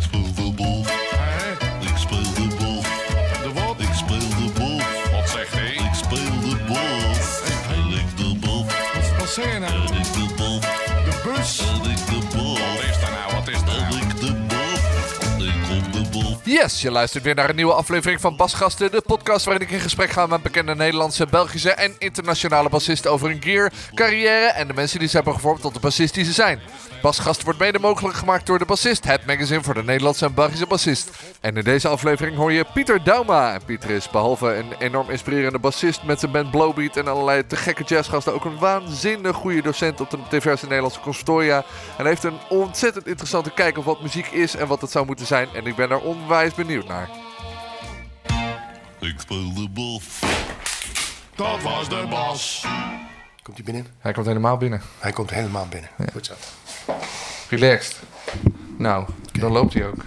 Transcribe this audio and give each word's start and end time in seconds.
Ik 0.00 0.06
speel 0.06 0.54
de. 0.54 0.82
Hè? 1.16 1.52
Ik 1.80 1.96
speel 1.96 2.22
de 2.34 2.56
bal. 2.58 2.82
De 3.42 3.52
wat? 3.54 3.80
Ik 3.80 3.94
speel 3.94 4.18
de 4.18 4.52
bal. 4.58 4.80
Wat 5.12 5.28
zegt 5.28 5.52
hij? 5.52 5.72
Ik 5.72 5.94
speel 5.94 6.40
de 6.40 6.56
bal. 6.68 7.00
Hij 7.68 7.92
ligt 7.92 8.16
de 8.16 8.38
bal. 8.40 8.64
Wat, 8.64 9.18
wat 9.18 9.28
zeg 9.28 9.52
je 9.52 9.58
nou? 9.58 9.72
En 9.72 9.94
ik 9.94 10.12
de 10.12 10.34
bal. 10.36 10.60
De 11.04 11.20
bus? 11.24 11.79
Yes, 16.50 16.82
je 16.82 16.90
luistert 16.90 17.24
weer 17.24 17.34
naar 17.34 17.48
een 17.48 17.56
nieuwe 17.56 17.72
aflevering 17.72 18.20
van 18.20 18.36
Basgasten, 18.36 18.90
de 18.90 19.02
podcast 19.06 19.44
waarin 19.44 19.66
ik 19.66 19.72
in 19.72 19.80
gesprek 19.80 20.10
ga 20.10 20.26
met 20.26 20.42
bekende 20.42 20.74
Nederlandse, 20.74 21.26
Belgische 21.26 21.70
en 21.70 21.94
internationale 21.98 22.68
bassisten 22.68 23.10
over 23.10 23.28
hun 23.28 23.42
gear, 23.42 23.72
carrière 23.94 24.46
en 24.46 24.66
de 24.66 24.74
mensen 24.74 24.98
die 24.98 25.08
ze 25.08 25.16
hebben 25.16 25.34
gevormd 25.34 25.60
tot 25.60 25.74
de 25.74 25.80
bassist 25.80 26.14
die 26.14 26.24
ze 26.24 26.32
zijn. 26.32 26.60
Basgasten 27.02 27.44
wordt 27.44 27.58
mede 27.58 27.78
mogelijk 27.78 28.16
gemaakt 28.16 28.46
door 28.46 28.58
De 28.58 28.64
Bassist, 28.64 29.04
het 29.04 29.26
magazine 29.26 29.62
voor 29.62 29.74
de 29.74 29.82
Nederlandse 29.82 30.24
en 30.24 30.34
Belgische 30.34 30.66
bassist. 30.66 31.10
En 31.40 31.56
in 31.56 31.64
deze 31.64 31.88
aflevering 31.88 32.36
hoor 32.36 32.52
je 32.52 32.64
Pieter 32.74 33.04
Dauma. 33.04 33.54
En 33.54 33.64
Pieter 33.64 33.90
is 33.90 34.10
behalve 34.10 34.54
een 34.54 34.72
enorm 34.78 35.10
inspirerende 35.10 35.58
bassist 35.58 36.02
met 36.02 36.20
zijn 36.20 36.32
band 36.32 36.50
Blowbeat 36.50 36.96
en 36.96 37.08
allerlei 37.08 37.46
te 37.46 37.56
gekke 37.56 37.82
jazzgasten 37.82 38.34
ook 38.34 38.44
een 38.44 38.58
waanzinnig 38.58 39.36
goede 39.36 39.62
docent 39.62 40.00
op 40.00 40.10
de 40.10 40.18
diverse 40.30 40.66
Nederlandse 40.66 41.00
conservatoria. 41.00 41.64
En 41.98 42.06
heeft 42.06 42.24
een 42.24 42.38
ontzettend 42.48 43.06
interessante 43.06 43.50
kijk 43.50 43.78
op 43.78 43.84
wat 43.84 44.02
muziek 44.02 44.26
is 44.26 44.56
en 44.56 44.66
wat 44.66 44.80
het 44.80 44.90
zou 44.90 45.06
moeten 45.06 45.26
zijn. 45.26 45.48
En 45.54 45.66
ik 45.66 45.76
ben 45.76 45.90
er 45.90 46.00
onwijs 46.00 46.39
benieuwd 46.48 46.88
naar. 46.88 47.08
Ik 49.00 49.14
speel 49.20 49.54
de 49.54 49.68
bal. 49.68 50.00
Dat 51.34 51.62
was 51.62 51.88
de 51.88 52.06
bas. 52.10 52.66
Komt 53.42 53.56
hij 53.56 53.64
binnen? 53.64 53.86
Hij 53.98 54.12
komt 54.12 54.26
helemaal 54.26 54.56
binnen. 54.56 54.82
Hij 54.98 55.12
komt 55.12 55.30
helemaal 55.30 55.66
binnen. 55.68 55.90
Goed 56.12 56.26
zo. 56.26 56.34
Relaxed. 57.48 57.96
Nou, 58.76 59.08
dan 59.32 59.52
loopt 59.52 59.74
hij 59.74 59.86
ook. 59.86 60.04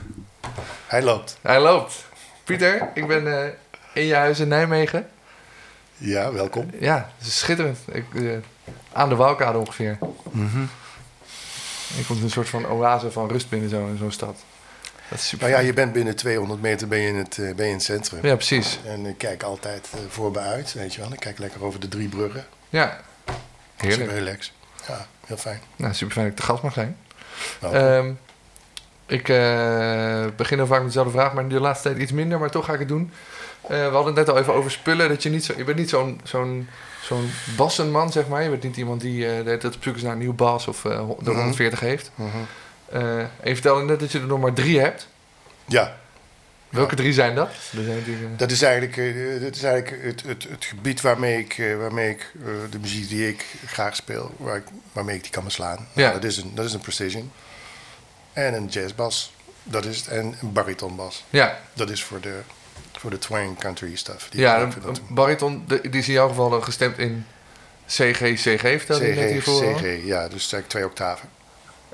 Hij 0.88 1.04
loopt. 1.04 1.38
Hij 1.41 1.60
loopt. 1.60 2.05
Pieter, 2.44 2.90
ik 2.94 3.08
ben 3.08 3.44
eh, 3.44 3.50
in 3.94 4.04
je 4.04 4.16
huis 4.16 4.40
in 4.40 4.48
Nijmegen. 4.48 5.10
Ja, 5.98 6.32
welkom. 6.32 6.70
Ja, 6.79 7.10
het 7.18 7.27
is 7.27 7.40
schitterend. 7.40 7.79
Ik, 7.91 8.05
eh, 8.13 8.38
aan 8.91 9.10
de 9.10 9.16
Waalkade 9.16 9.57
ongeveer. 9.57 9.98
Ik 11.98 12.05
komt 12.05 12.24
een 12.24 12.29
soort 12.29 12.50
van 12.50 12.66
oase 12.66 13.12
van 13.12 13.27
rust 13.27 13.50
binnen 13.50 13.70
zo, 13.70 13.88
in 13.88 13.98
zo'n 13.98 14.12
stad. 14.12 14.44
Dat 15.14 15.22
is 15.22 15.28
super. 15.28 15.48
Nou 15.50 15.60
ja, 15.60 15.66
je 15.68 15.74
bent 15.74 15.94
binnen 15.94 16.16
200 16.16 16.62
meter 16.62 16.88
ben 16.88 17.00
je 17.00 17.08
in 17.08 17.16
het, 17.16 17.38
eh, 17.38 17.54
ben 17.56 17.66
je 17.66 17.72
in 17.72 17.78
het 17.78 17.84
centrum. 17.84 18.20
ja, 18.26 18.36
precies. 18.36 18.80
En 18.86 19.06
ik 19.06 19.18
kijk 19.18 19.44
altijd 19.44 19.90
eh, 19.94 20.00
voor 20.10 20.32
me 20.32 20.40
uit, 20.40 20.74
weet 20.74 20.94
je 20.94 21.02
wel. 21.02 21.14
Ik 21.14 21.20
kijk 21.20 21.38
lekker 21.40 21.64
over 21.64 21.80
de 21.80 21.88
drie 21.88 22.08
bruggen. 22.08 22.46
Ja. 22.70 23.00
Heerlijk. 23.76 24.02
Super 24.02 24.24
relax. 24.24 24.52
Ja, 24.88 25.08
heel 25.26 25.38
fijn. 25.38 25.62
Nou, 25.76 25.94
super 25.94 26.14
fijn 26.14 26.26
dat 26.26 26.36
ik 26.36 26.40
te 26.41 26.52
gast 26.52 26.64
mag 26.64 26.74
zijn. 26.74 26.98
Nou, 27.62 27.76
Ehm, 27.76 28.12
ik 29.06 29.30
eh, 29.30 30.26
begin 30.36 30.58
heel 30.58 30.68
vaak 30.68 30.78
met 30.78 30.88
dezelfde 30.88 31.12
vraag, 31.12 31.34
maar 31.34 31.48
de 31.48 31.60
laatste 31.60 31.88
tijd 31.90 32.02
iets 32.02 32.12
minder, 32.12 32.40
maar 32.40 32.50
toch 32.52 32.66
ga 32.66 32.74
ik 32.74 32.80
het 32.80 32.88
doen. 32.88 33.12
We 33.68 33.76
hadden 33.76 34.06
het 34.06 34.16
net 34.16 34.30
al 34.30 34.38
even 34.38 34.54
over 34.54 34.72
spullen. 34.72 35.10
Dat 35.10 35.24
je, 35.24 35.30
niet 35.30 35.46
zo, 35.46 35.54
je 35.58 35.64
bent 35.64 35.78
niet 35.78 35.90
zo'n 35.90 36.20
zo'n 36.24 36.68
zo'n 37.02 37.32
bassenman, 37.58 38.12
zeg 38.12 38.28
maar. 38.28 38.44
Je 38.44 38.50
bent 38.50 38.64
niet 38.64 38.78
iemand 38.78 39.02
die 39.02 39.44
tijd 39.44 39.66
op 39.66 39.76
zoek 39.80 39.96
is 39.96 40.02
naar 40.02 40.12
een 40.12 40.18
nieuw 40.18 40.34
bas 40.34 40.68
of 40.68 40.86
eh, 40.86 41.10
de 41.20 41.32
140 41.32 41.80
heeft. 41.80 42.12
mhm. 42.16 42.28
Eh, 42.94 43.20
en 43.20 43.30
je 43.44 43.54
vertelde 43.54 43.84
net 43.84 43.99
dat 43.99 44.12
je 44.12 44.20
er 44.20 44.26
nog 44.27 44.40
maar 44.40 44.54
drie 44.54 44.80
hebt. 44.80 45.08
Ja, 45.66 45.98
Welke 46.70 46.96
drie 46.96 47.13
zijn 47.13 47.35
dat? 47.35 47.48
Er 47.50 47.84
zijn 47.84 47.98
natuurlijk, 47.98 48.32
eh, 48.34 48.38
dat 48.38 48.52
is 48.52 48.62
eigenlijk, 48.62 48.98
eh, 48.98 49.41
dat 49.41 49.55
is 49.55 49.63
eigenlijk 49.63 50.04
het, 50.04 50.24
het, 50.24 50.44
het 50.50 50.66
gebied 50.66 51.02
waarmee 51.02 51.38
ik, 51.40 51.76
waarmee 51.80 52.10
ik 52.10 52.32
de 52.70 52.80
muziek 52.80 53.10
die 53.10 53.27
ik 53.27 53.46
graag 53.66 53.96
speel, 53.96 54.32
waar 54.38 54.55
ik, 54.55 54.63
waarmee 54.91 55.16
ik 55.16 55.22
die 55.22 55.32
kan 55.32 55.44
beslaan. 55.44 55.88
Ja. 55.94 56.12
Dat, 56.12 56.24
is 56.24 56.38
een, 56.38 56.52
dat 56.55 56.66
is 56.66 56.74
een 56.74 56.80
precision. 56.80 57.32
En 58.34 58.54
een 58.54 58.66
jazzbas. 58.66 59.34
Dat 59.63 59.85
is 59.85 59.98
het. 59.98 60.07
En 60.07 60.35
een 60.41 60.54
baritonbas. 60.54 61.24
ja, 61.30 61.60
Dat 61.74 61.90
is 61.90 62.04
voor 62.04 62.22
de, 62.22 62.40
voor 62.91 63.10
de 63.10 63.18
twang 63.18 63.60
country 63.60 63.96
stuff. 63.96 64.30
Die 64.30 64.41
ja 64.41 64.62
een, 64.62 64.74
dat- 64.81 65.02
bariton, 65.09 65.66
die 65.68 65.80
is 65.81 66.07
in 66.07 66.13
jouw 66.13 66.28
geval 66.28 66.62
gestemd 66.62 66.97
in 66.97 67.25
CG, 67.88 68.19
CG 68.34 68.59
vertelde 68.62 69.06
je 69.07 69.13
net 69.13 69.25
CG, 69.25 69.31
hiervoor 69.31 69.66
al. 69.66 69.73
CG, 69.75 70.06
ja, 70.06 70.22
dus 70.28 70.40
eigenlijk 70.41 70.67
twee 70.67 70.85
octaven. 70.85 71.29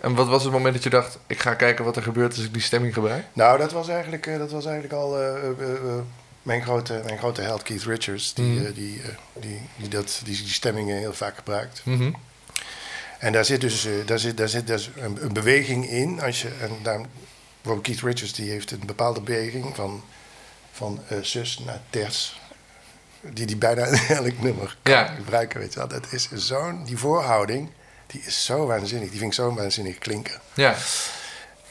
En 0.01 0.15
wat 0.15 0.27
was 0.27 0.43
het 0.43 0.51
moment 0.51 0.73
dat 0.73 0.83
je 0.83 0.89
dacht, 0.89 1.17
ik 1.27 1.39
ga 1.39 1.53
kijken 1.53 1.85
wat 1.85 1.95
er 1.95 2.03
gebeurt 2.03 2.35
als 2.35 2.45
ik 2.45 2.53
die 2.53 2.61
stemming 2.61 2.93
gebruik? 2.93 3.25
Nou, 3.33 3.57
dat 3.57 3.71
was 3.71 3.87
eigenlijk, 3.87 4.27
eh, 4.27 4.37
dat 4.37 4.51
was 4.51 4.65
eigenlijk 4.65 4.93
al 4.93 5.17
eh, 5.19 5.49
eh, 5.49 5.55
mijn, 6.41 6.61
grote, 6.63 7.01
mijn 7.05 7.17
grote 7.17 7.41
held 7.41 7.63
Keith 7.63 7.83
Richards, 7.83 8.33
die, 8.33 8.45
Mhm. 8.59 8.73
die, 8.73 9.01
die, 9.39 9.61
die, 9.77 9.87
dat, 9.87 10.21
die, 10.23 10.35
die 10.37 10.47
stemmingen 10.53 10.97
heel 10.97 11.13
vaak 11.13 11.35
gebruikt. 11.35 11.81
Mhm. 11.85 12.11
En 13.19 13.31
daar 13.31 13.45
zit 13.45 13.61
dus, 13.61 13.87
daar 14.05 14.19
zit, 14.19 14.37
daar 14.37 14.49
zit 14.49 14.67
dus 14.67 14.89
een, 14.95 15.17
een 15.23 15.33
beweging 15.33 15.89
in. 15.89 16.21
Als 16.21 16.41
je, 16.41 16.47
en 16.61 16.69
daar, 16.83 17.01
bijvoorbeeld 17.61 17.85
Keith 17.87 18.13
Richards 18.13 18.33
die 18.33 18.49
heeft 18.49 18.71
een 18.71 18.83
bepaalde 18.85 19.21
beweging 19.21 19.75
van, 19.75 20.03
van 20.71 20.99
zus 21.21 21.59
naar 21.65 21.81
ters. 21.89 22.39
Die 23.21 23.45
die 23.45 23.55
bijna 23.57 23.85
in 23.85 23.99
elk 24.15 24.41
nummer 24.41 24.77
kan 24.81 24.93
Ja. 24.93 25.05
gebruiken. 25.05 25.59
Weet 25.59 25.73
je 25.73 25.79
wel. 25.79 25.87
Dat 25.87 26.11
is 26.11 26.29
zo'n, 26.33 26.83
die 26.85 26.97
voorhouding, 26.97 27.69
die 28.11 28.21
is 28.25 28.45
zo 28.45 28.65
waanzinnig. 28.65 29.09
Die 29.09 29.19
vind 29.19 29.31
ik 29.31 29.37
zo 29.37 29.53
waanzinnig 29.53 29.97
klinken. 29.97 30.39
Ja, 30.53 30.75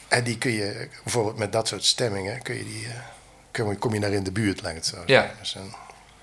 En 0.08 0.24
die 0.24 0.38
kun 0.38 0.50
je, 0.50 0.88
bijvoorbeeld 1.04 1.38
met 1.38 1.52
dat 1.52 1.68
soort 1.68 1.84
stemmingen, 1.84 2.42
kun 2.42 2.54
je 2.56 2.64
die, 2.64 2.86
eh, 2.86 2.94
kom, 3.52 3.70
je, 3.70 3.76
kom 3.76 3.94
je 3.94 4.00
daar 4.00 4.12
in 4.12 4.22
de 4.22 4.32
buurt, 4.32 4.58
ik 4.58 4.64
het 4.74 4.86
zo 4.86 4.96
Ja. 5.06 5.30
Dus, 5.38 5.54
een- 5.54 5.74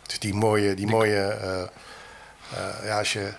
dus 0.08 0.20
die 0.20 0.34
mooie, 0.34 0.74
die 0.74 0.88
mooie 0.88 1.22
eh, 1.28 1.62
eh, 1.62 2.86
ja, 2.86 2.98
als 2.98 3.14
je 3.14 3.34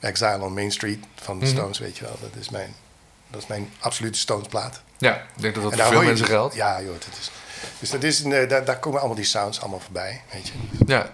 Exile 0.00 0.40
on 0.40 0.52
Main 0.54 0.70
Street 0.72 0.98
van 1.14 1.38
de 1.38 1.44
Mhm. 1.46 1.54
Stones, 1.54 1.78
weet 1.78 1.96
je 1.98 2.04
wel, 2.04 2.16
dat 2.20 2.30
is 2.40 2.48
mijn, 2.50 2.74
dat 3.30 3.42
is 3.42 3.46
mijn 3.48 3.72
absolute 3.78 4.18
Stones 4.18 4.48
plaat. 4.48 4.82
ja, 4.98 5.14
ik 5.14 5.42
denk 5.42 5.54
dat 5.54 5.62
dat 5.62 5.74
voor 5.74 5.82
veel 5.92 5.98
mensen 6.02 6.16
dus- 6.18 6.28
geldt. 6.34 6.54
Ja, 6.54 6.80
joh, 6.82 6.92
dat 6.92 7.18
is, 7.20 7.30
dus 7.78 7.90
dat 7.90 8.02
is 8.02 8.20
een, 8.20 8.48
daar, 8.48 8.64
daar 8.64 8.78
komen 8.78 8.98
allemaal 8.98 9.16
die 9.16 9.24
sounds 9.26 9.60
allemaal 9.60 9.80
voorbij, 9.80 10.22
weet 10.32 10.46
je. 10.46 10.52
Ja. 10.86 11.10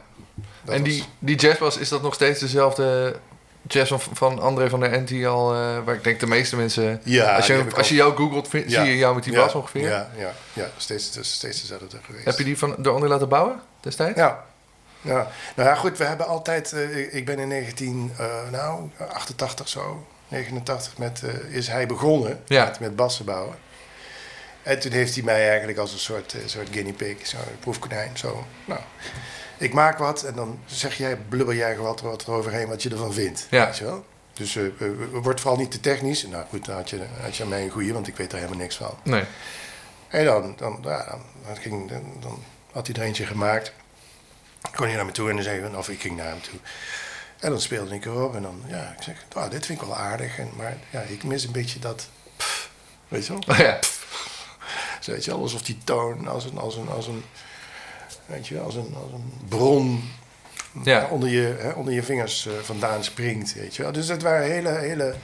Dat 0.65 0.75
En 0.75 0.81
was- 0.82 0.91
die, 0.91 1.05
die 1.19 1.37
jazzbas, 1.37 1.76
is 1.76 1.88
dat 1.88 2.03
nog 2.03 2.15
steeds 2.15 2.41
dezelfde 2.41 3.19
jazz 3.68 3.88
van, 3.90 4.00
van 4.16 4.38
André 4.40 4.68
van 4.68 4.80
der 4.80 4.92
Ent 4.92 5.08
die 5.08 5.28
al, 5.28 5.54
eh, 5.54 5.78
waar 5.84 5.94
ik 5.94 6.04
denk 6.04 6.20
de 6.20 6.26
meeste 6.26 6.56
mensen... 6.56 7.00
Ja, 7.04 7.36
als 7.36 7.46
je, 7.46 7.64
als 7.76 7.88
je 7.88 7.94
jou 7.94 8.16
googelt, 8.16 8.48
vind- 8.48 8.70
Ja. 8.70 8.82
zie 8.82 8.90
je 8.90 8.98
jou 8.98 9.14
met 9.14 9.24
die 9.24 9.32
Ja, 9.32 9.38
bas 9.44 9.54
ongeveer. 9.54 9.88
Ja, 9.88 10.10
ja, 10.16 10.32
ja 10.52 10.70
steeds, 10.76 11.10
dus 11.12 11.32
steeds 11.32 11.60
dezelfde 11.60 11.98
geweest. 12.04 12.24
Heb 12.24 12.38
je 12.38 12.44
die 12.44 12.58
van, 12.58 12.74
door 12.78 12.94
André 12.94 13.08
laten 13.08 13.28
bouwen 13.28 13.60
destijds? 13.80 14.18
Ja. 14.18 14.44
ja. 15.00 15.26
Nou 15.56 15.68
ja, 15.68 15.74
goed, 15.74 15.98
we 15.98 16.04
hebben 16.04 16.26
altijd... 16.26 16.72
eh, 16.72 17.14
ik- 17.14 17.24
ben 17.24 17.38
in 17.38 17.48
1988 17.48 19.68
zo, 19.68 20.06
89, 20.28 20.98
met, 20.98 21.22
eh, 21.24 21.54
is 21.56 21.68
hij 21.68 21.86
begonnen 21.86 22.40
Ja. 22.46 22.64
met, 22.64 22.80
met 22.80 22.96
bassen 22.96 23.24
bouwen. 23.24 23.54
En 24.62 24.78
toen 24.80 24.92
heeft 24.92 25.14
hij 25.14 25.24
mij 25.24 25.48
eigenlijk 25.48 25.78
als 25.78 25.92
een 25.92 25.98
soort, 25.98 26.34
eh, 26.34 26.40
soort 26.46 26.68
guinea 26.72 26.92
pig, 26.92 27.26
zo'n 27.26 27.40
proefkonijn, 27.60 28.10
zo... 28.16 28.44
Nou, 28.64 28.80
ik 29.58 29.72
maak 29.72 29.98
wat 29.98 30.22
en 30.22 30.34
dan 30.34 30.58
zeg 30.66 30.96
jij, 30.96 31.16
blubber 31.16 31.54
jij 31.54 31.76
wat, 31.76 32.00
wat 32.00 32.22
eroverheen 32.22 32.69
wat 32.69 32.82
je 32.82 32.91
ervan 32.91 33.12
vindt. 33.12 33.46
Ja. 33.50 33.64
Weet 33.66 33.76
je 33.76 33.84
wel? 33.84 34.04
Dus 34.32 34.56
eh, 34.56 34.66
eh, 34.66 34.72
word 35.12 35.41
vooral 35.41 35.58
niet 35.58 35.70
te 35.70 35.80
technisch. 35.80 36.26
Nou 36.26 36.44
goed, 36.48 36.64
dan 36.64 36.76
had 36.76 36.91
je, 36.91 37.00
had 37.20 37.36
je 37.36 37.42
aan 37.42 37.48
mij 37.48 37.62
een 37.62 37.70
goeie, 37.70 37.92
want 37.92 38.06
ik 38.06 38.16
weet 38.16 38.32
er 38.32 38.38
helemaal 38.38 38.60
niks 38.60 38.76
van. 38.76 38.98
Nee. 39.02 39.24
En 40.08 40.24
dan, 40.24 40.54
dan, 40.56 40.78
ja, 40.82 41.04
dan, 41.04 41.22
dan 41.46 41.56
ging, 41.56 41.88
dan, 41.91 42.02
dan 42.20 42.42
had 42.72 42.86
hij 42.86 42.96
er 42.96 43.02
eentje 43.02 43.26
gemaakt. 43.26 43.72
Kon 44.74 44.86
hij 44.86 44.96
naar 44.96 45.04
me 45.04 45.12
toe 45.12 45.28
en 45.28 45.34
dan 45.34 45.44
zei 45.44 45.60
hij, 45.60 45.75
of 45.75 45.88
ik 45.88 46.00
ging 46.00 46.16
naar 46.16 46.26
hem 46.26 46.42
toe. 46.42 46.58
En 47.38 47.50
dan 47.50 47.60
speelde 47.60 47.94
ik 47.94 48.04
erop 48.04 48.34
en 48.34 48.42
dan, 48.42 48.62
ja, 48.66 48.94
ik 48.96 49.02
zeg, 49.02 49.25
"Wauw, 49.32 49.48
dit 49.48 49.66
vind 49.66 49.80
ik 49.80 49.86
wel 49.86 49.96
aardig. 49.96 50.38
En, 50.38 50.50
maar 50.56 50.76
ja, 50.90 51.00
ik 51.00 51.25
mis 51.25 51.44
een 51.44 51.52
beetje 51.52 51.78
dat, 51.78 52.08
pff, 52.36 52.70
weet 53.08 53.26
je 53.26 53.32
wel? 53.32 53.42
Oh, 53.48 53.58
ja. 53.58 53.78
Zo, 55.00 55.10
weet 55.10 55.25
je 55.25 55.30
wel, 55.30 55.40
alsof 55.40 55.62
die 55.62 55.78
toon 55.84 56.28
als 56.28 56.44
een, 56.44 56.58
als 56.58 56.76
een, 56.76 56.88
als 56.88 57.06
een, 57.06 57.25
weet 58.28 58.46
je 58.46 58.60
als 58.60 58.74
een, 58.74 58.94
als 59.02 59.12
een 59.12 59.32
bron 59.48 60.02
Ja. 60.84 61.06
onder, 61.10 61.28
je, 61.28 61.54
hè, 61.58 61.70
onder 61.70 61.92
je 61.94 62.02
vingers 62.02 62.46
eh, 62.46 62.52
vandaan 62.62 63.04
springt, 63.04 63.54
weet 63.54 63.76
je 63.76 63.82
wel. 63.82 63.92
Dus 63.92 64.06
dat 64.06 64.22
waren 64.22 64.50
hele, 64.50 64.70
hele, 64.78 65.14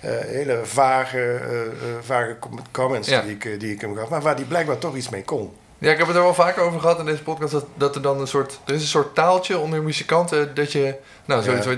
eh, 0.00 0.10
hele 0.18 0.60
vage, 0.64 1.18
eh, 1.18 1.60
eh, 1.66 1.70
vage 2.00 2.36
com- 2.40 2.58
comments 2.70 3.08
Ja. 3.08 3.22
die, 3.22 3.30
ik, 3.30 3.44
eh, 3.44 3.58
die 3.60 3.72
ik 3.72 3.80
hem 3.80 3.96
gaf. 3.96 4.08
Maar 4.08 4.20
waar 4.22 4.36
die 4.36 4.44
blijkbaar 4.44 4.78
toch 4.78 4.96
iets 4.96 5.08
mee 5.08 5.22
kon. 5.24 5.52
Ja, 5.82 5.90
ik 5.90 5.98
heb 5.98 6.06
het 6.06 6.16
er 6.16 6.22
wel 6.22 6.34
vaker 6.34 6.62
over 6.62 6.80
gehad 6.80 6.98
in 6.98 7.04
deze 7.04 7.22
podcast. 7.22 7.52
Dat, 7.52 7.64
dat 7.74 7.94
er 7.94 8.02
dan 8.02 8.20
een 8.20 8.26
soort. 8.26 8.60
Er 8.66 8.74
is 8.74 8.80
een 8.80 8.86
soort 8.88 9.14
taaltje 9.14 9.58
onder 9.58 9.82
muzikanten. 9.82 10.54
Dat 10.54 10.72
je. 10.72 10.94
Nou, 11.24 11.42
zo, 11.42 11.52
Ja. 11.52 11.62
zo- 11.62 11.76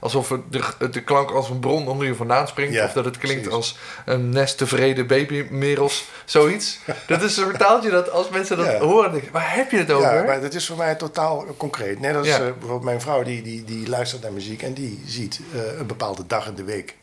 alsof 0.00 0.28
het 0.28 0.40
de, 0.52 0.88
de 0.90 1.02
klank 1.02 1.30
als 1.30 1.48
een 1.50 1.58
bron 1.58 1.88
onder 1.88 2.06
je 2.06 2.14
vandaan 2.14 2.48
springt. 2.48 2.74
Ja, 2.74 2.84
of 2.84 2.92
dat 2.92 3.04
het 3.04 3.18
klinkt 3.18 3.42
precies. 3.42 3.56
als 3.58 3.76
een 4.04 4.28
nest 4.28 4.58
tevreden 4.58 5.06
babymerels. 5.06 6.04
Zoiets. 6.24 6.78
dat 7.06 7.22
is 7.22 7.36
een 7.36 7.44
soort 7.44 7.58
taaltje 7.58 7.90
dat 7.90 8.10
als 8.10 8.28
mensen 8.28 8.56
dat 8.56 8.66
Ja. 8.66 8.78
horen. 8.78 9.12
Denken, 9.12 9.32
waar 9.32 9.54
heb 9.54 9.70
je 9.70 9.76
het 9.78 9.90
over? 9.92 10.14
Ja, 10.14 10.22
maar 10.22 10.40
dat 10.40 10.54
is 10.54 10.66
voor 10.66 10.76
mij 10.76 10.94
totaal 10.94 11.44
concreet. 11.56 12.00
Net 12.00 12.16
als 12.16 12.26
Ja. 12.26 12.34
eh, 12.38 12.42
bijvoorbeeld 12.42 12.82
mijn 12.82 13.00
vrouw, 13.00 13.22
die, 13.22 13.42
die, 13.42 13.64
die 13.64 13.88
luistert 13.88 14.22
naar 14.22 14.32
muziek 14.32 14.62
en 14.62 14.72
die 14.74 15.02
ziet 15.06 15.40
eh, 15.54 15.78
een 15.78 15.86
bepaalde 15.86 16.26
dag 16.26 16.46
in 16.46 16.54
de 16.54 16.64
week. 16.64 16.96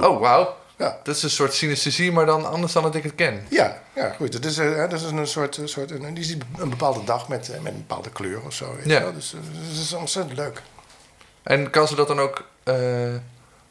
Oh, 0.00 0.20
wauw. 0.20 0.54
Ja, 0.82 0.98
Dat 1.02 1.16
is 1.16 1.22
een 1.22 1.30
soort 1.30 1.54
synesthesie, 1.54 2.12
maar 2.12 2.26
dan 2.26 2.46
anders 2.46 2.72
dan 2.72 2.82
dat 2.82 2.94
ik 2.94 3.02
het 3.02 3.14
ken. 3.14 3.46
ja, 3.50 3.82
ja 3.94 4.10
goed. 4.10 4.32
Dat 4.32 4.44
is, 4.44 4.58
eh, 4.58 4.76
dat 4.76 4.92
is 4.92 5.02
een 5.02 5.26
soort, 5.26 5.56
een 5.56 5.68
soort 5.68 5.90
een, 5.90 6.14
die 6.14 6.24
ziet 6.24 6.42
een 6.58 6.70
bepaalde 6.70 7.04
dag 7.04 7.28
met, 7.28 7.48
eh, 7.50 7.60
met 7.60 7.72
een 7.72 7.78
bepaalde 7.78 8.10
kleur 8.10 8.40
of 8.46 8.52
zo. 8.54 8.74
Weet 8.76 8.84
Ja. 8.86 9.00
wel. 9.00 9.12
Dus 9.12 9.34
eh, 9.34 9.40
dat 9.70 9.82
is 9.82 9.92
ontzettend 9.92 10.36
leuk. 10.36 10.62
En 11.42 11.70
kan 11.70 11.88
ze 11.88 11.94
dat 11.94 12.08
dan 12.08 12.20
ook. 12.20 12.44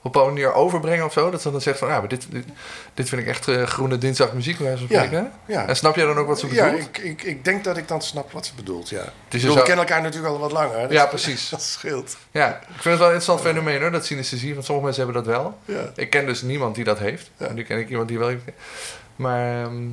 Op 0.03 0.15
een 0.15 0.25
manier 0.25 0.53
overbrengen 0.53 1.05
of 1.05 1.13
zo? 1.13 1.29
Dat 1.31 1.41
ze 1.41 1.51
dan 1.51 1.61
zegt 1.61 1.79
van, 1.79 1.87
ja, 1.87 1.99
maar 1.99 2.07
dit, 2.07 2.25
dit, 2.29 2.45
dit 2.93 3.09
vind 3.09 3.21
ik 3.21 3.27
echt 3.27 3.47
eh, 3.47 3.63
groene 3.63 3.97
dinsdag 3.97 4.33
muziek, 4.33 4.57
Ja, 4.89 5.31
ja. 5.45 5.67
En 5.67 5.75
snap 5.75 5.95
jij 5.95 6.05
dan 6.05 6.17
ook 6.17 6.27
wat 6.27 6.39
ze 6.39 6.53
Ja, 6.53 6.65
bedoelt? 6.71 6.87
ik, 6.87 6.97
ik, 6.97 7.23
ik 7.23 7.45
denk 7.45 7.63
dat 7.63 7.77
ik 7.77 7.87
dan 7.87 8.01
snap 8.01 8.31
wat 8.31 8.45
ze 8.45 8.53
bedoelt, 8.55 8.89
ja. 8.89 9.03
Dus 9.27 9.43
we 9.43 9.53
kennen 9.53 9.77
elkaar 9.77 10.01
natuurlijk 10.01 10.33
al 10.33 10.39
wat 10.39 10.51
langer. 10.51 10.87
dus 10.87 10.97
Ja, 10.97 11.05
precies. 11.05 11.49
Dat 11.49 11.61
scheelt. 11.61 12.17
Ja, 12.31 12.47
ik 12.49 12.63
vind 12.67 12.83
het 12.83 12.83
wel 12.83 12.93
een 13.07 13.13
interessant 13.13 13.41
fenomeen 13.41 13.81
hoor, 13.81 13.91
dat 13.91 14.05
synesthesie. 14.05 14.53
Want 14.53 14.65
sommige 14.65 14.85
mensen 14.87 15.05
hebben 15.05 15.23
dat 15.23 15.33
wel. 15.33 15.57
Ja. 15.65 15.91
Ik 15.95 16.09
ken 16.09 16.25
dus 16.25 16.41
niemand 16.41 16.75
die 16.75 16.83
dat 16.83 16.99
heeft. 16.99 17.29
Ja. 17.37 17.45
En 17.47 17.55
nu 17.55 17.63
ken 17.63 17.79
ik 17.79 17.89
iemand 17.89 18.07
die 18.07 18.19
wel 18.19 18.27
heeft. 18.27 18.43
Maar, 19.15 19.63
ehm, 19.63 19.83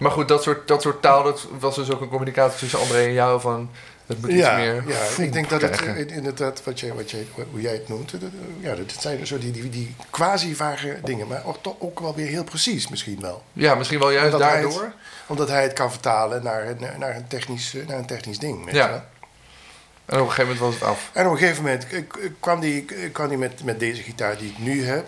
maar 0.00 0.10
goed, 0.10 0.28
dat 0.28 0.42
soort, 0.42 0.68
dat 0.68 0.82
soort 0.82 1.02
taal, 1.02 1.22
dat 1.22 1.46
was 1.58 1.74
dus 1.74 1.90
ook 1.90 2.00
een 2.00 2.08
communicatie 2.08 2.58
tussen 2.58 2.78
André 2.78 2.98
en 3.02 3.12
jou 3.12 3.40
van... 3.40 3.70
Het 4.06 4.20
moet 4.20 4.30
Ja, 4.32 4.36
iets 4.36 4.66
meer 4.66 4.84
ja 5.18 5.24
ik 5.24 5.32
denk 5.32 5.48
dat 5.48 5.62
het 5.62 5.70
krijgen. 5.76 6.08
eh, 6.08 6.16
inderdaad, 6.16 6.64
wat 6.64 6.80
je, 6.80 6.94
wat 6.94 7.10
je, 7.10 7.24
hoe 7.50 7.60
jij 7.60 7.72
het 7.72 7.88
noemt, 7.88 8.10
dat- 8.20 8.30
ja, 8.60 8.74
dat 8.74 8.92
zijn 8.98 9.26
zo 9.26 9.38
die, 9.38 9.50
die, 9.50 9.68
die 9.68 9.94
quasi-vage 10.10 10.98
dingen, 11.04 11.26
maar 11.26 11.42
ook, 11.44 11.56
toch 11.60 11.74
ook 11.78 12.00
wel 12.00 12.14
weer 12.14 12.26
heel 12.26 12.44
precies 12.44 12.88
misschien 12.88 13.20
wel. 13.20 13.42
Ja, 13.52 13.74
misschien 13.74 13.98
wel 13.98 14.10
juist 14.10 14.34
Omdat 14.34 14.48
hij 14.50 14.60
daardoor. 14.62 14.82
het, 14.82 14.92
omdat 15.26 15.48
hij 15.48 15.62
het 15.62 15.72
kan 15.72 15.90
vertalen 15.90 16.42
naar 16.42 16.66
een, 16.68 16.78
naar 16.98 17.16
een, 17.16 17.26
technisch, 17.26 17.74
eh, 17.74 17.86
naar 17.86 17.98
een 17.98 18.06
technisch 18.06 18.38
ding. 18.38 18.64
Weet 18.64 18.74
Ja. 18.74 18.84
je 18.84 18.90
wel. 18.90 19.02
En 20.06 20.20
op 20.20 20.26
een 20.26 20.32
gegeven 20.32 20.54
moment 20.56 20.58
was 20.60 20.74
het 20.74 20.82
af. 20.98 21.10
En 21.12 21.26
op 21.26 21.32
een 21.32 21.38
gegeven 21.38 21.62
moment 21.62 21.86
eh, 21.90 22.02
kwam 22.40 22.60
hij 22.60 22.84
kwam 23.12 23.28
die 23.28 23.38
met, 23.38 23.64
met 23.64 23.80
deze 23.80 24.02
gitaar 24.02 24.36
die 24.38 24.50
ik 24.50 24.58
nu 24.58 24.84
heb. 24.84 25.06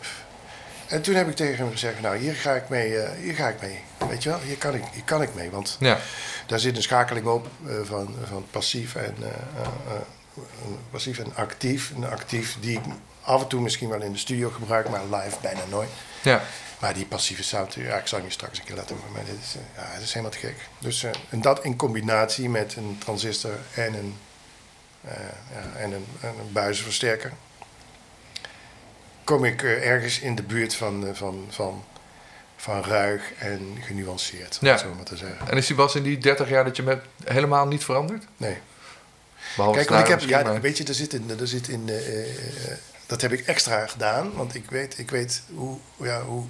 En 0.92 1.02
toen 1.02 1.14
heb 1.14 1.28
ik 1.28 1.34
tegen 1.36 1.56
hem 1.56 1.70
gezegd, 1.70 2.00
nou 2.00 2.16
hier 2.16 2.34
ga 2.34 2.54
ik 2.54 2.68
mee, 2.68 2.98
eh, 2.98 3.10
hier 3.18 3.34
ga 3.34 3.48
ik 3.48 3.60
mee. 3.60 3.80
Weet 4.08 4.22
je 4.22 4.28
wel, 4.28 4.40
hier 4.40 4.56
kan 4.56 4.74
ik, 4.74 4.82
hier 4.92 5.04
kan 5.04 5.22
ik 5.22 5.34
mee. 5.34 5.50
Want 5.50 5.76
Ja, 5.80 5.98
daar 6.46 6.58
zit 6.58 6.76
een 6.76 6.82
schakeling 6.82 7.26
op 7.26 7.48
eh, 7.66 7.74
van, 7.82 8.14
van 8.24 8.46
passief, 8.50 8.94
en, 8.94 9.16
eh, 9.20 9.92
passief 10.90 11.18
en 11.18 11.34
actief. 11.34 11.92
Een 11.96 12.06
actief 12.06 12.56
die 12.60 12.78
ik 12.78 12.84
af 13.22 13.42
en 13.42 13.48
toe 13.48 13.60
misschien 13.60 13.88
wel 13.88 14.02
in 14.02 14.12
de 14.12 14.18
studio 14.18 14.50
gebruik, 14.50 14.88
maar 14.88 15.02
live 15.04 15.36
bijna 15.42 15.60
nooit. 15.70 15.90
ja. 16.22 16.42
Maar 16.78 16.94
die 16.94 17.06
passieve 17.06 17.42
sound, 17.42 17.74
ja, 17.74 17.96
ik 17.96 18.06
zal 18.06 18.20
je 18.22 18.30
straks 18.30 18.58
een 18.58 18.64
keer 18.64 18.76
laten 18.76 18.96
horen, 18.96 19.12
maar 19.12 19.24
dit 19.24 19.38
is, 19.42 19.54
ja, 19.76 19.82
het 19.84 20.02
is 20.02 20.12
helemaal 20.12 20.32
te 20.32 20.38
gek. 20.38 20.56
Dus, 20.78 21.04
en 21.28 21.40
dat 21.40 21.64
in 21.64 21.76
combinatie 21.76 22.48
met 22.48 22.76
een 22.76 22.96
transistor 22.98 23.58
en 23.74 23.94
een, 23.94 24.16
ja, 25.00 25.78
en 25.78 25.92
een, 25.92 26.06
en 26.20 26.34
een 26.40 26.52
buizenversterker, 26.52 27.32
kom 29.24 29.44
ik 29.44 29.62
eh, 29.62 29.86
ergens 29.90 30.20
in 30.20 30.34
de 30.34 30.42
buurt 30.42 30.74
van, 30.74 31.06
eh, 31.06 31.14
van, 31.14 31.46
van, 31.50 31.84
van 32.56 32.82
ruig 32.84 33.32
en 33.38 33.76
genuanceerd, 33.80 34.58
Ja. 34.60 34.76
zo 34.76 34.94
maar 34.94 35.04
te 35.04 35.16
zeggen. 35.16 35.48
En 35.50 35.56
is 35.56 35.66
die 35.66 35.76
Bas 35.76 35.94
in 35.94 36.02
die 36.02 36.18
30 36.18 36.48
jaar 36.48 36.64
dat 36.64 36.76
je 36.76 36.82
met 36.82 37.00
helemaal 37.24 37.66
niet 37.66 37.84
veranderd? 37.84 38.24
Nee. 38.36 38.56
Behalve 39.56 39.78
Kijk, 39.78 39.88
want 39.90 40.02
ik 40.02 40.08
heb, 40.08 40.20
ja, 40.20 40.42
maar- 40.42 40.60
weet 40.60 40.76
je, 40.78 40.84
er 40.84 40.94
zit 40.94 41.12
in, 41.12 41.30
er 41.40 41.48
zit 41.48 41.68
in 41.68 41.88
eh, 41.88 42.20
eh, 42.70 42.76
dat 43.06 43.20
heb 43.20 43.32
ik 43.32 43.46
extra 43.46 43.86
gedaan, 43.86 44.32
want 44.34 44.54
ik 44.54 44.70
weet, 44.70 44.98
ik 44.98 45.10
weet 45.10 45.42
hoe, 45.54 45.78
ja, 45.96 46.22
hoe 46.22 46.44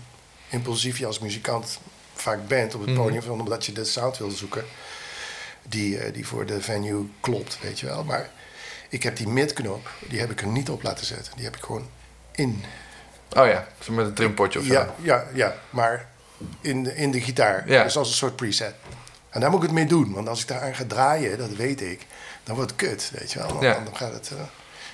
impulsief 0.48 0.98
je 0.98 1.06
als 1.06 1.18
muzikant 1.18 1.78
vaak 2.14 2.46
bent 2.48 2.74
op 2.74 2.80
het 2.80 2.90
Mhm. 2.90 2.98
podium, 2.98 3.22
van 3.22 3.40
omdat 3.40 3.66
je 3.66 3.72
de 3.72 3.84
sound 3.84 4.18
wil 4.18 4.30
zoeken 4.30 4.64
die, 5.68 5.98
eh, 5.98 6.12
die 6.14 6.26
voor 6.26 6.46
de 6.46 6.60
venue 6.60 7.08
klopt, 7.20 7.58
weet 7.62 7.80
je 7.80 7.86
wel. 7.86 8.04
Maar 8.04 8.30
ik 8.88 9.02
heb 9.02 9.16
die 9.16 9.28
midknop, 9.28 9.90
die 10.08 10.20
heb 10.20 10.30
ik 10.30 10.40
er 10.40 10.46
niet 10.46 10.70
op 10.70 10.82
laten 10.82 11.06
zetten. 11.06 11.32
Die 11.36 11.44
heb 11.44 11.56
ik 11.56 11.62
gewoon 11.62 11.88
in. 12.32 12.64
Oh 13.36 13.46
ja, 13.46 13.66
met 13.90 14.06
een 14.06 14.14
trimpotje 14.14 14.58
of 14.58 14.64
zo. 14.64 14.72
Ja, 14.72 14.94
ja, 15.02 15.24
ja, 15.34 15.54
maar 15.70 16.06
in 16.60 16.82
de, 16.82 16.94
in 16.96 17.10
de 17.10 17.20
gitaar. 17.20 17.62
Ja. 17.68 17.82
Dus 17.82 17.96
als 17.96 18.08
een 18.08 18.14
soort 18.14 18.36
preset. 18.36 18.74
En 19.30 19.40
daar 19.40 19.50
moet 19.50 19.58
ik 19.58 19.66
het 19.66 19.74
mee 19.74 19.86
doen, 19.86 20.12
want 20.12 20.28
als 20.28 20.40
ik 20.40 20.48
daar 20.48 20.60
aan 20.60 20.74
ga 20.74 20.84
draaien, 20.86 21.38
dat 21.38 21.50
weet 21.50 21.80
ik, 21.80 22.06
dan 22.44 22.54
wordt 22.56 22.70
het 22.70 22.80
kut, 22.80 23.10
weet 23.18 23.32
je 23.32 23.38
wel. 23.38 23.48
Dan, 23.48 23.60
Ja. 23.62 23.72
dan 23.84 23.96
gaat 23.96 24.12
het, 24.12 24.30
eh, 24.30 24.38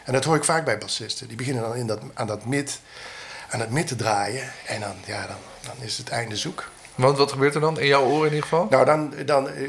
en 0.04 0.12
dat 0.12 0.24
hoor 0.24 0.36
ik 0.36 0.44
vaak 0.44 0.64
bij 0.64 0.78
bassisten. 0.78 1.28
Die 1.28 1.36
beginnen 1.36 1.62
dan 1.62 1.74
in 1.76 1.86
dat, 1.86 2.00
aan, 2.14 2.26
dat 2.26 2.44
mid, 2.44 2.80
aan 3.50 3.60
het 3.60 3.70
mid 3.70 3.86
te 3.86 3.96
draaien 3.96 4.52
en 4.66 4.80
dan, 4.80 4.94
ja, 5.04 5.26
dan, 5.26 5.36
dan 5.60 5.74
is 5.86 5.98
het 5.98 6.08
einde 6.08 6.36
zoek. 6.36 6.70
Want 6.94 7.18
wat 7.18 7.32
gebeurt 7.32 7.54
er 7.54 7.60
dan? 7.60 7.80
In 7.80 7.86
jouw 7.86 8.04
oren 8.04 8.18
in 8.26 8.34
ieder 8.34 8.42
geval? 8.42 8.66
Nou, 8.70 8.84
dan, 8.84 9.12
dan, 9.26 9.48
eh, 9.48 9.62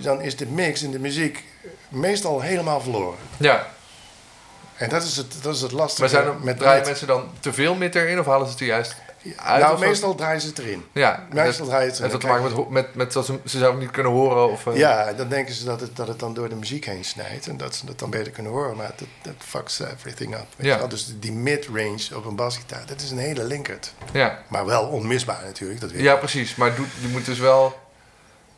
dan 0.00 0.20
is 0.20 0.36
de 0.36 0.46
mix 0.46 0.82
in 0.82 0.90
de 0.90 0.98
muziek 0.98 1.44
meestal 1.88 2.40
helemaal 2.40 2.80
verloren. 2.80 3.18
Ja, 3.36 3.66
En 4.76 4.88
dat 4.88 5.02
is 5.02 5.16
het, 5.16 5.34
dat 5.42 5.54
is 5.54 5.60
het 5.62 5.72
lastige 5.72 6.00
maar 6.00 6.10
zijn 6.10 6.24
er, 6.26 6.34
met 6.44 6.58
draaien 6.58 6.84
mensen 6.84 7.06
dan 7.06 7.30
te 7.40 7.52
veel 7.52 7.74
mid 7.74 7.94
erin 7.94 8.18
of 8.18 8.26
halen 8.26 8.46
ze 8.46 8.52
het 8.52 8.60
er 8.60 8.66
juist 8.66 8.94
uit? 9.36 9.62
Nou, 9.62 9.78
meestal 9.78 10.14
draaien 10.14 10.40
ze 10.40 10.46
het 10.46 10.58
erin. 10.58 10.84
Ja, 10.92 11.26
meestal 11.32 11.66
draaien 11.66 11.94
ze 11.94 12.02
het 12.02 12.12
het 12.12 12.22
erin. 12.22 12.36
heeft 12.36 12.52
te 12.54 12.54
maken 12.56 12.72
met, 12.72 12.84
met, 12.84 12.94
met 12.94 13.12
dat 13.12 13.26
ze, 13.26 13.38
ze 13.46 13.58
zouden 13.58 13.80
niet 13.80 13.90
kunnen 13.90 14.12
horen 14.12 14.50
of... 14.50 14.66
eh, 14.66 14.76
Ja, 14.76 15.12
dan 15.12 15.28
denken 15.28 15.54
ze 15.54 15.64
dat 15.64 15.80
het, 15.80 15.96
dat 15.96 16.08
het 16.08 16.18
dan 16.18 16.34
door 16.34 16.48
de 16.48 16.54
muziek 16.54 16.84
heen 16.84 17.04
snijdt 17.04 17.46
en 17.46 17.56
dat 17.56 17.74
ze 17.74 17.86
dat 17.86 17.98
dan 17.98 18.10
beter 18.10 18.32
kunnen 18.32 18.52
horen, 18.52 18.76
maar 18.76 18.92
dat, 18.96 19.08
dat 19.22 19.34
fucks 19.38 19.80
everything 19.80 20.34
up. 20.34 20.46
Weet 20.56 20.66
Ja. 20.66 20.78
wel? 20.78 20.88
Dus 20.88 21.06
die 21.18 21.32
mid-range 21.32 22.08
op 22.16 22.24
een 22.24 22.36
basgitaar, 22.36 22.82
dat 22.86 23.00
is 23.00 23.10
een 23.10 23.18
hele 23.18 23.44
linkert. 23.44 23.92
ja. 24.12 24.38
Maar 24.48 24.66
wel 24.66 24.84
onmisbaar 24.86 25.42
natuurlijk, 25.44 25.80
dat 25.80 25.90
weet 25.90 26.00
Ja, 26.02 26.14
precies. 26.16 26.54
Maar 26.54 26.72
je 27.00 27.08
moet 27.08 27.24
dus 27.26 27.38
wel, 27.38 27.78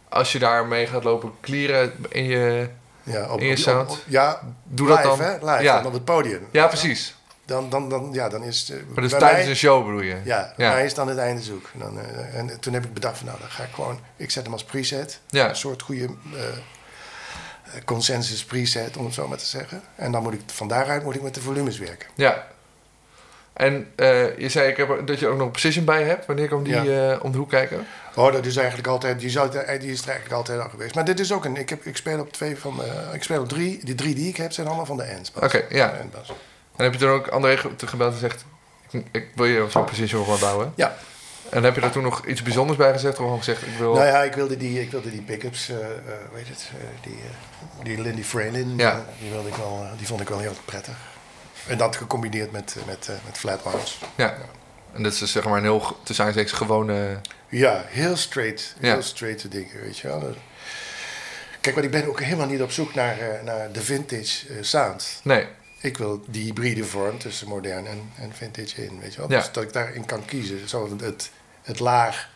als 0.08 0.32
je 0.32 0.38
daarmee 0.38 0.86
gaat 0.86 1.04
lopen 1.04 1.32
klieren 1.40 1.92
in 2.08 2.24
je... 2.24 2.68
Ja, 3.04 3.30
op, 3.32 3.40
In 3.40 3.56
je 3.56 3.78
op- 3.80 3.98
ja, 4.06 4.40
Doe 4.64 4.88
live, 4.88 5.02
dat 5.02 5.16
dan. 5.18 5.26
hè? 5.26 5.32
Live, 5.52 5.62
Ja. 5.62 5.76
dan 5.76 5.86
op 5.86 5.92
het 5.92 6.04
podium. 6.04 6.46
Ja, 6.50 6.66
precies. 6.66 7.14
Dan, 7.46 7.70
dan, 7.70 7.88
dan, 7.88 8.08
ja, 8.12 8.28
dan 8.28 8.42
is... 8.42 8.70
eh, 8.70 8.76
Maar 8.92 9.02
dus 9.02 9.10
tijdens 9.10 9.32
mij- 9.32 9.48
een 9.48 9.56
show 9.56 9.84
bedoel 9.84 10.00
je? 10.00 10.16
Ja, 10.24 10.52
mij 10.56 10.84
is 10.84 10.94
dan 10.94 11.08
het 11.08 11.18
einde 11.18 11.42
zoek. 11.42 11.70
En, 11.72 11.78
dan, 11.78 12.00
eh, 12.00 12.38
en 12.38 12.60
toen 12.60 12.72
heb 12.72 12.84
ik 12.84 12.94
bedacht 12.94 13.16
van 13.18 13.26
nou, 13.26 13.38
dan 13.38 13.48
ga 13.50 13.62
ik 13.62 13.74
gewoon... 13.74 14.00
Ik 14.16 14.30
zet 14.30 14.42
hem 14.44 14.52
als 14.52 14.64
preset. 14.64 15.20
Ja. 15.28 15.48
Een 15.48 15.56
soort 15.56 15.82
goede 15.82 16.04
eh, 16.04 16.40
consensus 17.84 18.44
preset, 18.44 18.96
om 18.96 19.04
het 19.04 19.14
zo 19.14 19.28
maar 19.28 19.38
te 19.38 19.46
zeggen. 19.46 19.82
En 19.94 20.12
dan 20.12 20.22
moet 20.22 20.32
ik, 20.34 20.40
van 20.46 20.68
daaruit 20.68 21.02
moet 21.04 21.14
ik 21.14 21.22
met 21.22 21.34
de 21.34 21.40
volumes 21.40 21.78
werken. 21.78 22.08
Ja. 22.14 22.46
En 23.54 23.86
eh, 23.96 24.38
je 24.38 24.48
zei 24.48 24.68
ik 24.68 24.76
heb, 24.76 25.06
dat 25.06 25.18
je 25.18 25.28
ook 25.28 25.36
nog 25.36 25.46
een 25.46 25.52
precision 25.52 25.84
bij 25.84 26.02
hebt. 26.02 26.26
Wanneer 26.26 26.46
kwam 26.46 26.62
die 26.62 27.00
eh, 27.00 27.24
om 27.24 27.32
de 27.32 27.38
hoek 27.38 27.48
kijken? 27.50 27.86
Oh, 28.14 28.32
dat 28.32 28.46
is 28.46 28.56
eigenlijk 28.56 28.88
altijd, 28.88 29.20
die, 29.20 29.30
zou, 29.30 29.50
die 29.50 29.90
is 29.92 30.00
er 30.02 30.08
eigenlijk 30.08 30.32
altijd 30.32 30.60
al 30.60 30.68
geweest. 30.68 30.94
Maar 30.94 31.04
dit 31.04 31.20
is 31.20 31.32
ook 31.32 31.44
een, 31.44 31.56
ik, 31.56 31.68
heb, 31.68 31.84
ik 31.84 31.96
speel 31.96 32.20
op 32.20 32.32
twee 32.32 32.56
van 32.58 32.80
ik 33.12 33.22
speel 33.22 33.40
op 33.40 33.48
drie, 33.48 33.80
die 33.84 33.94
drie 33.94 34.14
die 34.14 34.28
ik 34.28 34.36
heb 34.36 34.52
zijn 34.52 34.66
allemaal 34.66 34.86
van 34.86 34.96
de 34.96 35.02
ends. 35.02 35.32
Oké, 35.40 35.62
ja. 35.68 35.92
En 36.76 36.84
heb 36.84 36.92
je 36.92 36.98
toen 36.98 37.08
ook 37.10 37.28
André 37.28 37.56
gebeld 37.56 38.12
en 38.12 38.12
gezegd... 38.12 38.44
Ik, 38.90 39.06
ik 39.12 39.26
wil 39.34 39.44
je 39.46 39.66
zo'n 39.68 39.84
precision 39.84 40.24
gewoon 40.24 40.40
bouwen? 40.40 40.72
Ja, 40.76 40.96
En 41.50 41.62
heb 41.64 41.74
je 41.74 41.80
daar 41.80 41.90
toen 41.90 42.02
nog 42.02 42.26
iets 42.26 42.42
bijzonders 42.42 42.78
bij 42.78 42.92
gezegd? 42.92 43.12
Of 43.18 43.22
gewoon 43.24 43.38
gezegd, 43.38 43.62
ik 43.62 43.78
wil... 43.78 43.94
nou 43.94 44.06
ja, 44.06 44.22
ik 44.22 44.34
wilde 44.34 44.56
die, 44.56 44.80
ik 44.80 44.90
wilde 44.90 45.10
die 45.10 45.22
pick-ups, 45.22 45.68
eh 45.68 45.76
eh, 45.76 45.82
hoe 46.28 46.38
heet 46.38 46.48
het, 46.48 46.70
eh, 46.80 46.86
die, 47.02 47.12
eh, 47.78 47.84
die 47.84 48.00
Lindy 48.00 48.22
Fralin, 48.22 48.74
Ja. 48.76 48.90
eh, 48.92 48.98
die, 49.20 49.30
wilde 49.30 49.48
ik 49.48 49.54
wel, 49.54 49.80
eh, 49.82 49.98
die 49.98 50.06
vond 50.06 50.20
ik 50.20 50.28
wel 50.28 50.38
heel 50.38 50.54
prettig. 50.64 50.94
En 51.68 51.78
dat 51.78 51.96
gecombineerd 51.96 52.52
met, 52.52 52.74
eh, 52.78 52.86
met, 52.86 53.08
eh, 53.08 53.14
met. 53.24 53.96
Ja. 54.14 54.36
En 54.92 55.02
dat 55.02 55.12
is 55.12 55.18
dus 55.18 55.32
zeg 55.32 55.44
maar 55.44 55.56
een 55.56 55.62
heel, 55.62 55.96
zijn 56.04 56.32
zeker 56.32 56.56
gewone... 56.56 57.20
Ja, 57.48 57.84
heel 57.86 58.16
straight, 58.16 58.74
heel 58.80 58.94
Ja. 58.94 59.00
straight 59.00 59.50
dingen, 59.50 59.80
weet 59.80 59.98
je 59.98 60.08
wel. 60.08 60.34
Kijk, 61.60 61.74
want 61.74 61.86
ik 61.86 61.92
ben 61.92 62.08
ook 62.08 62.20
helemaal 62.20 62.46
niet 62.46 62.62
op 62.62 62.70
zoek 62.70 62.94
naar, 62.94 63.18
eh, 63.18 63.42
naar 63.42 63.72
de 63.72 63.82
vintage 63.82 64.48
eh, 64.48 64.56
sound. 64.60 65.20
Nee. 65.22 65.46
Ik 65.80 65.96
wil 65.96 66.24
die 66.26 66.44
hybride 66.44 66.84
vorm 66.84 67.18
tussen 67.18 67.48
modern 67.48 67.86
en, 67.86 68.12
en 68.18 68.32
vintage 68.34 68.84
in, 68.84 69.00
weet 69.00 69.14
je 69.14 69.20
wel. 69.20 69.30
Ja. 69.30 69.38
Dus 69.38 69.52
dat 69.52 69.62
ik 69.62 69.72
daarin 69.72 70.06
kan 70.06 70.24
kiezen. 70.24 70.68
Zo 70.68 70.90
het, 70.90 71.00
het, 71.00 71.30
het 71.62 71.78
laag 71.78 72.28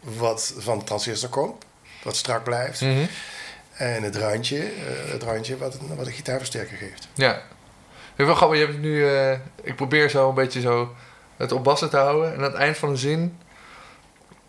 wat 0.00 0.54
van 0.58 0.78
de 0.78 0.84
transistor 0.84 1.28
komt, 1.28 1.64
wat 2.02 2.16
strak 2.16 2.44
blijft. 2.44 2.80
Mhm. 2.80 3.04
En 3.72 4.02
het 4.02 4.16
randje, 4.16 4.70
het 5.10 5.22
randje 5.22 5.56
wat, 5.56 5.76
wat 5.96 6.06
een 6.06 6.12
gitaarversterker 6.12 6.76
geeft. 6.76 7.08
Ja. 7.14 7.42
Ik 8.16 8.26
wel 8.26 8.34
grappig, 8.34 8.58
je 8.58 8.64
hebt 8.66 8.78
nu... 8.80 9.08
eh, 9.08 9.32
ik 9.62 9.76
probeer 9.76 10.10
zo 10.10 10.28
een 10.28 10.34
beetje 10.34 10.60
zo 10.60 10.94
het 11.36 11.52
op 11.52 11.64
bassen 11.64 11.90
te 11.90 11.96
houden. 11.96 12.30
En 12.32 12.36
aan 12.38 12.42
het 12.44 12.54
eind 12.54 12.76
van 12.78 12.88
een 12.88 12.96
zin... 12.96 13.38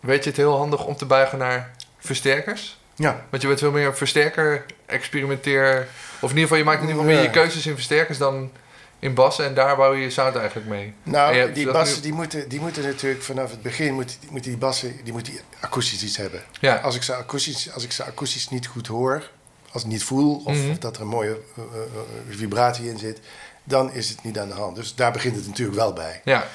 Weet 0.00 0.22
je 0.24 0.28
het 0.30 0.38
heel 0.38 0.56
handig 0.56 0.84
om 0.84 0.96
te 0.96 1.06
buigen 1.06 1.38
naar 1.38 1.70
versterkers? 1.98 2.78
Ja, 2.94 3.24
Want 3.30 3.42
je 3.42 3.48
bent 3.48 3.60
veel 3.60 3.70
meer 3.70 3.96
versterker, 3.96 4.64
experimenteer... 4.86 5.88
Of 6.20 6.30
in 6.30 6.36
ieder 6.36 6.42
geval, 6.42 6.56
je 6.56 6.64
maakt 6.64 6.82
in 6.82 6.88
ieder 6.88 7.00
geval 7.02 7.16
meer 7.16 7.24
je 7.26 7.30
keuzes 7.30 7.66
in 7.66 7.74
versterkers 7.74 8.18
dan 8.18 8.50
in 8.98 9.14
bassen. 9.14 9.44
En 9.44 9.54
daar 9.54 9.76
bouw 9.76 9.94
je 9.94 10.02
je 10.02 10.10
sound 10.10 10.36
eigenlijk 10.36 10.68
mee. 10.68 10.94
Nou, 11.02 11.52
die 11.52 11.70
bassen 11.70 11.96
nu- 11.96 12.02
die 12.02 12.12
moeten, 12.12 12.48
die 12.48 12.60
moeten 12.60 12.82
natuurlijk 12.82 13.22
vanaf 13.22 13.50
het 13.50 13.62
begin, 13.62 13.94
moeten, 13.94 14.16
moeten 14.30 14.50
die 14.50 14.60
bassen, 14.60 14.96
die 15.04 15.12
moeten 15.12 15.32
akoestisch 15.60 16.02
iets 16.04 16.16
hebben. 16.16 16.42
Ja. 16.60 16.76
Als 16.76 16.96
ik 16.96 17.02
ze 17.02 17.14
akoestisch, 17.14 17.72
als 17.72 17.84
ik 17.84 17.92
ze 17.92 18.04
akoestisch 18.04 18.48
niet 18.48 18.66
goed 18.66 18.86
hoor, 18.86 19.30
als 19.72 19.82
ik 19.82 19.88
niet 19.88 20.04
voel, 20.04 20.42
of, 20.44 20.56
Mhm. 20.56 20.70
of 20.70 20.78
dat 20.78 20.96
er 20.96 21.02
een 21.02 21.08
mooie 21.08 21.38
eh, 21.56 21.62
eh, 21.62 22.00
vibratie 22.28 22.88
in 22.88 22.98
zit, 22.98 23.20
dan 23.66 23.92
is 23.92 24.08
het 24.08 24.22
niet 24.24 24.38
aan 24.38 24.48
de 24.48 24.54
hand. 24.54 24.76
Dus 24.76 24.94
daar 24.94 25.12
begint 25.12 25.36
het 25.36 25.46
natuurlijk 25.46 25.78
wel 25.78 25.92
bij. 25.92 26.20
Ja, 26.24 26.46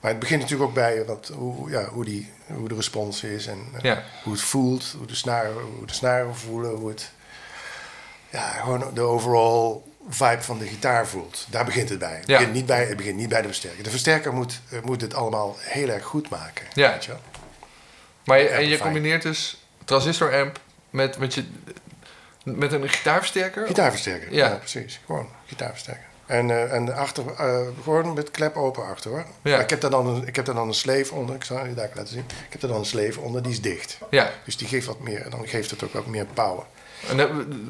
Maar 0.00 0.10
het 0.10 0.20
begint 0.20 0.40
natuurlijk 0.40 0.68
ook 0.68 0.74
bij 0.74 1.04
wat, 1.04 1.30
hoe, 1.34 1.70
ja, 1.70 1.84
hoe, 1.84 2.04
die, 2.04 2.32
hoe 2.46 2.68
de 2.68 2.74
respons 2.74 3.22
is 3.22 3.46
en 3.46 3.58
eh, 3.74 3.80
Ja. 3.82 4.02
hoe 4.22 4.32
het 4.32 4.42
voelt, 4.42 4.94
hoe 4.98 5.06
de, 5.06 5.14
snaren, 5.14 5.52
hoe 5.76 5.86
de 5.86 5.92
snaren 5.92 6.36
voelen, 6.36 6.70
hoe 6.74 6.88
het 6.88 7.10
ja, 8.30 8.48
gewoon 8.50 8.90
de 8.94 9.00
overall 9.00 9.76
vibe 10.08 10.42
van 10.42 10.58
de 10.58 10.66
gitaar 10.66 11.06
voelt. 11.06 11.46
Daar 11.50 11.64
begint 11.64 11.88
het 11.88 11.98
bij. 11.98 12.14
Het, 12.16 12.26
Ja. 12.26 12.36
begint, 12.38 12.54
niet 12.54 12.66
bij, 12.66 12.84
het 12.86 12.96
begint 12.96 13.16
niet 13.16 13.28
bij 13.28 13.40
de 13.40 13.46
versterker. 13.48 13.84
De 13.84 13.90
versterker 13.90 14.32
moet, 14.32 14.60
eh, 14.70 14.80
moet 14.82 15.00
het 15.00 15.14
allemaal 15.14 15.56
heel 15.60 15.88
erg 15.88 16.04
goed 16.04 16.28
maken. 16.28 16.66
Ja. 16.74 16.90
Weet 16.92 17.04
je 17.04 17.10
wel? 17.10 17.20
maar 18.24 18.38
je, 18.38 18.48
en 18.48 18.68
je 18.68 18.78
combineert 18.78 19.22
dus 19.22 19.66
transistor 19.84 20.40
amp 20.40 20.60
met, 20.90 21.18
met, 21.18 21.34
je, 21.34 21.44
met 22.44 22.72
een 22.72 22.88
gitaarversterker? 22.88 23.66
Gitaarversterker, 23.66 24.32
Ja. 24.34 24.48
ja. 24.48 24.54
precies. 24.54 25.00
Gewoon 25.06 25.28
gitaarversterker. 25.46 26.05
En, 26.26 26.50
eh, 26.50 26.72
en 26.72 26.94
achter, 26.94 27.24
eh, 27.38 27.60
gewoon 27.82 28.14
met 28.14 28.30
klep 28.30 28.56
open 28.56 28.86
achter 28.86 29.10
hoor. 29.10 29.24
Ja. 29.42 29.50
Maar 29.50 29.60
ik 29.60 29.70
heb 29.70 29.80
daar 29.80 29.90
dan 29.90 30.06
een, 30.06 30.26
ik 30.26 30.36
heb 30.36 30.44
daar 30.44 30.54
dan 30.54 30.68
een 30.68 30.74
sleef 30.74 31.12
onder. 31.12 31.34
Ik 31.34 31.44
zal 31.44 31.66
je 31.66 31.74
daar 31.74 31.90
laten 31.94 32.12
zien. 32.12 32.24
Ik 32.28 32.52
heb 32.52 32.62
er 32.62 32.68
dan 32.68 32.78
een 32.78 32.86
sleef 32.86 33.18
onder, 33.18 33.42
die 33.42 33.52
is 33.52 33.60
dicht. 33.60 33.98
Ja. 34.10 34.30
Dus 34.44 34.56
die 34.56 34.68
geeft 34.68 34.86
wat 34.86 35.00
meer, 35.00 35.26
dan 35.30 35.48
geeft 35.48 35.70
het 35.70 35.84
ook 35.84 35.92
wat 35.92 36.06
meer 36.06 36.26
power. 36.34 36.64
En 37.08 37.20
eh, 37.20 37.26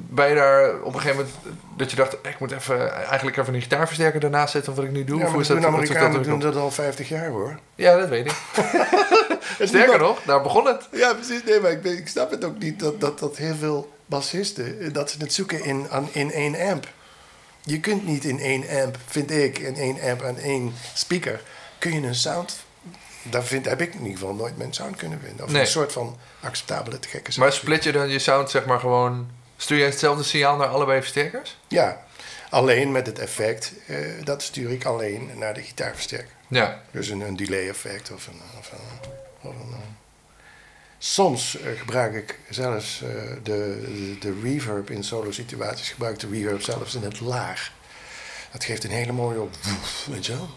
ben 0.09 0.29
je 0.29 0.35
daar 0.35 0.81
op 0.83 0.95
een 0.95 1.01
gegeven 1.01 1.17
moment 1.17 1.35
dat 1.77 1.91
je 1.91 1.97
dacht, 1.97 2.13
ik 2.13 2.39
moet 2.39 2.53
even, 2.53 2.93
eigenlijk 2.93 3.37
even 3.37 3.55
een 3.55 3.63
gitaarversterker 3.63 4.21
daarnaast 4.21 4.53
zetten 4.53 4.75
wat 4.75 4.85
ik 4.85 4.91
nu 4.91 5.05
doe? 5.05 5.19
Ja, 5.19 5.25
Of 5.25 5.31
maar 5.31 5.39
dat 5.39 5.49
dat, 5.49 5.57
doen 5.57 5.65
zit 5.65 5.75
Amerikanen 5.75 6.13
dat 6.13 6.25
doen 6.25 6.41
dat 6.41 6.57
al 6.57 6.71
50 6.71 7.09
jaar 7.09 7.29
hoor. 7.29 7.59
Ja, 7.75 7.97
dat 7.97 8.09
weet 8.09 8.27
ik. 8.27 8.37
Sterker 9.69 9.99
nog, 9.99 10.23
daar 10.23 10.43
begon 10.43 10.67
het. 10.67 10.89
Ja, 10.93 11.15
precies. 11.15 11.45
Nee, 11.45 11.61
maar 11.61 11.71
ik, 11.71 11.85
ik 11.85 12.09
snap 12.09 12.31
het 12.31 12.45
ook 12.45 12.59
niet 12.59 12.81
dat, 12.81 13.01
dat, 13.01 13.19
dat 13.19 13.37
heel 13.37 13.55
veel 13.55 13.93
bassisten... 14.07 14.93
dat 14.93 15.11
ze 15.11 15.19
het 15.19 15.33
zoeken 15.33 15.65
in, 15.65 15.87
aan, 15.91 16.09
in 16.13 16.33
één 16.33 16.57
amp. 16.71 16.87
Je 17.67 17.81
kunt 17.81 18.07
niet 18.07 18.25
in 18.25 18.41
één 18.41 18.65
amp, 18.83 18.99
vind 19.07 19.31
ik, 19.31 19.59
in 19.59 19.77
één 19.77 20.01
amp 20.01 20.23
en 20.23 20.39
één 20.39 20.75
speaker... 20.95 21.41
kun 21.79 21.93
je 22.01 22.07
een 22.07 22.15
sound... 22.15 22.57
Daar 23.23 23.45
vind, 23.45 23.65
heb 23.65 23.81
ik 23.81 23.95
in 23.95 24.03
ieder 24.03 24.19
geval 24.19 24.35
nooit 24.35 24.57
mijn 24.57 24.73
sound 24.73 24.97
kunnen 24.97 25.21
vinden. 25.25 25.45
Of 25.45 25.53
Nee. 25.53 25.61
een 25.61 25.67
soort 25.67 25.93
van 25.93 26.19
acceptabele 26.41 26.99
te 26.99 27.09
gekke 27.09 27.33
sound. 27.33 27.49
Maar 27.49 27.59
split 27.59 27.85
je 27.85 27.93
dan 27.93 28.09
je 28.09 28.19
sound 28.19 28.51
zeg 28.51 28.67
maar 28.67 28.81
gewoon... 28.81 29.31
Stuur 29.57 29.79
je 29.79 29.85
hetzelfde 29.85 30.23
signaal 30.23 30.57
naar 30.57 30.69
allebei 30.69 31.01
versterkers? 31.01 31.57
Ja, 31.69 32.05
alleen 32.51 32.93
met 32.93 33.07
het 33.07 33.19
effect, 33.19 33.73
eh, 33.87 33.97
dat 34.25 34.43
stuur 34.43 34.71
ik 34.71 34.85
alleen 34.85 35.31
naar 35.35 35.55
de 35.55 35.63
gitaarversterker. 35.63 36.35
Ja. 36.49 36.83
Dus 36.91 37.09
een, 37.09 37.21
een 37.21 37.37
delay 37.37 37.69
effect 37.69 38.11
of 38.13 38.27
een... 38.27 38.41
Of 38.59 38.73
een, 38.73 39.11
of 39.51 39.55
een 39.55 39.73
eh. 39.73 39.79
Soms 40.99 41.59
eh, 41.61 41.79
gebruik 41.79 42.15
ik 42.15 42.39
zelfs 42.51 43.03
eh, 43.03 43.09
de, 43.43 43.43
de, 43.43 44.17
de 44.21 44.41
reverb 44.43 44.91
in 44.91 45.05
solo 45.05 45.31
situaties, 45.31 45.89
gebruik 45.91 46.15
ik 46.15 46.21
de 46.31 46.37
reverb 46.37 46.63
zelfs 46.63 46.95
in 46.95 47.03
het 47.03 47.21
laag. 47.21 47.71
Dat 48.53 48.65
geeft 48.65 48.85
een 48.85 48.91
hele 48.91 49.13
mooie 49.13 49.41
op, 49.41 49.55
weet 50.13 50.27
je 50.27 50.33
wel. 50.33 50.49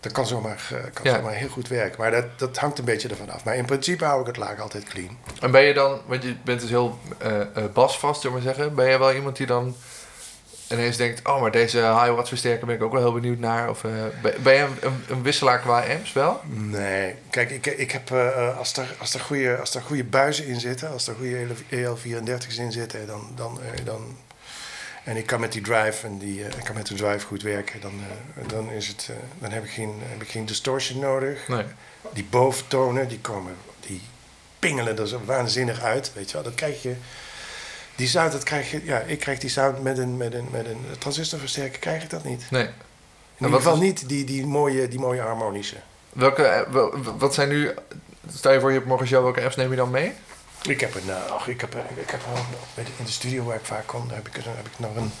Dat 0.00 0.12
kan 0.12 0.26
zomaar, 0.26 0.68
eh, 0.70 0.78
kan 0.92 1.04
Ja. 1.04 1.14
zomaar 1.16 1.32
heel 1.32 1.48
goed 1.48 1.68
werken. 1.68 2.00
Maar 2.00 2.10
dat, 2.10 2.38
dat 2.38 2.56
hangt 2.56 2.78
een 2.78 2.84
beetje 2.84 3.08
ervan 3.08 3.30
af. 3.30 3.44
Maar 3.44 3.56
in 3.56 3.64
principe 3.64 4.04
hou 4.04 4.20
ik 4.20 4.26
het 4.26 4.36
laag 4.36 4.60
altijd 4.60 4.84
clean. 4.84 5.18
En 5.40 5.50
ben 5.50 5.62
je 5.62 5.74
dan, 5.74 6.00
want 6.06 6.22
je 6.22 6.36
bent 6.44 6.60
dus 6.60 6.70
heel 6.70 6.98
eh, 7.18 7.40
basvast, 7.72 8.20
zullen 8.20 8.36
we 8.38 8.44
maar 8.44 8.54
zeggen. 8.54 8.74
Ben 8.74 8.88
je 8.90 8.98
wel 8.98 9.12
iemand 9.12 9.36
die 9.36 9.46
dan 9.46 9.76
ineens 10.72 10.96
denkt, 10.96 11.28
oh, 11.28 11.40
maar 11.40 11.50
deze 11.50 11.78
high 11.78 12.14
watt 12.14 12.28
versterker 12.28 12.66
ben 12.66 12.74
ik 12.74 12.82
ook 12.82 12.92
wel 12.92 13.00
heel 13.00 13.12
benieuwd 13.12 13.38
naar. 13.38 13.70
Of 13.70 13.84
eh, 13.84 13.90
ben, 14.42 14.54
je 14.54 14.68
een, 14.80 15.04
een, 15.08 15.22
wisselaar 15.22 15.60
qua 15.60 15.84
amps 15.86 16.12
wel? 16.12 16.40
Nee, 16.46 17.14
kijk, 17.30 17.50
ik, 17.50 17.66
ik 17.66 17.92
heb, 17.92 18.10
eh, 18.10 18.58
als, 18.58 18.76
er, 18.76 18.94
als, 18.98 19.14
er 19.14 19.20
goede, 19.20 19.56
als 19.56 19.74
er 19.74 19.82
goede 19.82 20.04
buizen 20.04 20.46
in 20.46 20.60
zitten, 20.60 20.90
als 20.90 21.08
er 21.08 21.14
goede 21.14 21.46
EL34's 21.70 22.58
in 22.58 22.72
zitten, 22.72 23.06
dan, 23.06 23.32
dan, 23.34 23.60
eh, 23.62 23.84
dan, 23.84 24.16
en 25.04 25.16
ik 25.16 25.26
kan 25.26 25.40
met 25.40 25.52
die 25.52 25.62
drive 25.62 26.06
en 26.06 26.18
die, 26.18 26.40
ik 26.40 26.64
kan 26.64 26.74
met 26.74 26.86
de 26.86 26.94
drive 26.94 27.26
goed 27.26 27.42
werken, 27.42 27.80
dan, 27.80 27.92
dan, 28.46 28.70
is 28.70 28.88
het, 28.88 29.10
dan 29.38 29.50
heb, 29.50 29.64
ik 29.64 29.70
geen, 29.70 29.94
heb 30.02 30.22
ik 30.22 30.28
geen 30.28 30.46
distortion 30.46 30.98
nodig. 30.98 31.48
Nee. 31.48 31.64
Die 32.12 32.26
boventonen, 32.30 33.08
die 33.08 33.20
komen, 33.20 33.54
die 33.86 34.00
pingelen 34.58 34.98
er 34.98 35.08
zo 35.08 35.20
waanzinnig 35.24 35.80
uit, 35.80 36.12
weet 36.14 36.28
je 36.28 36.34
wel. 36.34 36.42
Dat 36.42 36.54
krijg 36.54 36.82
je, 36.82 36.94
die 37.96 38.08
sound, 38.08 38.32
dat 38.32 38.42
krijg 38.42 38.70
je, 38.70 38.84
ja, 38.84 38.98
ik 38.98 39.18
krijg 39.18 39.38
die 39.38 39.50
sound 39.50 39.82
met 39.82 39.98
een, 39.98 40.16
met 40.16 40.34
een, 40.34 40.48
met 40.50 40.66
een 40.66 40.84
transistorversterker, 40.98 41.78
krijg 41.78 42.02
ik 42.02 42.10
dat 42.10 42.24
niet. 42.24 42.46
Nee. 42.50 42.62
In 43.36 43.46
ieder 43.48 43.56
geval 43.56 43.76
niet 43.76 44.08
die, 44.08 44.24
die, 44.24 44.46
mooie, 44.46 44.88
die 44.88 44.98
mooie 44.98 45.20
harmonische. 45.20 45.76
Welke, 46.12 46.42
eh, 46.44 46.72
wel- 46.72 46.94
wat 47.18 47.34
zijn 47.34 47.48
nu, 47.48 47.70
stel 48.34 48.52
je 48.52 48.60
voor 48.60 48.68
je 48.70 48.76
hebt 48.76 48.88
morgen 48.88 49.06
show, 49.06 49.22
welke 49.22 49.42
apps 49.42 49.56
neem 49.56 49.70
je 49.70 49.76
dan 49.76 49.90
mee? 49.90 50.12
Ik 50.62 50.80
heb 50.80 50.94
een, 50.94 51.06
nou, 51.06 51.30
ach, 51.30 51.48
ik 51.48 51.60
heb, 51.60 51.74
eh, 51.74 51.80
ik 51.94 52.10
heb 52.10 52.20
wel, 52.34 52.84
in 52.98 53.04
de 53.04 53.10
studio 53.10 53.44
waar 53.44 53.56
ik 53.56 53.64
vaak 53.64 53.86
kom, 53.86 54.08
daar 54.08 54.16
heb 54.16 54.26
ik, 54.28 54.34
heb 54.34 54.66
ik 54.66 54.78
nog 54.78 54.96
een, 54.96 55.12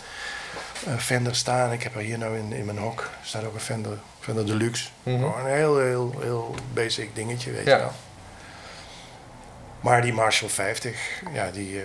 een 0.86 1.00
Fender 1.00 1.36
staan. 1.36 1.72
Ik 1.72 1.82
heb 1.82 1.94
er 1.94 2.00
hier 2.00 2.18
nou 2.18 2.36
in, 2.38 2.52
in 2.52 2.64
mijn 2.64 2.78
hok, 2.78 3.10
staat 3.22 3.44
ook 3.44 3.54
een 3.54 3.60
Fender, 3.60 3.98
Fender 4.20 4.46
Deluxe. 4.46 4.88
Gewoon 5.04 5.38
een 5.40 5.46
heel, 5.56 5.78
heel, 5.78 6.14
heel 6.20 6.54
basic 6.72 7.14
dingetje, 7.14 7.50
weet 7.50 7.64
Ja. 7.66 7.76
je 7.76 7.82
wel. 7.82 7.92
Maar 9.80 10.02
die 10.02 10.12
Marshall 10.12 10.50
50, 10.50 10.98
ja, 11.32 11.50
die, 11.50 11.82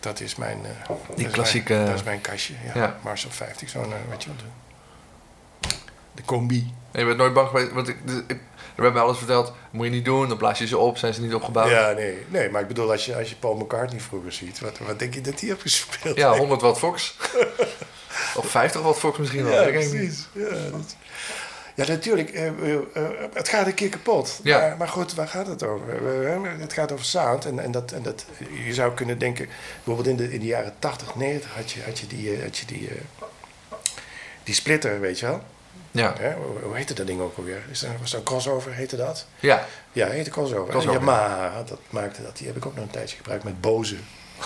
dat 0.00 0.20
is 0.20 0.36
mijn... 0.36 0.58
eh, 0.64 0.88
dat 0.88 1.18
is 1.18 1.30
klassieke- 1.30 1.72
Mijn, 1.72 1.86
dat 1.86 1.94
is 1.94 2.02
mijn 2.02 2.20
kastje, 2.20 2.54
ja. 2.64 2.80
Ja. 2.80 2.98
Marshall 3.02 3.32
50, 3.32 3.68
zo'n, 3.68 3.84
eh, 3.84 3.98
weet 4.10 4.22
je 4.22 4.28
wel, 4.28 4.38
de, 4.38 5.68
de 6.14 6.22
combi. 6.24 6.74
En 6.90 7.00
je 7.00 7.06
bent 7.06 7.18
nooit 7.18 7.32
bang 7.32 7.48
geweest, 7.48 7.72
want 7.72 7.88
ik, 7.88 7.96
ik, 8.26 8.38
er 8.74 8.82
werd 8.82 8.92
mij 8.94 9.02
alles 9.02 9.18
verteld, 9.18 9.52
moet 9.70 9.84
je 9.84 9.90
niet 9.90 10.04
doen, 10.04 10.28
dan 10.28 10.36
blaas 10.38 10.58
je 10.58 10.66
ze 10.66 10.78
op, 10.78 10.98
zijn 10.98 11.14
ze 11.14 11.20
niet 11.20 11.34
opgebouwd. 11.34 11.70
Ja, 11.70 11.90
nee, 11.92 12.24
nee, 12.28 12.50
maar 12.50 12.60
ik 12.60 12.68
bedoel, 12.68 12.90
als 12.90 13.04
je, 13.06 13.16
als 13.16 13.28
je 13.28 13.36
Paul 13.36 13.56
McCartney 13.56 14.00
vroeger 14.00 14.32
ziet, 14.32 14.60
wat, 14.60 14.78
wat 14.78 14.98
denk 14.98 15.14
je 15.14 15.20
dat 15.20 15.40
hij 15.40 15.48
heeft 15.48 15.60
gespeeld? 15.62 16.16
Ja, 16.16 16.36
100 16.36 16.60
watt 16.60 16.78
Fox. 16.78 17.16
of 18.36 18.46
50 18.46 18.80
watt 18.82 18.98
Fox 18.98 19.18
misschien 19.18 19.44
wel. 19.44 19.62
Ja, 19.64 19.70
precies. 19.70 20.28
Ja, 20.32 20.48
dat- 20.70 20.96
ja, 21.86 21.92
natuurlijk. 21.92 22.30
eh, 22.30 22.46
eh, 22.46 22.74
eh, 22.74 23.02
het 23.32 23.48
gaat 23.48 23.66
een 23.66 23.74
keer 23.74 23.88
kapot. 23.88 24.40
Ja. 24.42 24.58
Maar, 24.58 24.76
maar 24.76 24.88
goed, 24.88 25.14
waar 25.14 25.28
gaat 25.28 25.46
het 25.46 25.62
over? 25.62 26.00
Het 26.60 26.72
gaat 26.72 26.92
over 26.92 27.04
sound. 27.04 27.44
En, 27.44 27.58
en, 27.58 27.70
dat, 27.70 27.92
en 27.92 28.02
dat, 28.02 28.24
je 28.64 28.74
zou 28.74 28.94
kunnen 28.94 29.18
denken... 29.18 29.48
Bijvoorbeeld 29.84 30.06
in 30.06 30.16
de, 30.16 30.32
in 30.32 30.40
de 30.40 30.46
jaren 30.46 30.74
80, 30.78 31.14
90 31.14 31.54
had 31.54 31.70
je, 31.70 31.82
had 31.82 31.98
je 31.98 32.06
die... 32.06 32.42
Had 32.42 32.56
je 32.56 32.66
die 32.66 32.88
die 34.42 34.54
splitter, 34.54 35.00
weet 35.00 35.18
je 35.18 35.26
wel? 35.26 35.42
Ja. 35.90 36.14
Hè? 36.18 36.34
Hoe, 36.62 36.76
heette 36.76 36.94
dat 36.94 37.06
ding 37.06 37.20
ook 37.20 37.36
alweer? 37.36 37.62
Is 37.70 37.80
dat, 37.80 37.90
was 38.00 38.10
dat 38.10 38.20
een 38.20 38.26
crossover, 38.26 38.74
heette 38.74 38.96
dat? 38.96 39.26
ja. 39.40 39.66
Ja, 39.92 40.08
heette 40.08 40.30
crossover. 40.30 40.68
Crossover, 40.68 41.00
Yamaha, 41.00 41.62
dat 41.62 41.78
maakte 41.90 42.22
dat. 42.22 42.36
Die 42.36 42.46
heb 42.46 42.56
ik 42.56 42.66
ook 42.66 42.74
nog 42.74 42.84
een 42.84 42.90
tijdje 42.90 43.16
gebruikt 43.16 43.44
met 43.44 43.60
Bose. 43.60 43.96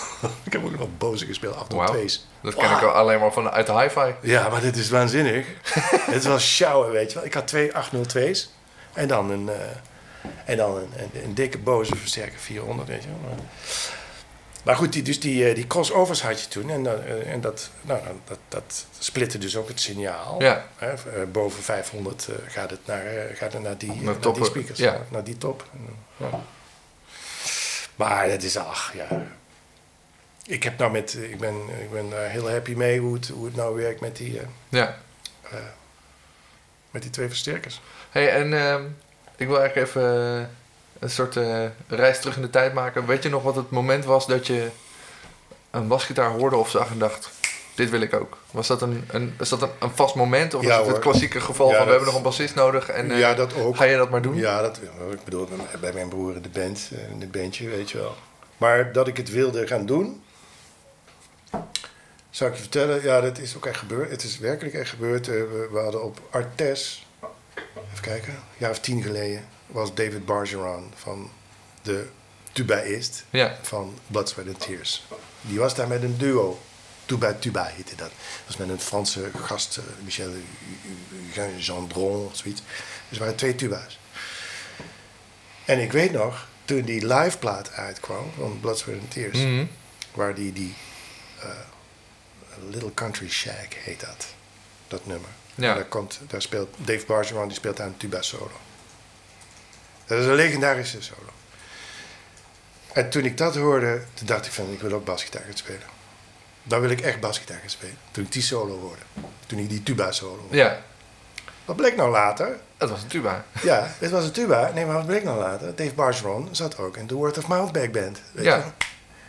ik 0.46 0.52
heb 0.52 0.64
ook 0.64 0.78
nog 0.78 0.88
Bose 0.98 1.26
gespeeld, 1.26 1.54
802's. 1.54 2.26
Dat 2.40 2.54
ken 2.54 2.70
ik 2.70 2.82
al 2.82 2.90
alleen 2.90 3.20
maar 3.20 3.32
van 3.32 3.50
uit 3.50 3.66
de 3.66 3.80
hi-fi. 3.80 4.14
Ja, 4.20 4.48
maar 4.48 4.60
dit 4.60 4.76
is 4.76 4.88
waanzinnig. 4.88 5.46
het 6.16 6.24
was 6.24 6.54
sjouwen, 6.54 6.90
weet 6.90 7.08
je 7.08 7.14
wel. 7.14 7.26
Ik 7.26 7.34
had 7.34 7.46
twee 7.46 7.70
802's 7.70 8.48
en 8.92 9.08
dan 9.08 9.30
een, 9.30 9.48
eh, 9.48 9.54
en 10.44 10.56
dan 10.56 10.76
een, 10.76 10.92
een, 10.96 11.24
een 11.24 11.34
dikke 11.34 11.58
boze 11.58 11.96
versterker 11.96 12.38
400, 12.38 12.88
weet 12.88 13.02
je 13.02 13.08
wel. 13.08 13.18
Maar, 13.28 13.38
maar 14.64 14.76
goed, 14.76 14.92
die, 14.92 15.02
dus 15.02 15.20
die, 15.20 15.48
eh, 15.48 15.54
die 15.54 15.66
crossovers 15.66 16.22
had 16.22 16.40
je 16.40 16.48
toen 16.48 16.70
en, 16.70 16.86
eh, 16.86 17.32
en 17.32 17.40
dat, 17.40 17.70
nou, 17.82 18.00
dat, 18.24 18.38
dat 18.48 18.86
splitte 18.98 19.38
dus 19.38 19.56
ook 19.56 19.68
het 19.68 19.80
signaal. 19.80 20.42
Ja. 20.42 20.66
Hè, 20.76 21.26
boven 21.26 21.62
500 21.62 22.28
eh, 22.28 22.34
gaat 22.48 22.70
het 22.70 22.80
naar, 22.84 23.02
gaat 23.34 23.52
het 23.52 23.62
naar, 23.62 23.78
die, 23.78 24.02
naar, 24.02 24.20
die 24.20 24.44
speakers, 24.44 24.78
ja. 24.78 25.00
naar 25.10 25.24
die 25.24 25.38
top. 25.38 25.66
Ja. 26.16 26.40
Maar 27.96 28.28
dat 28.28 28.42
is, 28.42 28.56
ach 28.56 28.92
ja... 28.94 29.26
Ik, 30.46 30.62
heb 30.62 30.78
nou 30.78 30.92
met, 30.92 31.14
ik 31.22 31.38
ben, 31.38 31.54
ik 31.80 31.90
ben 31.92 32.10
daar 32.10 32.28
heel 32.28 32.50
happy 32.50 32.72
mee 32.74 33.00
hoe 33.00 33.14
het, 33.14 33.28
hoe 33.28 33.44
het 33.46 33.56
nou 33.56 33.76
werkt 33.76 34.00
met 34.00 34.16
die, 34.16 34.38
eh, 34.40 34.46
Ja. 34.68 34.96
eh, 35.42 35.54
met 36.90 37.02
die 37.02 37.10
twee 37.10 37.28
versterkers. 37.28 37.80
hey, 38.10 38.30
en 38.30 38.54
ehm, 38.68 38.82
ik 39.36 39.46
wil 39.46 39.58
eigenlijk 39.60 39.88
even 39.88 40.02
eh, 40.38 40.46
een 40.98 41.10
soort 41.10 41.36
eh, 41.36 41.64
reis 41.88 42.20
terug 42.20 42.36
in 42.36 42.42
de 42.42 42.50
tijd 42.50 42.72
maken. 42.74 43.06
Weet 43.06 43.22
je 43.22 43.28
nog 43.28 43.42
wat 43.42 43.56
het 43.56 43.70
moment 43.70 44.04
was 44.04 44.26
dat 44.26 44.46
je 44.46 44.68
een 45.70 45.88
basgitaar 45.88 46.30
hoorde 46.30 46.56
of 46.56 46.70
zag 46.70 46.90
en 46.90 46.98
dacht... 46.98 47.30
Dit 47.74 47.90
wil 47.90 48.00
ik 48.00 48.14
ook. 48.14 48.38
Was 48.50 48.66
dat 48.66 48.82
een, 48.82 49.04
een, 49.10 49.34
is 49.40 49.48
dat 49.48 49.62
een, 49.62 49.68
een 49.78 49.90
vast 49.94 50.14
moment? 50.14 50.54
Of 50.54 50.62
Ja, 50.62 50.70
is 50.72 50.76
het 50.76 50.86
het 50.86 50.98
klassieke 50.98 51.40
geval 51.40 51.68
Ja, 51.70 51.74
van 51.76 51.84
we 51.84 51.90
hebben 51.90 52.08
nog 52.08 52.16
een 52.16 52.22
bassist 52.22 52.54
nodig 52.54 52.88
en 52.88 53.10
eh, 53.10 53.18
ja, 53.18 53.34
dat 53.34 53.54
ook. 53.54 53.76
ga 53.76 53.84
je 53.84 53.96
dat 53.96 54.10
maar 54.10 54.22
doen? 54.22 54.36
Ja, 54.36 54.62
dat, 54.62 54.80
ik 55.10 55.24
bedoel, 55.24 55.48
bij- 55.80 55.92
mijn 55.92 56.08
broer 56.08 56.34
in 56.36 56.42
de 56.42 56.48
band, 56.48 56.90
eh, 56.92 57.10
in 57.10 57.20
het 57.20 57.32
bandje, 57.32 57.68
weet 57.68 57.90
je 57.90 57.98
wel. 57.98 58.14
Maar 58.56 58.92
dat 58.92 59.08
ik 59.08 59.16
het 59.16 59.30
wilde 59.30 59.66
gaan 59.66 59.86
doen, 59.86 60.23
zou 62.30 62.50
ik 62.50 62.56
je 62.56 62.62
vertellen, 62.62 63.02
ja, 63.02 63.20
dat 63.20 63.38
is 63.38 63.56
ook 63.56 63.66
echt 63.66 63.78
gebeurd. 63.78 64.10
Het 64.10 64.22
is 64.24 64.38
werkelijk 64.38 64.74
echt 64.74 64.90
gebeurd. 64.90 65.28
Eh, 65.28 65.34
We, 65.34 65.68
we 65.72 65.78
hadden 65.78 66.04
op 66.04 66.20
Artes, 66.30 67.06
even 67.92 68.00
kijken, 68.02 68.32
een 68.32 68.40
jaar 68.56 68.70
of 68.70 68.80
tien 68.80 69.02
geleden, 69.02 69.44
was 69.66 69.94
David 69.94 70.24
Bargeron 70.24 70.92
van 70.94 71.30
de 71.82 72.06
tubaïst 72.52 73.24
Ja. 73.30 73.58
van 73.62 73.98
Blood, 74.06 74.28
Sweat 74.28 74.48
and 74.48 74.60
Tears. 74.60 75.06
Die 75.40 75.58
was 75.58 75.74
daar 75.74 75.88
met 75.88 76.02
een 76.02 76.18
duo. 76.18 76.58
Tuba 77.06 77.32
Tuba 77.38 77.64
heette 77.64 77.96
dat. 77.96 78.08
Dat 78.08 78.46
was 78.46 78.56
met 78.56 78.68
een 78.68 78.80
Franse 78.80 79.30
gast, 79.42 79.76
eh, 79.76 79.84
Michel 80.04 80.30
Gendron 81.32 82.26
of 82.26 82.36
zoiets. 82.36 82.62
Dus 83.08 83.18
er 83.18 83.18
waren 83.18 83.36
twee 83.36 83.54
tuba's. 83.54 83.98
En 85.64 85.80
ik 85.80 85.92
weet 85.92 86.12
nog, 86.12 86.46
toen 86.64 86.82
die 86.82 87.06
live 87.14 87.38
plaat 87.38 87.72
uitkwam 87.72 88.24
van 88.38 88.58
Blood, 88.60 88.78
Sweat 88.78 89.00
and 89.00 89.10
Tears, 89.10 89.38
Mhm. 89.38 89.64
waar 90.14 90.34
die, 90.34 90.52
die 90.52 90.74
Little 92.70 92.94
Country 92.94 93.28
Shack 93.30 93.72
heet 93.74 94.00
dat, 94.00 94.26
dat 94.88 95.06
nummer. 95.06 95.28
Ja. 95.54 95.74
Daar, 95.74 95.84
komt, 95.84 96.20
daar 96.26 96.42
speelt 96.42 96.74
Dave 96.76 97.06
Bargeron, 97.06 97.48
die 97.48 97.56
speelt 97.56 97.76
daar 97.76 97.86
een 97.86 97.96
tuba 97.96 98.22
solo. 98.22 98.50
Dat 100.06 100.18
is 100.18 100.26
een 100.26 100.34
legendarische 100.34 101.02
solo. 101.02 101.28
En 102.92 103.10
toen 103.10 103.24
ik 103.24 103.36
dat 103.38 103.54
hoorde, 103.56 104.02
toen 104.14 104.26
dacht 104.26 104.46
ik 104.46 104.52
van, 104.52 104.72
ik 104.72 104.80
wil 104.80 104.92
ook 104.92 105.04
basgitaar 105.04 105.42
gaan 105.42 105.56
spelen. 105.56 105.82
Dan 106.62 106.80
wil 106.80 106.90
ik 106.90 107.00
echt 107.00 107.20
basgitaar 107.20 107.58
gaan 107.60 107.70
spelen. 107.70 107.96
Toen 108.10 108.24
ik 108.24 108.32
die 108.32 108.42
solo 108.42 108.78
hoorde. 108.78 109.02
Toen 109.46 109.58
ik 109.58 109.68
die 109.68 109.82
tuba 109.82 110.12
solo 110.12 110.40
hoorde. 110.40 110.56
Ja, 110.56 110.80
Wat 111.64 111.76
bleek 111.76 111.96
nou 111.96 112.10
later? 112.10 112.58
het 112.76 112.90
was 112.90 113.02
een 113.02 113.08
tuba. 113.08 113.44
Ja, 113.62 113.94
dit 114.00 114.10
was 114.10 114.24
een 114.24 114.32
tuba. 114.32 114.70
Nee, 114.74 114.86
maar 114.86 114.94
wat 114.94 115.06
bleek 115.06 115.24
nou 115.24 115.38
later? 115.38 115.74
Dave 115.76 115.94
Bargeron 115.94 116.48
zat 116.50 116.78
ook 116.78 116.96
in 116.96 117.06
de 117.06 117.14
Word 117.14 117.38
of 117.38 117.46
Mouth 117.46 117.72
Band. 117.92 118.20
Weet 118.32 118.44
Ja. 118.44 118.56
je? 118.56 118.62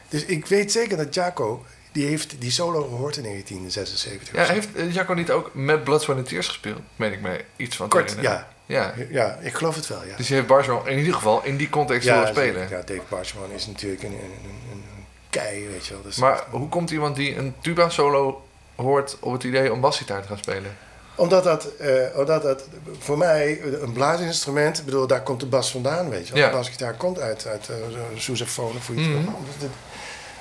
Dus 0.10 0.26
ik 0.26 0.46
weet 0.46 0.72
zeker 0.72 0.98
dat 0.98 1.14
Jaco 1.14 1.66
die 1.96 2.06
heeft 2.06 2.36
die 2.40 2.52
solo 2.52 2.82
gehoord 2.82 3.18
in 3.18 3.24
1976. 3.24 4.36
Ja, 4.36 4.54
heeft 4.54 4.76
eh, 4.76 4.94
Jacco 4.94 5.14
niet 5.14 5.32
ook 5.32 5.50
met 5.54 5.84
Blood, 5.84 6.02
Sweat 6.02 6.18
and 6.18 6.28
Tears 6.28 6.48
gespeeld? 6.48 6.80
Meen 6.96 7.14
ik 7.14 7.22
mij 7.22 7.46
iets 7.56 7.76
van 7.76 7.90
Kort, 7.90 8.16
ja. 8.22 8.48
Ja, 8.66 8.94
Ja, 9.10 9.38
ik 9.42 9.54
geloof 9.54 9.76
het 9.76 9.88
wel, 9.88 10.06
ja. 10.06 10.16
dus 10.18 10.28
je 10.28 10.34
heeft 10.34 10.48
Barcelona 10.48 10.90
in 10.90 10.98
ieder 10.98 11.14
geval 11.14 11.44
in 11.44 11.58
die 11.58 11.70
context 11.70 12.08
ja, 12.08 12.14
willen 12.14 12.28
spelen. 12.28 12.62
zeker. 12.62 12.78
Ja, 12.78 12.84
Dave 12.84 13.02
Bargeman 13.10 13.52
is 13.52 13.68
natuurlijk 13.68 14.04
een, 14.04 14.12
een, 14.12 14.20
een, 14.44 14.62
een 14.72 14.84
kei, 15.30 15.68
weet 15.68 15.86
je 15.86 15.94
wel. 15.94 16.02
Dus 16.04 16.16
Maar 16.16 16.44
hoe 16.50 16.70
komt 16.70 16.92
iemand 16.92 17.16
die 17.16 17.36
een 17.38 17.54
tuba 17.62 17.90
solo 17.90 18.46
hoort 18.76 19.18
op 19.20 19.32
het 19.32 19.44
idee 19.44 19.72
om 19.74 19.82
basgitaar 19.82 20.22
te 20.22 20.28
gaan 20.28 20.38
spelen? 20.38 20.78
Omdat 21.16 21.44
dat, 21.44 21.76
eh, 21.76 21.92
omdat 22.16 22.44
dat 22.44 22.68
voor 23.00 23.18
mij 23.18 23.62
een 23.82 23.94
blaasinstrument, 23.94 24.78
ik 24.80 24.86
bedoel, 24.86 25.08
daar 25.08 25.24
komt 25.24 25.40
de 25.40 25.46
bas 25.46 25.72
vandaan, 25.72 26.10
weet 26.10 26.28
je 26.28 26.34
wel. 26.34 26.42
Ja. 26.44 26.50
De 26.50 26.56
basgitaar 26.56 26.94
komt 26.94 27.20
uit, 27.20 27.48
uit 27.48 27.70
uh, 27.70 27.76
sousaphone 28.18 28.78
of 28.78 28.88
hoe 28.88 28.96
je 28.96 29.02
het 29.02 29.12
Mhm. 29.12 29.30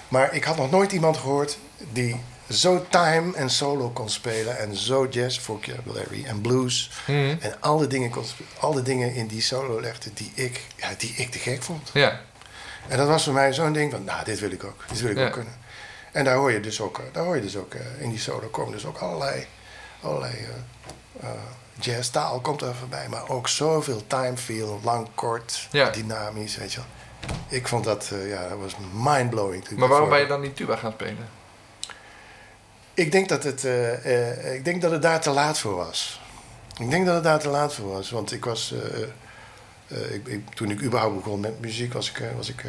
Maar 0.08 0.34
ik 0.34 0.44
had 0.44 0.56
nog 0.56 0.70
nooit 0.70 0.92
iemand 0.92 1.16
gehoord 1.16 1.58
die 1.92 2.20
zo 2.50 2.86
time 2.88 3.36
en 3.36 3.50
solo 3.50 3.90
kon 3.90 4.10
spelen 4.10 4.58
en 4.58 4.76
zo 4.76 5.06
jazz, 5.10 5.38
vocabulary 5.38 6.24
en 6.24 6.40
blues 6.40 6.90
Mhm. 7.06 7.34
en 7.40 7.60
al 7.60 7.78
de 7.78 7.86
dingen, 7.86 8.10
kon 8.10 8.24
spe- 8.24 8.42
al 8.60 8.72
de 8.72 8.82
dingen 8.82 9.14
in 9.14 9.26
die 9.26 9.42
solo 9.42 9.80
legde 9.80 10.10
die 10.14 10.32
ik, 10.34 10.60
ja, 10.76 10.88
die 10.98 11.14
ik 11.16 11.30
te 11.30 11.38
gek 11.38 11.62
vond. 11.62 11.90
Ja, 11.92 12.20
En 12.88 12.96
dat 12.96 13.08
was 13.08 13.24
voor 13.24 13.32
mij 13.32 13.52
zo'n 13.52 13.72
ding 13.72 13.90
van, 13.92 14.04
nou, 14.04 14.24
dit 14.24 14.40
wil 14.40 14.50
ik 14.50 14.64
ook. 14.64 14.84
Dit 14.88 15.00
wil 15.00 15.10
ik 15.10 15.16
Ja. 15.18 15.26
ook 15.26 15.32
kunnen. 15.32 15.52
En 16.12 16.24
daar 16.24 16.36
hoor 16.36 16.52
je 16.52 16.60
dus 16.60 16.80
ook, 16.80 16.98
eh, 16.98 17.04
daar 17.12 17.24
hoor 17.24 17.36
je 17.36 17.42
dus 17.42 17.56
ook 17.56 17.74
eh, 17.74 17.80
in 17.98 18.10
die 18.10 18.18
solo 18.18 18.46
komen 18.48 18.72
dus 18.72 18.86
ook 18.86 18.98
allerlei, 18.98 19.46
allerlei 20.00 20.34
eh, 21.20 21.28
jazztaal 21.80 22.40
komt 22.40 22.62
er 22.62 22.74
voorbij. 22.74 23.08
Maar 23.08 23.28
ook 23.28 23.48
zoveel 23.48 24.02
time 24.06 24.36
feel, 24.36 24.80
lang, 24.82 25.08
kort, 25.14 25.68
Ja. 25.70 25.90
dynamisch, 25.90 26.56
weet 26.56 26.72
je 26.72 26.76
wel. 26.78 26.86
Ik 27.48 27.68
vond 27.68 27.84
dat, 27.84 28.10
eh, 28.12 28.28
ja, 28.28 28.48
dat 28.48 28.58
was 28.58 28.74
mindblowing. 28.92 29.70
maar 29.70 29.88
waarom 29.88 30.08
ben 30.08 30.20
je 30.20 30.26
dan 30.26 30.40
niet 30.40 30.56
tuba 30.56 30.76
gaan 30.76 30.92
spelen? 30.92 31.28
Ik 32.94 33.12
denk 33.12 33.28
dat 33.28 33.44
het, 33.44 33.64
eh, 33.64 34.38
eh, 34.46 34.54
ik 34.54 34.64
denk 34.64 34.82
dat 34.82 34.90
het 34.90 35.02
daar 35.02 35.20
te 35.20 35.30
laat 35.30 35.58
voor 35.58 35.74
was. 35.74 36.20
Ik 36.78 36.90
denk 36.90 37.06
dat 37.06 37.14
het 37.14 37.24
daar 37.24 37.38
te 37.38 37.48
laat 37.48 37.74
voor 37.74 37.88
was. 37.92 38.10
Want 38.10 38.32
ik 38.32 38.44
was, 38.44 38.74
ik, 39.88 40.26
ik- 40.26 40.48
toen 40.54 40.70
ik 40.70 40.82
überhaupt 40.82 41.16
begon 41.16 41.40
met 41.40 41.60
muziek, 41.60 41.92
was 41.92 42.10
ik, 42.10 42.22
was 42.36 42.48
ik 42.48 42.64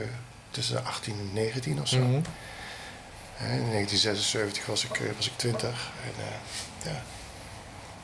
tussen 0.52 0.86
18 0.86 1.14
en 1.20 1.30
19 1.34 1.82
of 1.82 1.88
zo. 1.88 1.98
Mhm. 1.98 2.14
In 3.40 3.70
1976 3.72 4.66
was 4.66 4.84
ik, 4.86 5.02
was 5.16 5.28
ik 5.28 5.34
20. 5.38 5.92
En, 6.04 6.24
ja. 6.92 7.02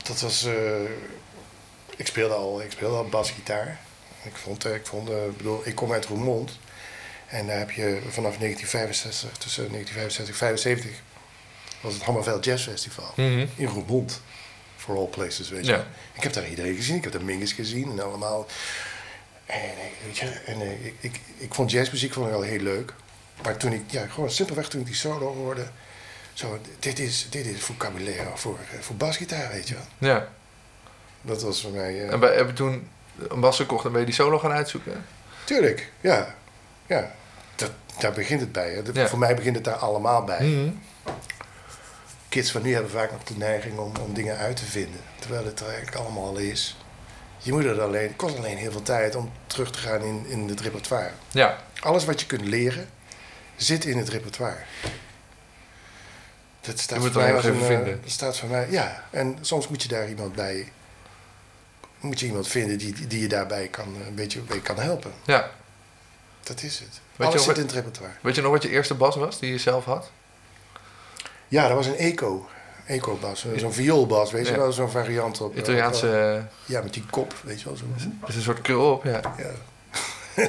Dat 0.04 0.22
was. 0.22 0.48
ik, 1.96 2.08
speelde 2.08 2.34
al, 2.34 2.62
ik 2.62 2.72
speelde 2.72 2.96
al 2.98 3.06
basgitaar. 3.10 3.80
Ik 4.24 4.36
vond, 4.36 4.66
eh, 4.66 4.76
ik 4.76 4.86
vond 4.86 5.10
eh, 5.10 5.26
ik 5.26 5.38
bedoel, 5.38 5.62
ik 5.64 5.76
kom 5.76 5.92
uit 5.92 6.06
Roermond. 6.06 6.60
En 7.28 7.48
daar 7.48 7.58
heb 7.58 7.72
je 7.72 8.02
vanaf 8.10 8.38
1965, 8.38 9.38
tussen 9.38 9.72
1965 9.72 10.28
en 10.28 10.36
75, 10.36 11.02
was 11.82 11.94
het 11.94 12.04
Hammerveld 12.04 12.46
Jazz 12.46 12.64
Festival. 12.68 13.12
Mhm. 13.16 13.46
In 13.56 13.68
Roermond. 13.68 14.22
For 14.78 14.98
all 14.98 15.08
places, 15.08 15.50
weet 15.50 15.66
je. 15.66 15.72
Ja. 15.72 15.88
Ik 16.14 16.24
heb 16.24 16.34
daar 16.34 16.50
iedereen 16.50 16.76
gezien. 16.76 16.96
Ik 16.96 17.04
heb 17.04 17.12
de 17.12 17.24
Mingus 17.24 17.54
gezien 17.54 17.92
en 17.92 18.04
allemaal. 18.04 18.48
En, 19.46 19.60
eh, 19.60 20.06
weet 20.06 20.18
je, 20.18 20.26
en 20.26 20.62
ik, 20.86 20.94
ik, 21.00 21.20
ik 21.38 21.54
vond 21.54 21.72
jazzmuziek 21.72 22.14
vond 22.14 22.26
ik 22.26 22.32
wel 22.32 22.42
heel 22.42 22.60
leuk. 22.60 22.94
Maar 23.44 23.58
toen 23.58 23.74
ik, 23.74 23.82
ja, 23.88 24.08
gewoon 24.08 24.32
simpelweg 24.32 24.70
toen 24.70 24.80
ik 24.80 24.86
die 24.86 24.96
solo 24.96 25.34
hoorde. 25.34 25.68
Zo, 26.34 26.60
dit 26.80 27.00
is, 27.00 27.28
dit 27.30 27.46
is 27.46 27.62
vocabulaire 27.62 28.30
voor, 28.36 28.58
voor 28.80 28.96
basgitaar, 28.96 29.52
weet 29.52 29.68
je 29.68 29.74
wel. 29.74 30.10
Ja, 30.10 30.30
Dat 31.22 31.42
was 31.42 31.62
voor 31.62 31.72
mij... 31.72 32.08
en 32.08 32.22
hebben 32.22 32.56
toen 32.56 32.88
een 33.30 33.40
bas 33.40 33.56
gekocht 33.56 33.86
en 33.86 33.92
ben 33.92 34.00
je 34.00 34.06
die 34.06 34.16
solo 34.16 34.40
gaan 34.40 34.52
uitzoeken? 34.52 35.06
tuurlijk, 35.44 35.92
ja. 36.02 36.36
Ja, 36.86 37.12
dat, 37.56 37.72
daar 38.00 38.12
begint 38.12 38.40
het 38.42 38.52
bij. 38.52 38.72
Hè. 38.74 38.82
Dat- 38.84 38.96
Ja. 38.96 39.08
Voor 39.08 39.20
mij 39.20 39.36
begint 39.36 39.56
het 39.56 39.64
daar 39.66 39.76
allemaal 39.76 40.24
bij. 40.24 40.46
Mhm. 40.48 40.70
Kids 42.30 42.52
van 42.52 42.62
nu 42.62 42.74
hebben 42.74 42.92
vaak 42.92 43.12
nog 43.12 43.24
de 43.24 43.38
neiging 43.38 43.78
om, 43.80 43.92
om 44.02 44.14
dingen 44.14 44.38
uit 44.38 44.56
te 44.56 44.66
vinden. 44.66 45.00
Terwijl 45.20 45.46
het 45.46 45.60
er 45.60 45.66
eigenlijk 45.68 45.96
allemaal 45.96 46.26
al 46.28 46.38
is. 46.38 46.78
Je 47.38 47.52
moet 47.52 47.64
het 47.64 47.80
alleen, 47.80 48.08
het 48.08 48.16
kost 48.16 48.38
alleen 48.38 48.58
heel 48.58 48.72
veel 48.72 48.82
tijd 48.82 49.16
om 49.16 49.32
terug 49.48 49.72
te 49.72 49.80
gaan 49.80 50.02
in, 50.02 50.26
in 50.28 50.48
het 50.50 50.60
repertoire. 50.62 51.10
Ja, 51.32 51.58
Alles 51.80 52.06
wat 52.06 52.20
je 52.20 52.26
kunt 52.26 52.42
leren, 52.46 52.90
zit 53.56 53.86
in 53.86 53.98
het 53.98 54.10
repertoire. 54.10 54.58
Dat 56.62 56.80
staat 56.80 56.98
Je 56.98 57.04
moet 57.04 57.12
voor 57.14 57.22
het 57.22 57.30
mij 57.32 57.36
als 57.38 57.46
een, 57.46 57.60
eh, 57.62 57.66
vinden. 57.66 58.00
dat 58.02 58.12
staat 58.12 58.38
voor 58.38 58.50
mij, 58.50 58.68
ja. 58.70 59.04
En 59.10 59.38
soms 59.42 59.68
moet 59.68 59.82
je 59.82 59.88
daar 59.88 60.10
iemand 60.10 60.36
bij, 60.36 60.72
moet 62.02 62.20
je 62.20 62.26
iemand 62.26 62.48
vinden 62.48 62.78
die, 62.78 63.08
die 63.08 63.22
je 63.22 63.28
daarbij 63.28 63.68
kan, 63.68 63.96
eh, 64.02 64.08
een 64.08 64.16
beetje 64.16 64.42
mee 64.50 64.62
kan 64.62 64.80
helpen. 64.80 65.12
ja. 65.26 65.50
Dat 66.44 66.62
is 66.64 66.80
het. 66.80 67.00
je 67.16 67.24
Alles 67.24 67.36
of- 67.40 67.46
zit 67.46 67.58
in 67.58 67.64
het 67.64 67.72
repertoire. 67.72 68.14
Weet 68.22 68.36
je 68.36 68.42
nog 68.42 68.52
wat 68.52 68.64
je 68.64 68.70
eerste 68.70 68.94
bas 68.94 69.16
was 69.16 69.40
die 69.40 69.52
je 69.52 69.58
zelf 69.58 69.86
had? 69.86 70.12
Ja, 71.48 71.68
dat 71.68 71.76
was 71.78 71.86
een 71.86 71.96
eco. 71.96 72.50
Eco-bas, 72.86 73.46
zo'n 73.56 73.74
vioolbas, 73.74 74.32
weet 74.32 74.46
je 74.46 74.52
Ja. 74.52 74.58
wel, 74.58 74.72
zo'n 74.72 74.90
variant 74.90 75.42
op. 75.42 75.54
eh, 75.54 75.60
Italiaanse, 75.60 76.06
op, 76.08 76.14
eh, 76.14 76.44
ja, 76.66 76.82
met 76.82 76.94
die 76.94 77.06
kop, 77.10 77.34
weet 77.44 77.60
je 77.62 77.66
wel. 77.66 77.78
Zo. 77.78 77.84
is 78.28 78.36
een 78.36 78.42
soort 78.42 78.62
krul 78.62 78.92
op, 78.92 79.04
ja. 79.04 79.20
Ja. 79.38 79.52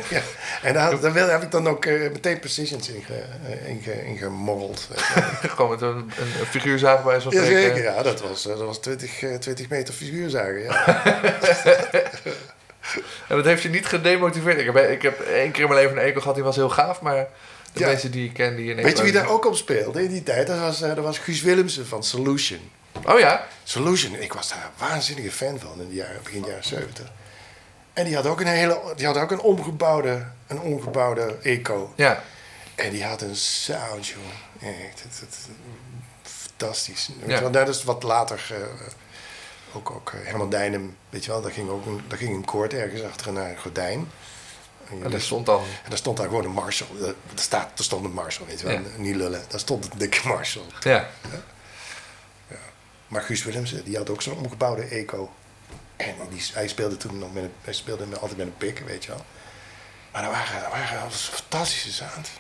ja. 0.11 0.20
En 0.62 0.74
daar, 0.74 1.00
daar 1.00 1.12
wil- 1.12 1.28
heb 1.28 1.42
ik 1.42 1.50
dan 1.50 1.68
ook 1.68 1.85
eh, 1.87 2.00
meteen 2.11 2.38
precisions 2.38 2.88
in, 2.88 3.02
ge, 3.07 3.24
eh, 3.48 3.68
in, 3.68 3.81
ge, 3.83 4.05
in 4.07 4.16
gemorreld. 4.16 4.88
Gewoon 5.55 5.70
met 5.70 5.81
een, 5.81 5.96
een, 5.96 6.46
figuurzaag 6.50 7.05
bij 7.05 7.20
zo'n 7.20 7.33
Jazeker, 7.33 7.83
ja, 7.83 8.02
dat 8.02 8.20
was, 8.20 8.46
eh, 8.46 8.57
dat 8.59 8.66
was 8.66 8.78
20, 8.78 9.22
eh, 9.22 9.35
20 9.35 9.68
meter 9.68 9.94
figuurzagen. 9.94 10.62
Ja. 10.62 11.02
En 13.28 13.37
dat 13.37 13.44
heeft 13.44 13.62
je 13.62 13.68
niet 13.68 13.87
gedemotiveerd. 13.87 14.59
Ik 14.59 14.66
heb, 14.66 14.76
ik 14.90 15.02
heb 15.02 15.20
één 15.20 15.50
keer 15.50 15.62
in 15.62 15.68
mijn 15.68 15.81
leven 15.83 15.96
een 15.96 16.02
eco 16.05 16.20
gehad, 16.20 16.35
die 16.35 16.44
was 16.44 16.57
heel 16.57 16.68
gaaf, 16.68 17.00
maar 17.00 17.26
de 17.72 17.81
Ja. 17.81 17.87
mensen 17.87 18.11
die 18.11 18.24
ik 18.28 18.33
ken, 18.35 18.57
die 18.57 18.70
in 18.74 18.83
Weet 18.83 18.96
je 18.96 19.02
wie 19.02 19.12
daar 19.12 19.28
ook 19.28 19.46
op 19.46 19.57
speelde 19.57 20.02
in 20.02 20.09
die 20.11 20.22
tijd? 20.22 20.46
Dat 20.46 20.59
was, 20.59 20.78
dat 20.78 20.96
was 20.96 21.18
Guus 21.18 21.42
Willemsen 21.42 21.87
van 21.87 22.02
Solution. 22.05 22.70
Oh 23.07 23.18
ja? 23.18 23.46
Solution, 23.64 24.14
ik 24.14 24.33
was 24.33 24.48
daar 24.48 24.59
een 24.64 24.88
waanzinnige 24.88 25.31
fan 25.31 25.59
van 25.61 25.81
in 25.81 25.88
de 25.88 25.94
jaren, 25.94 26.20
begin 26.22 26.44
jaren 26.46 26.64
70. 26.64 27.07
En 27.92 28.05
die 28.05 28.14
had 28.14 28.26
ook 28.26 28.40
een 28.40 28.46
hele, 28.46 28.81
die 28.96 29.07
had 29.07 29.16
ook 29.16 29.31
een 29.31 29.40
omgebouwde, 29.40 30.26
een 30.46 30.61
omgebouwde 30.61 31.37
eco. 31.42 31.92
Ja. 31.96 32.22
En 32.74 32.90
die 32.90 33.05
had 33.05 33.20
een 33.22 33.37
sound, 33.37 34.07
joh. 34.07 34.18
Echt, 34.61 35.02
het, 35.02 35.20
het, 35.20 35.48
fantastisch. 36.22 37.09
Ja. 37.26 37.40
wel, 37.40 37.50
dat 37.50 37.68
is 37.68 37.85
wat 37.85 38.02
later, 38.02 38.44
eh, 38.50 39.76
ook, 39.76 39.90
ook 39.90 40.12
eh, 40.14 40.26
Herman 40.28 40.50
Dijnem, 40.50 40.96
weet 41.11 41.24
je 41.24 41.31
wel, 41.31 41.42
daar 41.42 41.50
ging 41.52 41.68
ook 41.68 41.87
een, 41.87 42.00
daar 42.09 42.18
ging 42.18 42.35
een 42.35 42.44
koord 42.44 42.74
ergens 42.74 43.02
achter 43.02 43.28
een 43.28 43.37
eh, 43.37 43.59
gordijn. 43.61 44.11
En, 44.90 45.05
En 45.05 45.11
daar 45.11 45.20
stond 45.20 45.46
dan... 45.46 45.61
en 45.61 45.88
daar 45.88 45.98
stond 45.98 46.16
daar 46.16 46.26
gewoon 46.26 46.44
een 46.44 46.50
Marshall. 46.50 46.88
Er, 47.00 47.14
staat, 47.35 47.78
er 47.78 47.85
stond 47.85 48.05
een 48.05 48.12
Marshall, 48.12 48.46
weet 48.46 48.61
je 48.61 48.66
wel, 48.66 48.74
Ja. 48.74 48.83
niet 48.96 49.16
lullen. 49.16 49.42
Daar 49.48 49.61
stond 49.61 49.85
een 49.85 49.98
dikke 49.98 50.28
Marshall. 50.28 50.64
Ja. 50.81 51.09
Maar 53.09 53.22
Guus 53.22 53.44
Willemsen, 53.44 53.85
die 53.85 53.96
had 53.96 54.11
ook 54.11 54.22
zo'n 54.22 54.37
omgebouwde 54.37 54.83
eco. 54.83 55.31
En 55.96 56.14
die, 56.31 56.42
hij 56.52 56.68
speelde 56.68 56.96
toen 56.96 57.18
nog 57.18 57.33
met 57.33 57.44
hij 57.62 57.72
speelde 57.72 58.05
altijd 58.18 58.37
met 58.38 58.46
een 58.46 58.57
pik, 58.57 58.78
weet 58.87 59.05
je 59.05 59.11
wel. 59.11 59.24
Maar 60.12 60.22
daar 60.22 60.31
waren, 60.31 60.70
waren 60.70 60.94
dat 60.94 61.02
was 61.02 61.28
een 61.28 61.35
fantastische 61.35 61.92
sound. 61.92 62.31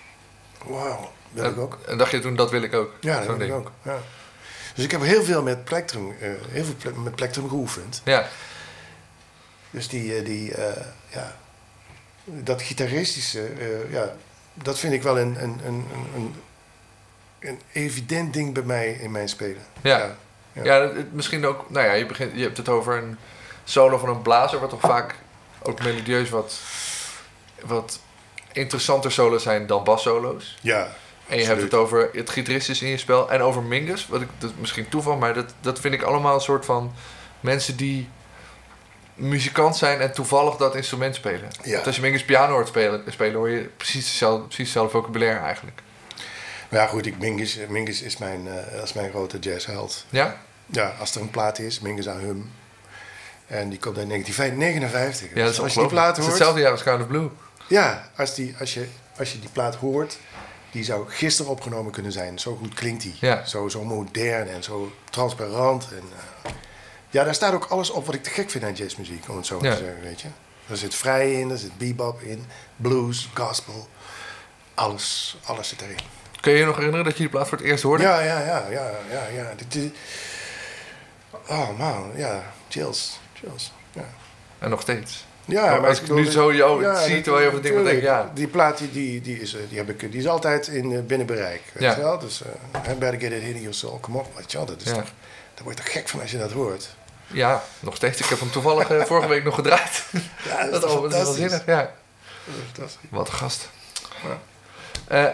Wauw, 0.66 1.12
wil 1.30 1.44
ik 1.44 1.56
En, 1.56 1.58
ook. 1.62 1.78
en 1.86 1.98
dacht 1.98 2.10
je 2.10 2.18
toen, 2.18 2.36
dat 2.36 2.50
wil 2.50 2.62
ik 2.62 2.74
ook? 2.74 2.94
Ja, 3.00 3.18
dat 3.24 3.36
wil 3.36 3.46
ik 3.46 3.52
ook. 3.52 3.70
Ja. 3.82 3.98
Dus 4.74 4.84
ik 4.84 4.90
heb 4.90 5.00
heel 5.02 5.22
veel 5.24 5.42
met 5.42 5.64
plektrum, 5.64 6.16
eh, 6.20 6.30
heel 6.48 6.64
veel 6.64 6.74
ple- 6.74 7.00
met 7.00 7.14
plektrum 7.14 7.48
geoefend. 7.48 8.00
Ja. 8.04 8.28
Dus 9.70 9.88
die, 9.88 10.16
eh, 10.16 10.24
die 10.24 10.54
eh, 10.54 10.86
ja, 11.08 11.36
dat 12.24 12.62
gitaristische, 12.62 13.50
ja, 13.90 14.14
dat 14.54 14.78
vind 14.78 14.92
ik 14.92 15.02
wel 15.02 15.18
een, 15.18 15.42
een, 15.42 15.60
een, 15.64 15.86
een, 16.14 16.34
een, 17.40 17.60
evident 17.72 18.32
ding 18.32 18.54
bij 18.54 18.62
mij 18.62 18.92
in 18.92 19.10
mijn 19.10 19.28
spelen. 19.28 19.62
Ja. 19.80 20.16
ja. 20.52 20.62
Ja, 20.64 20.80
het- 20.94 21.12
misschien 21.12 21.46
ook... 21.46 21.70
Nou 21.70 21.86
ja, 21.86 21.92
je, 21.92 22.06
begint, 22.06 22.32
je 22.36 22.42
hebt 22.42 22.56
het 22.56 22.68
over 22.68 22.96
een 22.96 23.18
solo 23.64 23.98
van 23.98 24.08
een 24.08 24.22
blazer... 24.22 24.60
wat 24.60 24.70
toch 24.70 24.80
vaak 24.80 25.14
ook 25.62 25.82
melodieus 25.82 26.30
wat, 26.30 26.58
wat 27.64 28.00
interessanter 28.52 29.12
solo's 29.12 29.42
zijn 29.42 29.66
dan 29.66 29.84
bassolo's. 29.84 30.58
Ja, 30.60 30.88
En 31.28 31.38
je 31.38 31.44
hebt 31.44 31.62
het 31.62 31.74
over 31.74 32.10
het 32.12 32.30
gitarist 32.30 32.82
in 32.82 32.88
je 32.88 32.96
spel 32.96 33.30
en 33.30 33.40
over 33.40 33.62
Mingus. 33.62 34.06
Wat 34.06 34.20
ik, 34.20 34.28
dat 34.38 34.50
is 34.50 34.56
misschien 34.60 34.88
toeval, 34.88 35.16
maar 35.16 35.34
dat, 35.34 35.54
dat 35.60 35.80
vind 35.80 35.94
ik 35.94 36.02
allemaal 36.02 36.34
een 36.34 36.40
soort 36.40 36.64
van 36.64 36.92
mensen 37.40 37.76
die 37.76 38.08
muzikant 39.14 39.76
zijn 39.76 40.00
en 40.00 40.12
toevallig 40.12 40.56
dat 40.56 40.74
instrument 40.74 41.14
spelen. 41.14 41.50
Ja. 41.62 41.72
Want 41.74 41.86
als 41.86 41.96
je 41.96 42.02
Mingus 42.02 42.24
piano 42.24 42.52
hoort 42.52 42.68
spelen, 42.68 43.02
spelen 43.06 43.34
hoor 43.34 43.50
je 43.50 43.70
precies 43.76 44.06
hetzelfde, 44.06 44.44
precies 44.44 44.64
hetzelfde 44.64 44.98
vocabulaire 44.98 45.38
eigenlijk. 45.38 45.80
Ja, 46.68 46.86
goed, 46.86 47.06
ik, 47.06 47.18
Mingus, 47.18 47.58
Mingus 47.68 48.02
is 48.02 48.16
mijn, 48.16 48.48
is 48.82 48.92
mijn 48.92 49.10
grote 49.10 49.38
jazzheld. 49.38 50.04
Ja? 50.10 50.40
Ja, 50.66 50.94
als 50.98 51.14
er 51.14 51.20
een 51.20 51.30
plaat 51.30 51.58
is, 51.58 51.80
Mingus 51.80 52.08
aan 52.08 52.18
Hum. 52.18 52.50
En 53.52 53.68
die 53.68 53.78
komt 53.78 53.98
uit 53.98 54.08
1959. 54.08 55.28
Ja, 55.28 55.34
dat 55.34 55.44
is 55.44 55.50
Dus 55.50 55.60
als 55.64 55.74
je 55.74 55.80
die 55.80 55.88
plaat 55.88 56.06
Het 56.06 56.16
is 56.16 56.22
hoort... 56.22 56.34
hetzelfde 56.36 56.60
jaar 56.60 56.70
als 56.70 56.82
of 57.00 57.06
Blue. 57.06 57.28
Ja, 57.66 58.10
als, 58.16 58.34
die, 58.34 58.54
als, 58.60 58.74
je, 58.74 58.86
als 59.18 59.32
je 59.32 59.38
die 59.40 59.48
plaat 59.52 59.74
hoort, 59.74 60.18
die 60.70 60.84
zou 60.84 61.08
gisteren 61.08 61.50
opgenomen 61.50 61.92
kunnen 61.92 62.12
zijn. 62.12 62.38
Zo 62.38 62.56
goed 62.56 62.74
klinkt 62.74 63.02
die. 63.02 63.14
Ja. 63.20 63.44
Zo, 63.44 63.68
zo 63.68 63.84
modern 63.84 64.48
en 64.48 64.62
zo 64.62 64.92
transparant. 65.10 65.88
En, 65.90 66.02
eh, 66.44 66.50
ja, 67.10 67.24
daar 67.24 67.34
staat 67.34 67.54
ook 67.54 67.64
alles 67.64 67.90
op 67.90 68.06
wat 68.06 68.14
ik 68.14 68.22
te 68.22 68.30
gek 68.30 68.50
vind 68.50 68.64
aan 68.64 68.72
jazzmuziek, 68.72 69.28
om 69.28 69.36
het 69.36 69.46
zo 69.46 69.60
maar 69.60 69.70
Ja. 69.70 69.76
te 69.76 69.82
zeggen, 69.84 70.02
weet 70.02 70.20
je. 70.20 70.28
Er 70.68 70.76
zit 70.76 70.94
vrij 70.94 71.32
in, 71.32 71.50
er 71.50 71.58
zit 71.58 71.78
bebop 71.78 72.20
in, 72.20 72.44
blues, 72.76 73.28
gospel. 73.34 73.88
Alles, 74.74 75.36
alles 75.44 75.68
zit 75.68 75.80
erin. 75.80 75.98
Kun 76.40 76.52
je 76.52 76.58
je 76.58 76.64
nog 76.64 76.74
herinneren 76.76 77.04
dat 77.04 77.14
je 77.16 77.20
die 77.22 77.28
plaat 77.28 77.48
voor 77.48 77.58
het 77.58 77.66
eerst 77.66 77.82
hoorde? 77.82 78.02
Ja, 78.02 78.20
ja, 78.20 78.40
ja, 78.40 78.66
ja, 78.70 78.90
ja, 79.10 79.26
ja. 79.34 79.52
Dit, 79.56 79.72
dit- 79.72 79.94
Oh 81.48 81.78
man, 81.78 82.10
ja, 82.16 82.42
chills, 82.68 83.20
Ja, 83.92 84.04
En 84.58 84.70
nog 84.70 84.80
steeds. 84.80 85.24
ja 85.44 85.64
Maar 85.66 85.86
als 85.88 86.00
ik 86.00 86.10
nu 86.10 86.24
zo 86.30 86.54
jou 86.54 86.78
zie, 86.96 87.14
dat- 87.14 87.22
terwijl 87.24 87.38
je 87.42 87.46
over 87.46 87.52
het 87.54 87.62
ding 87.62 87.74
moet 87.76 87.84
denken, 87.84 88.02
tuurlijk. 88.02 88.02
ja. 88.26 88.30
Die 88.34 88.46
plaat 88.46 88.78
die, 88.78 88.90
die, 88.90 89.20
die, 89.20 89.40
is, 89.40 89.54
eh, 89.54 89.60
die, 89.68 89.78
heb 89.78 89.88
ik, 89.88 90.00
die 90.12 90.20
is 90.20 90.26
altijd 90.28 90.66
in 90.66 90.92
eh, 90.92 91.00
binnen 91.02 91.26
bereik. 91.26 91.62
Weet 91.72 91.82
Ja. 91.82 91.94
je 91.96 92.00
wel? 92.02 92.18
Dus 92.18 92.42
uh, 92.42 92.98
better 92.98 93.20
get 93.20 93.32
it 93.32 93.42
in 93.42 93.58
your 93.60 93.74
soul. 93.74 93.98
Kom 93.98 94.16
op, 94.16 94.36
weet 94.36 94.50
je 94.52 94.56
wel. 94.56 94.66
Dat 94.66 94.80
is 94.80 94.88
Ja. 94.88 94.94
toch, 94.94 95.04
daar 95.54 95.64
word 95.64 95.78
je 95.78 95.84
toch 95.84 95.92
gek 95.92 96.08
van 96.08 96.20
als 96.20 96.30
je 96.30 96.38
dat 96.38 96.52
hoort. 96.52 96.88
Ja, 97.26 97.62
nog 97.80 97.96
steeds. 97.96 98.20
Ik 98.20 98.26
heb 98.26 98.40
hem 98.40 98.50
toevallig 98.50 99.06
vorige 99.06 99.28
week 99.28 99.44
nog 99.44 99.54
gedraaid. 99.54 100.04
Ja, 100.48 100.64
dat, 100.70 100.84
is, 100.84 100.90
dat 100.92 101.04
is 101.14 101.22
wel 101.22 101.32
zinnig, 101.32 101.66
ja. 101.66 101.92
Dat 102.72 102.86
is. 102.88 102.98
Wat 103.10 103.28
een 103.28 103.34
gast. 103.34 103.68
Ja. 104.22 104.38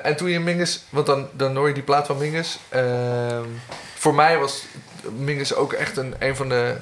En 0.03 0.17
toen 0.17 0.29
je 0.29 0.41
Mingus, 0.41 0.85
want 0.89 1.07
dan, 1.07 1.29
dan 1.33 1.57
hoor 1.57 1.69
je 1.69 1.75
die 1.75 1.83
plaat 1.83 2.07
van 2.07 2.19
Mingus. 2.19 2.59
Ehm, 2.69 3.45
voor 3.95 4.15
mij 4.15 4.39
was 4.39 4.63
Mingus 5.17 5.55
ook 5.55 5.73
echt 5.73 5.97
een, 5.97 6.15
een 6.19 6.37
van 6.37 6.49
de, 6.49 6.77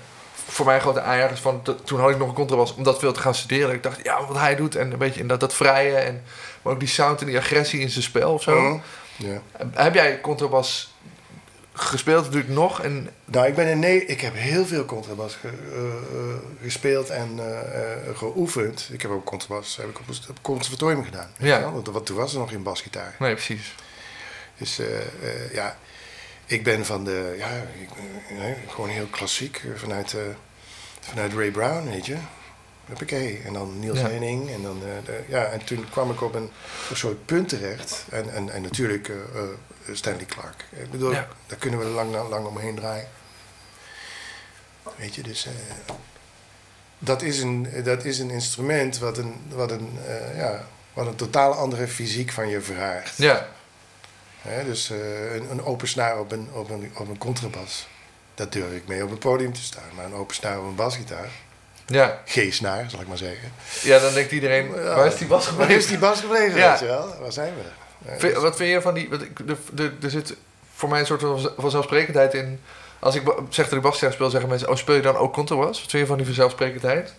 voor 0.48 0.66
mij 0.66 0.80
grote 0.80 1.00
aanjagers 1.00 1.40
van, 1.40 1.62
toen 1.84 2.00
had 2.00 2.10
ik 2.10 2.18
nog 2.18 2.28
een 2.28 2.34
contrabas 2.34 2.74
om 2.74 2.82
dat 2.82 2.98
veel 2.98 3.12
te 3.12 3.20
gaan 3.20 3.34
studeren. 3.34 3.74
Ik 3.74 3.82
dacht, 3.82 4.00
ja, 4.02 4.26
wat 4.26 4.36
hij 4.38 4.56
doet 4.56 4.74
en 4.74 4.92
een 4.92 4.98
beetje 4.98 5.20
in 5.20 5.28
dat, 5.28 5.40
dat 5.40 5.54
vrije 5.54 5.96
en 5.96 6.22
maar 6.62 6.72
ook 6.72 6.80
die 6.80 6.88
sound 6.88 7.20
en 7.20 7.26
die 7.26 7.38
agressie 7.38 7.80
in 7.80 7.90
zijn 7.90 8.04
spel 8.04 8.32
of 8.32 8.42
zo. 8.42 8.80
Ja. 9.16 9.42
Heb 9.72 9.94
jij 9.94 10.20
contrabas 10.20 10.94
gespeeld, 11.72 12.24
natuurlijk 12.24 12.52
nog? 12.52 12.82
En, 12.82 13.10
Nou, 13.24 13.46
ik 13.46 13.54
ben 13.54 13.66
in 13.66 13.78
nee, 13.78 14.06
ik 14.06 14.20
heb 14.20 14.34
heel 14.34 14.66
veel 14.66 14.84
contrabas 14.84 15.34
ge- 15.34 15.48
eh, 15.72 15.78
eh, 16.20 16.36
gespeeld 16.62 17.10
en 17.10 17.38
eh, 17.38 18.16
geoefend. 18.16 18.88
Ik 18.92 19.02
heb 19.02 19.10
ook 19.10 19.24
contrabas 19.24 19.76
heb 19.76 19.88
ik 19.88 19.98
op 19.98 20.06
het 20.06 20.20
conservatorium 20.42 21.04
gedaan. 21.04 21.30
Ja. 21.36 21.70
Want 21.72 21.86
wat 21.88 22.06
toen 22.06 22.16
was 22.16 22.32
er 22.32 22.38
nog 22.38 22.50
in 22.52 22.62
basgitaar. 22.62 23.14
nee, 23.18 23.32
precies. 23.34 23.74
Dus 24.58 24.80
ja, 25.52 25.76
ik 26.46 26.64
ben 26.64 26.86
van 26.86 27.04
de, 27.04 27.34
ja, 27.38 27.48
ik, 27.80 27.88
gewoon 28.68 28.88
heel 28.88 29.06
klassiek 29.06 29.62
eh, 29.64 29.70
vanuit, 29.80 30.14
eh, 30.14 30.20
vanuit 31.00 31.32
Ray 31.32 31.50
Brown, 31.50 31.88
weet 31.88 32.06
je. 32.06 32.16
Huppakee. 32.86 33.40
En 33.44 33.52
dan 33.52 33.78
Niels 33.78 33.98
Ja. 33.98 34.08
Henning. 34.08 34.50
En, 34.50 34.62
dan, 34.62 34.82
eh, 34.82 35.04
de, 35.04 35.20
ja, 35.28 35.44
en 35.44 35.64
toen 35.64 35.86
kwam 35.90 36.10
ik 36.10 36.22
op 36.22 36.34
een, 36.34 36.50
een 36.90 36.96
soort 36.96 37.26
punt 37.26 37.48
terecht. 37.48 38.04
En, 38.10 38.32
en, 38.32 38.50
en 38.50 38.62
natuurlijk 38.62 39.10
Stanley 39.92 40.24
Clark. 40.24 40.64
Ik 40.70 40.90
bedoel, 40.90 41.12
Ja. 41.12 41.28
daar 41.46 41.58
kunnen 41.58 41.78
we 41.80 41.84
lang, 41.84 42.28
lang 42.28 42.46
omheen 42.46 42.74
draaien. 42.74 43.08
Weet 44.96 45.14
je, 45.14 45.22
dus... 45.22 45.46
dat, 46.98 47.22
is 47.22 47.40
een, 47.40 47.68
dat 47.84 48.04
is 48.04 48.18
een 48.18 48.30
instrument 48.30 48.98
wat 48.98 49.18
een, 49.18 49.34
wat, 49.48 49.70
een, 49.70 49.98
ja, 50.36 50.66
wat 50.92 51.06
een 51.06 51.16
totaal 51.16 51.52
andere 51.52 51.88
fysiek 51.88 52.30
van 52.32 52.48
je 52.48 52.60
vraagt. 52.60 53.16
Ja, 53.16 53.48
Dus 54.64 54.90
eh, 54.90 55.34
een, 55.34 55.50
een 55.50 55.64
open 55.64 55.88
snaar 55.88 56.18
op 56.18 56.32
een, 56.32 56.48
op, 56.52 56.70
een, 56.70 56.90
op 56.94 57.08
een 57.08 57.18
contrabas. 57.18 57.86
Dat 58.34 58.52
durf 58.52 58.72
ik 58.72 58.86
mee 58.86 59.04
op 59.04 59.10
een 59.10 59.18
podium 59.18 59.52
te 59.52 59.62
staan. 59.62 59.82
Maar 59.96 60.04
een 60.04 60.14
open 60.14 60.34
snaar 60.34 60.58
op 60.58 60.64
een 60.64 60.74
basgitaar. 60.74 61.28
ja. 61.86 62.20
G-snaar, 62.26 62.90
zal 62.90 63.00
ik 63.00 63.08
maar 63.08 63.16
zeggen. 63.18 63.52
ja, 63.82 63.98
dan 63.98 64.12
denkt 64.14 64.32
iedereen, 64.32 64.70
waar 64.84 65.06
is 65.06 65.16
die 65.16 65.26
bas 65.26 65.44
Waar 65.44 65.50
gebleven? 65.52 65.76
is 65.76 65.86
die 65.86 65.98
bas 65.98 66.20
gebleven, 66.20 66.58
Ja. 66.58 66.70
weet 66.70 66.78
je 66.80 66.86
wel? 66.86 67.14
Waar 67.20 67.32
zijn 67.32 67.52
we? 67.54 67.62
Ja, 68.10 68.18
dus- 68.18 68.32
wat 68.34 68.56
vind 68.56 68.70
je 68.70 68.80
van 68.80 68.94
die... 68.94 69.08
Er 70.02 70.10
zit 70.10 70.34
voor 70.74 70.88
mij 70.88 71.00
een 71.00 71.06
soort 71.06 71.20
van 71.20 71.50
vanzelfsprekendheid 71.56 72.34
in. 72.34 72.60
Als 72.98 73.14
ik 73.14 73.22
zeg 73.48 73.64
dat 73.68 73.74
ik 73.76 73.82
basgitaar 73.82 74.12
speel, 74.12 74.30
zeggen 74.30 74.48
mensen... 74.48 74.68
Oh, 74.68 74.76
speel 74.76 74.94
je 74.94 75.00
dan 75.02 75.16
ook 75.16 75.32
contrabas? 75.32 75.80
Wat 75.80 75.90
vind 75.90 76.02
je 76.02 76.06
van 76.06 76.16
die 76.16 76.26
vanzelfsprekendheid? 76.26 77.12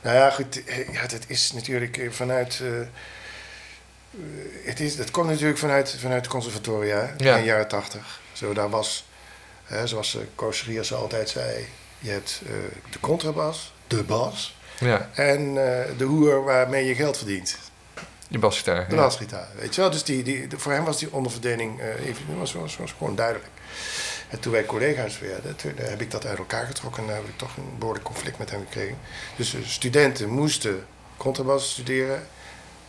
Nou 0.00 0.16
ja, 0.16 0.30
goed. 0.30 0.64
eh, 0.64 0.92
Ja, 0.92 1.06
dat 1.06 1.24
is 1.26 1.52
natuurlijk 1.52 1.96
eh, 1.96 2.10
vanuit... 2.10 2.62
het, 4.64 4.80
is, 4.80 4.98
het 4.98 5.10
komt 5.10 5.28
natuurlijk 5.28 5.58
vanuit, 5.58 5.96
vanuit 6.00 6.24
de 6.24 6.30
conservatoria 6.30 7.14
Ja. 7.16 7.34
in 7.36 7.40
de 7.42 7.46
jaren 7.48 7.68
tachtig. 7.68 8.20
Zo, 8.32 8.52
daar 8.54 8.70
was, 8.70 9.04
hè, 9.64 9.86
zoals 9.86 10.18
Koos 10.34 10.58
Schriers 10.58 10.92
altijd 10.94 11.28
zei... 11.28 11.66
Je 11.98 12.10
hebt 12.10 12.40
eh, 12.46 12.52
de 12.92 13.00
contrabas, 13.00 13.72
de 13.86 14.02
bas... 14.02 14.56
Ja, 14.78 15.10
en 15.14 15.40
eh, 15.48 15.98
de 15.98 16.04
hoer 16.04 16.44
waarmee 16.44 16.84
je 16.84 16.94
geld 16.94 17.16
verdient. 17.16 17.58
die 18.28 18.38
basgitaar. 18.38 18.88
De 18.88 18.94
ja. 18.94 19.00
basgitaar, 19.00 19.48
weet 19.58 19.74
je 19.74 19.80
wel. 19.80 19.90
Dus 19.90 20.02
die, 20.04 20.22
die, 20.22 20.46
de- 20.46 20.58
voor 20.58 20.72
hem 20.72 20.84
was 20.84 20.98
die 20.98 21.12
onderverdeling 21.12 21.80
eh, 21.80 22.06
even, 22.06 22.38
was, 22.38 22.52
was, 22.52 22.76
was 22.76 22.94
gewoon 22.98 23.16
duidelijk. 23.16 23.46
En 24.28 24.40
toen 24.40 24.52
wij 24.52 24.64
collega's 24.64 25.18
werden, 25.18 25.56
toen 25.56 25.78
eh, 25.78 25.88
heb 25.88 26.00
ik 26.00 26.10
dat 26.10 26.26
uit 26.26 26.38
elkaar 26.38 26.66
getrokken 26.66 27.02
en 27.02 27.08
daar 27.08 27.16
heb 27.18 27.28
ik 27.28 27.38
toch 27.38 27.56
een 27.56 27.78
behoorlijk 27.78 28.04
conflict 28.04 28.38
met 28.38 28.50
hem 28.50 28.60
gekregen. 28.64 28.98
Dus 29.36 29.54
eh, 29.54 29.60
studenten 29.64 30.28
moesten 30.28 30.84
contrabas 31.16 31.70
studeren, 31.70 32.26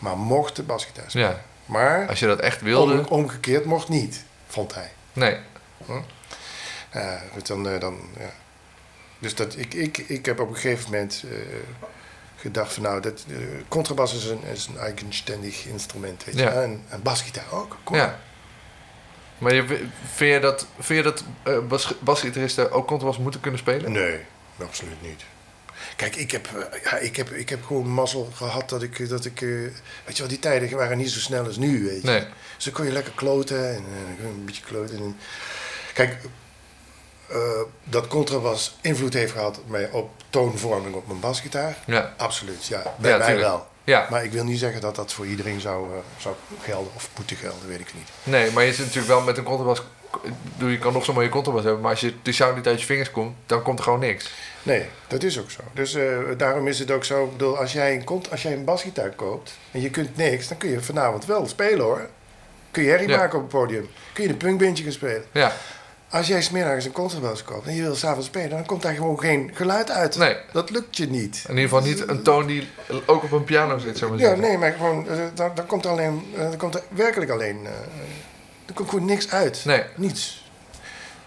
maar 0.06 0.18
mochten 0.18 0.66
basgitaar 0.66 1.10
spelen. 1.10 1.30
Ja, 1.30 1.42
Maar 1.66 2.08
als 2.08 2.20
je 2.20 2.26
dat 2.26 2.40
echt 2.40 2.62
wilde... 2.62 2.94
om- 3.00 3.06
omgekeerd 3.06 3.66
mocht 3.66 3.90
niet, 3.90 4.24
vond 4.48 4.74
hij. 4.76 4.92
Nee, 5.14 5.38
Ja, 6.94 7.22
goed, 7.34 7.48
dan, 7.48 7.70
eh, 7.70 7.80
dan, 7.80 8.00
ja. 8.20 8.30
Dus 9.20 9.36
dat, 9.36 9.58
ik, 9.58 9.74
ik, 9.74 9.98
ik 9.98 10.26
heb 10.26 10.40
op 10.40 10.50
een 10.50 10.56
gegeven 10.56 10.92
moment 10.92 11.24
eh, 11.32 11.38
gedacht 12.36 12.74
van 12.74 12.84
nou, 12.84 13.02
dat, 13.02 13.26
eh, 13.30 13.36
contrabas 13.68 14.14
is 14.16 14.26
een, 14.26 14.44
is 14.44 14.68
een 14.68 14.78
eigenständig 14.78 15.66
instrument, 15.66 16.24
weet 16.24 16.36
je 16.36 16.42
Ja. 16.42 16.50
En, 16.52 16.84
en 16.90 17.02
basgitaar 17.02 17.52
ook. 17.52 17.78
Kom. 17.84 17.96
ja. 17.96 18.20
Maar 19.38 19.54
je, 19.54 19.66
vind 20.14 20.34
je 20.34 20.40
dat, 20.40 20.68
vind 20.80 20.98
je 21.06 21.12
dat 21.12 21.24
eh, 21.44 21.60
bas, 21.60 21.94
basgitaristen 22.00 22.72
ook 22.72 22.88
contrabas 22.88 23.18
moeten 23.18 23.40
kunnen 23.42 23.60
spelen? 23.60 23.92
Nee, 23.92 24.20
absoluut 24.62 25.02
niet. 25.02 25.24
Kijk, 25.96 26.16
ik 26.16 26.32
heb, 26.32 26.48
eh, 26.48 26.82
ja, 26.84 26.98
ik 26.98 27.16
heb, 27.16 27.30
ik 27.30 27.50
heb 27.50 27.66
gewoon 27.66 27.88
mazzel 27.88 28.30
gehad 28.36 28.70
dat 28.70 28.82
ik, 28.82 29.10
dat 29.10 29.26
ik... 29.26 29.42
eh, 29.42 29.48
weet 29.50 29.72
je 30.06 30.18
wel, 30.18 30.28
die 30.28 30.40
tijden 30.40 30.78
waren 30.78 30.98
niet 30.98 31.12
zo 31.12 31.20
snel 31.20 31.46
als 31.46 31.58
nu, 31.58 31.84
weet 31.86 32.02
je. 32.02 32.08
Nee. 32.08 32.24
Dus 32.56 32.64
dan 32.66 32.74
kon 32.74 32.86
je 32.86 32.92
lekker 32.92 33.14
kloten 33.16 33.70
en 33.76 33.84
eh, 34.20 34.26
een 34.26 34.46
beetje 34.46 34.64
kloten. 34.64 34.98
En, 34.98 35.18
kijk, 35.94 36.18
dat 37.84 38.08
contrabas 38.08 38.78
invloed 38.82 39.14
heeft 39.14 39.32
gehad 39.32 39.60
op, 39.60 39.70
mij, 39.70 39.90
op 39.92 40.10
toonvorming 40.30 40.96
op 40.96 41.08
mijn 41.08 41.20
basgitaar. 41.20 41.78
Ja. 41.86 42.14
Absoluut, 42.18 42.66
ja. 42.66 42.96
Bij 43.00 43.12
Ja, 43.12 43.18
mij 43.18 43.28
tuurlijk. 43.28 43.48
wel. 43.48 43.68
Ja, 43.84 44.08
Maar 44.10 44.24
ik 44.24 44.32
wil 44.32 44.44
niet 44.44 44.60
zeggen 44.60 44.82
dat 44.82 44.96
dat 44.96 45.14
voor 45.14 45.26
iedereen 45.28 45.60
zou, 45.60 45.88
zou 46.18 46.36
gelden 46.62 46.92
of 46.96 47.10
moeten 47.18 47.36
gelden, 47.38 47.68
weet 47.68 47.80
ik 47.80 47.94
niet. 47.94 48.08
nee, 48.24 48.52
maar 48.52 48.64
je 48.64 48.72
zit 48.74 48.80
natuurlijk 48.86 49.08
wel 49.08 49.22
met 49.22 49.38
een 49.38 49.44
contrabas... 49.44 49.82
Doe, 50.58 50.72
je 50.72 50.80
kan 50.80 50.94
nog 50.94 51.06
zo'n 51.06 51.16
mooie 51.16 51.30
contrabas 51.30 51.64
hebben, 51.64 51.82
maar 51.82 51.92
als 51.92 52.00
je 52.02 52.14
de 52.22 52.32
sound 52.32 52.56
niet 52.56 52.68
uit 52.68 52.80
je 52.80 52.86
vingers 52.86 53.12
komt, 53.12 53.36
dan 53.46 53.62
komt 53.62 53.78
er 53.78 53.84
gewoon 53.84 54.00
niks. 54.00 54.32
Nee, 54.64 54.86
dat 55.08 55.24
is 55.24 55.40
ook 55.40 55.52
zo. 55.52 55.60
Dus 55.74 55.94
eh, 55.94 56.08
daarom 56.38 56.68
is 56.68 56.80
het 56.80 56.92
ook 56.92 57.04
zo, 57.04 57.28
bedoel, 57.28 57.58
als 57.58 57.74
jij, 57.74 57.94
een, 57.96 58.04
kont- 58.04 58.32
als 58.32 58.42
jij 58.42 58.54
een 58.54 58.64
basgitaar 58.64 59.10
koopt 59.10 59.58
en 59.72 59.82
je 59.82 59.90
kunt 59.90 60.18
niks, 60.18 60.48
dan 60.48 60.58
kun 60.58 60.70
je 60.70 60.82
vanavond 60.82 61.26
wel 61.26 61.48
spelen 61.48 61.86
hoor. 61.86 62.08
Kun 62.72 62.84
je 62.84 62.90
herrie 62.90 63.08
Ja. 63.10 63.18
maken 63.18 63.36
op 63.38 63.44
het 63.44 63.52
podium. 63.54 63.88
Kun 64.14 64.24
je 64.24 64.30
een 64.30 64.38
punkbandje 64.38 64.84
gaan 64.84 64.92
spelen. 64.94 65.24
Ja, 65.32 65.52
Als 66.10 66.28
jij 66.28 66.42
smiddags 66.42 66.86
een 66.86 66.92
contrabas 66.92 67.44
koopt 67.44 67.68
en 67.68 67.76
je 67.76 67.82
wil 67.82 67.96
s'avonds 67.96 68.28
spelen, 68.28 68.50
dan 68.50 68.66
komt 68.66 68.82
daar 68.82 68.94
gewoon 68.94 69.20
geen 69.20 69.52
geluid 69.54 69.92
uit. 69.92 70.18
Nee. 70.18 70.36
Dat 70.54 70.70
lukt 70.70 70.98
je 70.98 71.08
niet. 71.08 71.44
in 71.48 71.56
ieder 71.58 71.70
geval 71.70 71.82
niet 71.86 72.08
een 72.10 72.22
toon 72.24 72.46
die 72.46 72.68
ook 73.06 73.24
op 73.24 73.32
een 73.32 73.44
piano 73.44 73.78
zit, 73.78 73.98
zo 73.98 74.10
maar 74.10 74.18
Ja, 74.18 74.24
zeggen. 74.24 74.42
nee, 74.42 74.58
maar 74.58 74.72
gewoon, 74.72 75.08
eh, 75.10 75.18
dan, 75.34 75.52
dan 75.56 75.66
komt 75.66 75.86
er 75.86 75.92
alleen, 75.92 76.26
eh, 76.36 76.42
dan 76.42 76.58
komt 76.58 76.76
er 76.76 76.82
werkelijk 76.90 77.32
alleen, 77.32 77.68
komt 78.76 78.90
gewoon 78.90 79.06
niks 79.06 79.30
uit. 79.30 79.62
Nee. 79.66 79.84
Niets. 79.96 80.44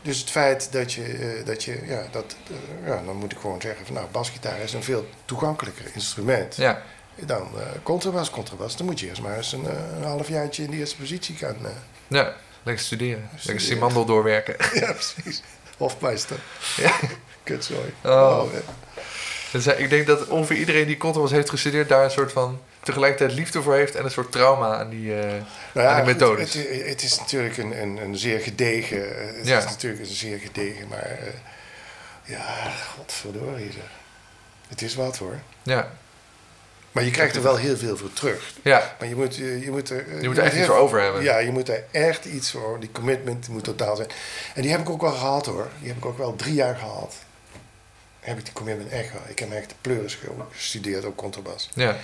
Dus 0.02 0.18
het 0.18 0.30
feit 0.30 0.72
dat 0.72 0.92
je, 0.92 1.02
eh, 1.02 1.46
dat 1.46 1.64
je 1.64 1.80
ja, 1.86 2.02
dat, 2.10 2.36
eh, 2.50 2.88
ja, 2.88 3.02
dan 3.06 3.16
moet 3.16 3.32
ik 3.32 3.38
gewoon 3.38 3.60
zeggen 3.60 3.86
van 3.86 3.94
nou, 3.94 4.06
basgitaar 4.10 4.58
is 4.58 4.72
een 4.72 4.82
veel 4.82 5.08
toegankelijker 5.24 5.84
instrument. 5.94 6.56
Ja, 6.56 6.82
Dan 7.14 7.48
eh 7.56 7.62
contrabas, 7.82 8.30
contrabas, 8.30 8.76
dan 8.76 8.86
moet 8.86 9.00
je 9.00 9.08
eerst 9.08 9.22
maar 9.22 9.36
eens 9.36 9.52
een, 9.52 9.64
een 9.96 10.02
halfjaartje 10.04 10.62
in 10.62 10.70
de 10.70 10.76
eerste 10.76 10.96
positie 10.96 11.36
gaan. 11.36 11.56
eh. 11.62 11.70
ja. 12.08 12.34
Lekker 12.62 12.84
studeren. 12.84 13.28
Lekker. 13.42 13.60
Simandel 13.64 14.04
doorwerken. 14.04 14.56
ja, 14.80 14.92
precies. 14.92 15.42
Hofmeister. 15.76 16.36
Ja. 16.76 16.92
Kutzooi. 17.42 17.92
Oh. 18.04 18.42
eh. 18.54 18.60
Dus 19.52 19.66
ik 19.66 19.90
denk 19.90 20.06
dat 20.06 20.26
ongeveer 20.26 20.56
iedereen 20.56 20.86
die 20.86 20.96
contrabas 20.96 21.30
heeft 21.30 21.50
gestudeerd... 21.50 21.88
daar 21.88 22.04
een 22.04 22.10
soort 22.10 22.32
van 22.32 22.60
tegelijkertijd 22.88 23.32
liefde 23.38 23.62
voor 23.62 23.74
heeft... 23.74 23.94
en 23.94 24.04
een 24.04 24.10
soort 24.10 24.32
trauma 24.32 24.76
aan 24.78 24.88
die, 24.88 25.14
eh 25.20 25.26
Nou 25.72 25.86
aan 25.86 26.06
ja, 26.06 26.12
die 26.12 26.26
het, 26.38 26.86
het 26.88 27.02
is 27.02 27.18
natuurlijk 27.18 27.56
een, 27.56 27.80
een, 27.82 27.96
een 27.96 28.16
zeer 28.18 28.40
gedegen. 28.40 29.18
eh, 29.18 29.36
Het 29.36 29.46
Ja. 29.46 29.58
is 29.58 29.64
natuurlijk 29.64 30.02
een 30.02 30.14
zeer 30.14 30.38
gedegen, 30.38 30.88
maar 30.88 31.02
eh, 31.02 31.32
ja, 32.24 32.72
godverdorie. 32.96 33.70
Het 34.68 34.82
is 34.82 34.94
wat 34.94 35.16
hoor. 35.18 35.38
Ja, 35.62 35.90
Maar 36.92 37.04
je 37.04 37.10
krijgt 37.10 37.36
er 37.36 37.42
wel 37.42 37.56
heel 37.56 37.76
veel 37.76 37.96
voor 37.96 38.12
terug. 38.12 38.52
ja. 38.62 38.96
Maar 38.98 39.08
je 39.08 39.16
moet, 39.16 39.36
je, 39.36 39.60
je 39.60 39.70
moet 39.70 39.90
er, 39.90 40.20
Je 40.20 40.28
moet 40.28 40.38
er 40.38 40.44
echt 40.44 40.56
iets 40.56 40.66
voor 40.66 40.76
over 40.76 41.00
hebben. 41.00 41.22
Ja, 41.22 41.38
je 41.38 41.50
moet 41.50 41.68
er 41.68 41.84
echt 41.90 42.24
iets 42.24 42.50
voor. 42.50 42.80
Die 42.80 42.92
commitment 42.92 43.48
moet 43.48 43.64
totaal 43.64 43.96
zijn. 43.96 44.08
En 44.54 44.62
die 44.62 44.70
heb 44.70 44.80
ik 44.80 44.90
ook 44.90 45.00
wel 45.00 45.10
gehad 45.12 45.46
hoor. 45.46 45.68
Die 45.78 45.88
heb 45.88 45.96
ik 45.96 46.04
ook 46.06 46.18
wel 46.18 46.36
drie 46.36 46.54
jaar 46.54 46.76
gehad. 46.76 47.14
Heb 48.28 48.38
ik 48.38 48.44
die 48.44 48.54
commitment 48.54 48.90
echt 48.90 49.10
gehad. 49.10 49.28
Ik 49.28 49.38
heb 49.38 49.52
echt 49.52 49.68
de 49.68 49.74
pleuris 49.80 50.14
ge- 50.14 50.30
gestudeerd 50.52 51.04
op 51.04 51.16
contrabas. 51.16 51.68
ja. 51.74 51.96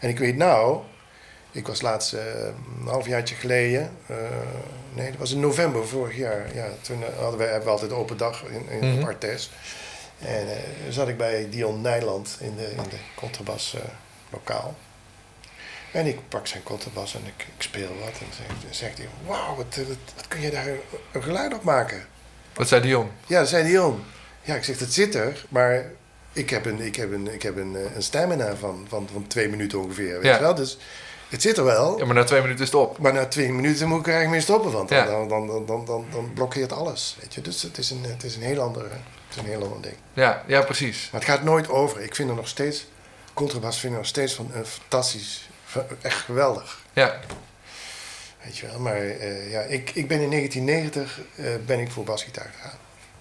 En 0.00 0.08
ik 0.08 0.18
weet 0.18 0.36
nou, 0.36 0.80
ik 1.50 1.66
was 1.66 1.80
laatst 1.80 2.12
eh, 2.12 2.24
een 2.80 2.86
halfjaartje 2.86 3.34
geleden, 3.34 3.90
eh, 4.06 4.16
nee, 4.92 5.10
dat 5.10 5.18
was 5.18 5.32
in 5.32 5.40
november 5.40 5.86
vorig 5.88 6.16
jaar. 6.16 6.54
Ja, 6.54 6.66
toen 6.80 7.02
eh, 7.04 7.08
hadden 7.18 7.38
wij, 7.38 7.46
hebben 7.48 7.64
we 7.64 7.70
altijd 7.70 7.92
open 7.92 8.16
dag 8.16 8.42
in, 8.44 8.68
in 8.80 8.94
Mhm. 8.94 9.06
Artes. 9.06 9.50
En 10.18 10.46
zat 10.88 11.08
ik 11.08 11.16
bij 11.16 11.46
Dion 11.50 11.80
Nijland 11.80 12.36
in 12.40 12.56
de, 12.56 12.70
in 12.70 12.88
de 12.90 12.96
contrabas 13.14 13.76
lokaal. 14.30 14.74
En 15.92 16.06
ik 16.06 16.18
pak 16.28 16.46
zijn 16.46 16.62
contrabas 16.62 17.14
en 17.14 17.20
ik, 17.26 17.46
ik 17.56 17.62
speel 17.62 17.88
wat. 18.00 18.08
En 18.08 18.26
zegt, 18.36 18.76
zegt 18.76 18.98
hij, 18.98 19.06
wauw, 19.26 19.56
wat, 19.56 19.76
wat, 19.76 19.96
wat 20.16 20.28
kun 20.28 20.40
je 20.40 20.50
daar 20.50 20.66
een 21.12 21.22
geluid 21.22 21.54
op 21.54 21.62
maken? 21.62 22.06
Wat 22.54 22.68
zei 22.68 22.80
die 22.80 22.90
jong? 22.90 23.10
Ja, 23.26 23.38
dat 23.38 23.48
zei 23.48 23.62
die 23.62 23.72
jong. 23.72 23.98
Ja, 24.46 24.54
ik 24.54 24.64
zeg, 24.64 24.78
dat 24.78 24.92
zit 24.92 25.14
er, 25.14 25.44
maar 25.48 25.84
ik 26.32 26.50
heb 26.50 26.64
een, 26.66 26.80
ik 26.80 26.96
heb 26.96 27.12
een, 27.12 27.32
ik 27.34 27.42
heb 27.42 27.56
een, 27.56 27.76
eh, 27.76 27.94
een 27.94 28.02
stamina 28.02 28.56
van, 28.56 28.86
van, 28.88 29.08
van 29.12 29.26
twee 29.26 29.48
minuten 29.48 29.80
ongeveer, 29.82 30.12
weet 30.14 30.24
Ja. 30.24 30.34
je 30.34 30.40
wel? 30.40 30.54
Dus 30.54 30.78
het 31.28 31.42
zit 31.42 31.56
er 31.56 31.64
wel, 31.64 31.98
Ja, 31.98 32.04
maar 32.04 32.14
na 32.14 32.24
twee 32.24 32.40
minuten 32.40 32.64
is 32.64 32.70
het 32.70 32.80
op. 32.80 32.98
maar 32.98 33.12
na 33.12 33.26
twee 33.26 33.52
minuten 33.52 33.88
moet 33.88 33.98
ik 34.00 34.06
er 34.06 34.12
eigenlijk 34.14 34.46
mee 34.46 34.56
stoppen, 34.56 34.72
want 34.72 34.88
dan, 34.88 34.98
Ja. 34.98 35.04
dan, 35.26 35.28
dan, 35.46 35.66
dan, 35.66 35.84
dan, 36.10 36.30
blokkeert 36.34 36.72
alles, 36.72 37.16
weet 37.20 37.34
je? 37.34 37.40
Dus 37.40 37.62
het 37.62 37.78
is 37.78 37.90
een, 37.90 38.02
het 38.04 38.24
is 38.24 38.36
een 38.36 38.42
heel 38.42 38.60
ander, 38.60 38.82
het 38.82 38.90
is 39.30 39.36
een 39.36 39.44
heel 39.48 39.62
ander 39.62 39.80
ding. 39.82 39.94
Ja, 40.12 40.44
ja 40.46 40.62
precies. 40.62 41.08
Maar 41.12 41.20
het 41.20 41.30
gaat 41.30 41.42
nooit 41.42 41.68
over. 41.68 42.00
Ik 42.00 42.14
vind 42.14 42.28
er 42.30 42.34
nog 42.36 42.48
steeds, 42.48 42.86
contrabas 43.34 43.78
vind 43.80 43.92
ik 43.92 43.98
nog 43.98 44.08
steeds 44.08 44.34
van, 44.34 44.50
eh, 44.54 44.60
fantastisch, 44.64 45.48
echt 46.00 46.18
geweldig. 46.18 46.80
Ja, 46.92 47.20
Weet 48.44 48.58
je 48.58 48.66
wel, 48.66 48.78
maar 48.80 48.96
eh, 48.96 49.50
ja, 49.50 49.60
ik, 49.60 49.90
ik 49.94 50.08
ben 50.08 50.20
in 50.20 50.30
1990 50.30 51.20
eh, 51.36 51.44
ben 51.66 51.78
ik 51.80 51.90
voor 51.90 52.04
basgitaar 52.04 52.50
gegaan. 52.56 52.78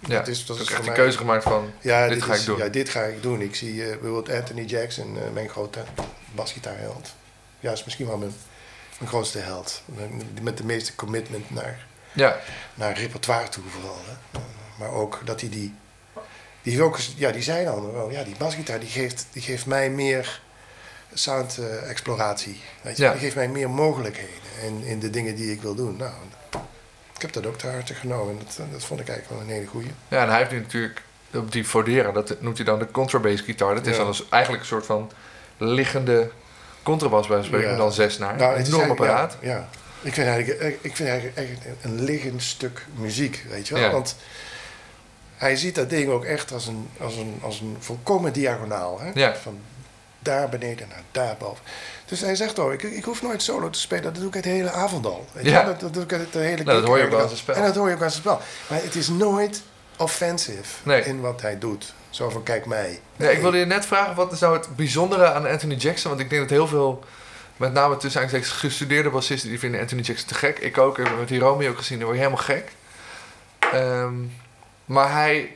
Ja. 0.07 0.17
Dat 0.19 0.27
is- 0.27 0.45
dat 0.45 0.59
is 0.59 0.69
echt 0.71 0.83
de 0.85 0.91
keuze 0.91 1.17
gemaakt 1.17 1.43
van, 1.43 1.71
Ja, 1.81 2.07
dit 2.07 2.23
ga 2.23 2.33
is- 2.33 2.39
ik 2.39 2.45
doen. 2.45 2.57
Ja, 2.57 2.67
dit 2.67 2.89
ga 2.89 3.01
ik 3.01 3.21
doen. 3.21 3.41
Ik 3.41 3.55
zie 3.55 3.81
eh, 3.83 3.89
bijvoorbeeld 3.89 4.29
Anthony 4.39 4.61
Jackson, 4.63 5.17
eh, 5.17 5.31
mijn 5.33 5.49
grote 5.49 5.83
basgitaarheld. 6.35 7.13
Ja, 7.59 7.71
is 7.71 7.83
misschien 7.83 8.07
wel 8.07 8.17
mijn, 8.17 8.33
mijn 8.97 9.09
grootste 9.09 9.39
held. 9.39 9.81
Met- 10.41 10.57
de 10.57 10.63
meeste 10.65 10.95
commitment 10.95 11.49
naar, 11.49 11.85
Ja, 12.13 12.39
naar 12.73 12.97
repertoire 12.99 13.49
toe 13.49 13.63
vooral. 13.69 13.97
Hè. 14.05 14.39
Maar 14.79 14.89
ook 14.91 15.21
dat 15.25 15.41
hij 15.41 15.49
die... 15.49 15.75
Die, 16.61 16.81
ook, 16.83 16.97
ja, 17.15 17.31
die 17.31 17.41
zei 17.43 17.65
dan 17.65 17.91
wel, 17.91 18.11
ja, 18.11 18.23
die 18.23 18.35
basgitaar 18.37 18.79
die 18.79 18.89
geeft, 18.89 19.25
die 19.31 19.41
geeft 19.41 19.65
mij 19.65 19.89
meer 19.89 20.41
sound 21.13 21.57
eh, 21.57 21.89
exploratie. 21.89 22.61
Weet 22.81 22.97
je? 22.97 23.03
Ja. 23.03 23.11
Die 23.11 23.19
geeft 23.19 23.35
mij 23.35 23.47
meer 23.47 23.69
mogelijkheden 23.69 24.33
in, 24.63 24.83
in 24.83 24.99
de 24.99 25.09
dingen 25.09 25.35
die 25.35 25.51
ik 25.51 25.61
wil 25.61 25.75
doen. 25.75 25.95
Nou, 25.97 26.11
ik 27.15 27.21
heb 27.21 27.33
dat 27.33 27.45
ook 27.45 27.57
te 27.57 27.67
harte 27.67 27.93
genomen. 27.93 28.37
En 28.39 28.45
dat, 28.57 28.71
dat 28.71 28.83
vond 28.83 28.99
ik 28.99 29.07
eigenlijk 29.07 29.39
wel 29.39 29.47
een 29.49 29.53
hele 29.55 29.67
goeie. 29.69 29.91
ja 30.07 30.21
en 30.23 30.29
hij 30.29 30.37
heeft 30.37 30.51
nu 30.51 30.59
natuurlijk 30.59 31.01
op 31.33 31.51
die 31.51 31.65
Fodera, 31.65 32.11
dat 32.11 32.41
noemt 32.41 32.57
hij 32.57 32.65
dan 32.65 32.79
de 32.79 32.91
contrabass 32.91 33.41
gitaar. 33.41 33.75
Dat 33.75 33.85
is 33.85 33.91
Ja. 33.91 33.97
dan 33.97 34.07
dus 34.07 34.29
eigenlijk 34.29 34.63
een 34.63 34.69
soort 34.69 34.85
van 34.85 35.11
liggende 35.57 36.29
contrabas 36.83 37.27
bij 37.27 37.43
spreken, 37.43 37.69
Ja. 37.69 37.75
dan 37.77 37.93
zes 37.93 38.17
naar. 38.17 38.35
Nou, 38.35 38.51
een 38.51 38.57
het 38.57 38.67
is 38.67 38.73
enorm 38.73 38.87
eigenlijk- 38.87 39.11
apparaat. 39.11 39.37
Ja, 39.41 39.49
ja. 39.49 39.67
Ik 40.01 40.13
vind 40.13 40.27
eigenlijk, 40.27 40.59
eh, 40.59 40.67
ik 40.81 40.95
vind 40.95 41.09
eigenlijk 41.09 41.37
echt 41.37 41.75
een 41.81 42.01
liggend 42.03 42.43
stuk 42.43 42.85
muziek, 42.95 43.45
weet 43.49 43.67
je 43.67 43.73
wel. 43.73 43.91
Want 43.91 44.15
hij 45.35 45.55
ziet 45.55 45.75
dat 45.75 45.89
ding 45.89 46.09
ook 46.09 46.25
echt 46.25 46.51
als 46.51 46.67
een, 46.67 46.89
als 46.99 47.15
een, 47.15 47.37
als 47.41 47.59
een 47.59 47.75
volkomen 47.79 48.33
diagonaal. 48.33 48.99
Hè? 48.99 49.11
Ja. 49.13 49.35
Van 49.35 49.59
daar 50.25 50.49
beneden 50.49 50.87
naar 50.87 51.01
daar 51.11 51.35
boven. 51.39 51.63
Dus 52.05 52.21
hij 52.21 52.35
zegt 52.35 52.59
ook, 52.59 52.71
ik, 52.71 52.83
ik 52.83 53.03
hoef 53.03 53.21
nooit 53.21 53.41
solo 53.41 53.69
te 53.69 53.79
spelen. 53.79 54.03
Dat 54.03 54.15
doe 54.15 54.27
ik 54.27 54.33
het 54.33 54.45
hele 54.45 54.71
avond 54.71 55.05
al. 55.05 55.25
Weet 55.31 55.45
Ja. 55.45 55.63
Dat, 55.63 55.79
dat 55.79 55.93
doe 55.93 56.03
ik 56.03 56.09
het 56.09 56.33
de 56.33 56.39
hele 56.39 56.63
Nou, 56.63 56.79
dat 56.79 56.87
hoor 56.87 56.97
je 56.97 57.05
ook 57.05 57.13
aan 57.19 57.27
zijn 57.27 57.37
spel. 57.37 57.55
En 57.55 57.61
dat 57.63 57.75
hoor 57.75 57.89
je 57.89 57.95
ook 57.95 58.01
aan 58.01 58.09
zijn 58.11 58.21
spel. 58.21 58.41
Maar 58.67 58.81
het 58.81 58.95
is 58.95 59.07
nooit 59.07 59.61
offensive 59.97 60.63
Nee. 60.83 61.03
in 61.03 61.21
wat 61.21 61.41
hij 61.41 61.59
doet. 61.59 61.93
Zo 62.09 62.29
van, 62.29 62.43
kijk 62.43 62.65
mij. 62.65 62.99
Ja, 63.15 63.29
ik 63.29 63.39
wilde 63.39 63.57
je 63.57 63.65
net 63.65 63.85
vragen, 63.85 64.15
wat 64.15 64.31
is 64.31 64.39
nou 64.39 64.57
het 64.57 64.75
bijzondere 64.75 65.31
aan 65.31 65.47
Anthony 65.47 65.75
Jackson? 65.75 66.09
Want 66.09 66.23
ik 66.23 66.29
denk 66.29 66.41
dat 66.41 66.49
heel 66.51 66.67
veel, 66.67 67.03
met 67.57 67.73
name 67.73 67.97
tussen 67.97 68.21
aanstekens 68.21 68.51
gestudeerde 68.51 69.09
bassisten, 69.09 69.49
die 69.49 69.59
vinden 69.59 69.79
Anthony 69.81 70.01
Jackson 70.01 70.27
te 70.27 70.33
gek. 70.33 70.59
Ik 70.59 70.77
ook, 70.77 70.97
ik 70.99 71.05
heb 71.07 71.17
met 71.19 71.29
Hiromi 71.29 71.69
ook 71.69 71.77
gezien, 71.77 71.97
daar 71.97 72.07
word 72.07 72.19
je 72.19 72.23
helemaal 72.25 72.45
gek. 72.45 72.71
Ehm, 73.73 74.13
maar 74.85 75.11
hij, 75.11 75.55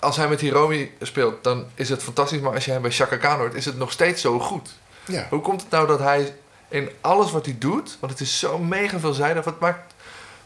als 0.00 0.16
hij 0.16 0.28
met 0.28 0.40
Hiromi 0.40 0.92
speelt, 1.00 1.44
dan 1.44 1.66
is 1.74 1.88
het 1.88 2.02
fantastisch. 2.02 2.40
Maar 2.40 2.54
als 2.54 2.64
je 2.64 2.70
hem 2.70 2.82
bij 2.82 2.90
Chaka 2.90 3.16
Khan 3.16 3.38
hoort, 3.38 3.54
is 3.54 3.64
het 3.64 3.76
nog 3.78 3.92
steeds 3.92 4.20
zo 4.20 4.38
goed. 4.40 4.70
Ja. 5.06 5.26
Hoe 5.30 5.40
komt 5.40 5.60
het 5.60 5.70
nou 5.70 5.86
dat 5.86 5.98
hij 5.98 6.34
in 6.68 6.90
alles 7.00 7.30
wat 7.30 7.44
hij 7.46 7.56
doet, 7.58 7.96
want 8.00 8.12
het 8.12 8.20
is 8.20 8.38
zo 8.38 8.58
mega 8.58 8.98
veelzijdig, 8.98 9.44
wat 9.44 9.60
maakt, 9.60 9.94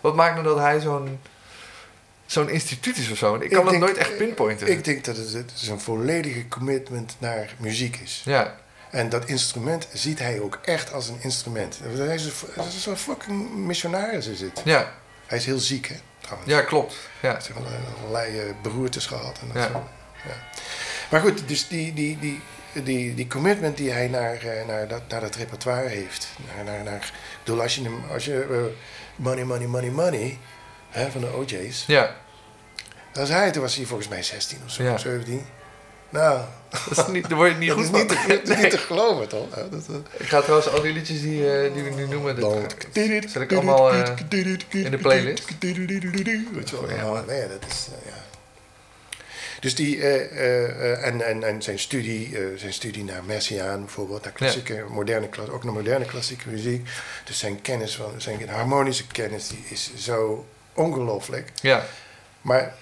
wat 0.00 0.14
maakt 0.14 0.32
nou 0.34 0.44
dat 0.46 0.58
hij 0.58 0.80
zo'n 0.80 1.18
zo'n 2.26 2.48
instituut 2.48 2.96
is 2.96 3.10
of 3.10 3.18
zo? 3.18 3.34
Ik 3.34 3.50
kan 3.50 3.62
dat 3.62 3.70
denk- 3.70 3.82
nooit 3.84 3.96
echt 3.96 4.16
pinpointen. 4.16 4.68
Ik 4.70 4.84
denk 4.84 5.04
dat 5.04 5.16
het, 5.16 5.32
het 5.32 5.52
is 5.60 5.68
een 5.68 5.80
volledige 5.80 6.48
commitment 6.48 7.16
naar 7.18 7.54
muziek 7.58 7.96
is. 7.96 8.22
ja, 8.24 8.56
En 8.90 9.08
dat 9.08 9.24
instrument 9.24 9.88
ziet 9.92 10.18
hij 10.18 10.40
ook 10.40 10.58
echt 10.64 10.92
als 10.92 11.08
een 11.08 11.18
instrument. 11.20 11.78
Hij 11.82 12.14
is 12.14 12.24
een, 12.24 12.32
dat 12.54 12.66
is 12.66 12.74
een 12.74 12.80
soort 12.80 12.98
fucking 12.98 13.50
missionaris 13.54 14.26
is 14.26 14.40
het. 14.40 14.60
ja, 14.64 14.92
Hij 15.26 15.38
is 15.38 15.46
heel 15.46 15.58
ziek, 15.58 15.86
hè, 15.88 15.96
trouwens. 16.26 16.52
ja, 16.52 16.60
klopt. 16.60 16.94
Ja. 17.20 17.28
Hij 17.32 17.32
heeft 17.32 17.50
allerlei, 18.04 18.54
beroertes 18.62 19.06
gehad. 19.06 19.38
En 19.40 19.46
dat 19.52 19.56
Ja. 19.62 19.70
ja. 20.24 20.34
Maar 21.10 21.20
goed, 21.20 21.48
dus 21.48 21.68
die, 21.68 21.92
die, 21.94 22.18
die, 22.18 22.40
die, 22.72 23.14
die 23.14 23.26
commitment 23.26 23.76
die 23.76 23.90
hij 23.90 24.08
naar, 24.08 24.34
eh, 24.34 24.66
naar, 24.66 24.88
dat, 24.88 25.02
naar 25.08 25.20
dat 25.20 25.34
repertoire 25.34 25.88
heeft. 25.88 26.28
Naar, 26.54 26.64
naar, 26.64 26.84
naar, 26.84 26.96
ik 27.04 27.12
bedoel, 27.44 27.62
als 27.62 27.74
je, 27.74 27.98
als 28.12 28.24
je 28.24 28.42
eh, 28.50 28.76
Money, 29.16 29.44
Money, 29.44 29.66
Money, 29.66 29.90
Money 29.90 30.38
hè, 30.90 31.10
van 31.10 31.20
de 31.20 31.32
OJ's. 31.36 31.84
Ja, 31.86 32.16
Dat 33.12 33.28
was 33.28 33.38
hij, 33.38 33.50
toen 33.50 33.62
was 33.62 33.74
hij 33.76 33.84
volgens 33.84 34.08
mij 34.08 34.22
16 34.22 34.58
of 34.64 34.70
zo, 34.70 34.82
Ja. 34.82 34.98
17. 34.98 35.46
Nou, 36.08 36.40
dat 36.88 36.98
is 36.98 37.12
niet, 37.12 37.28
daar 37.28 37.38
word 37.38 37.50
je 37.52 37.56
niet 37.58 37.68
dat 37.68 37.76
goed 37.76 37.84
is 37.86 37.90
van. 37.90 38.00
niet, 38.00 38.08
te- 38.44 38.52
Nee. 38.52 38.62
niet 38.62 38.70
te 38.70 38.78
geloven, 38.78 39.28
toch? 39.28 39.56
Ja, 39.56 39.62
dat, 39.70 39.86
eh, 39.90 39.94
Ik 40.20 40.26
ga 40.28 40.40
trouwens 40.40 40.68
al 40.68 40.82
die 40.82 40.92
liedjes 40.92 41.20
die, 41.20 41.52
eh, 41.60 41.74
die 41.74 41.82
we 41.82 41.90
nu 41.90 42.06
noemen, 42.08 42.40
dat 42.40 42.74
zet 42.92 43.42
ik 43.42 43.52
allemaal 43.52 43.92
eh, 43.92 44.02
in 44.70 44.90
de 44.90 44.98
playlist. 44.98 45.44
Weet 45.60 46.70
je 46.70 46.80
wel, 46.80 46.90
ja, 46.90 47.22
nee, 47.26 47.48
dat 47.48 47.64
is, 47.70 47.86
ja. 48.04 48.24
Dus 49.60 49.74
die, 49.74 50.02
en, 50.02 51.26
en, 51.26 51.42
en 51.44 51.62
zijn 51.62 51.78
studie, 51.78 52.36
zijn 52.56 52.72
studie 52.72 53.04
naar 53.04 53.24
Messiaen 53.24 53.80
bijvoorbeeld, 53.80 54.22
naar 54.24 54.32
klassieke, 54.32 54.84
moderne, 54.88 55.28
kla- 55.28 55.44
ook 55.50 55.64
naar 55.64 55.72
moderne 55.72 56.04
klassieke 56.04 56.48
muziek. 56.48 56.88
Dus 57.24 57.38
zijn 57.38 57.60
kennis 57.62 57.96
van, 57.96 58.12
zijn 58.16 58.48
harmonische 58.48 59.06
kennis, 59.06 59.48
die 59.48 59.64
is 59.68 59.90
zo 59.98 60.46
ongelooflijk. 60.74 61.50
Ja, 61.60 61.84
Maar 62.40 62.74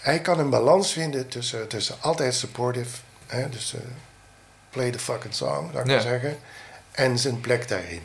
hij 0.00 0.20
kan 0.20 0.38
een 0.38 0.50
balans 0.50 0.92
vinden 0.92 1.28
tussen, 1.28 1.68
tussen 1.68 1.96
altijd 2.00 2.34
supportive, 2.34 2.96
hè, 3.26 3.48
dus 3.48 3.74
eh, 3.74 3.80
play 4.70 4.90
the 4.90 4.98
fucking 4.98 5.34
song, 5.34 5.68
zou 5.72 5.78
ik 5.78 5.86
Ja. 5.86 5.92
maar 5.92 6.00
zeggen, 6.02 6.38
en 6.90 7.18
zijn 7.18 7.40
plek 7.40 7.68
daarin. 7.68 8.02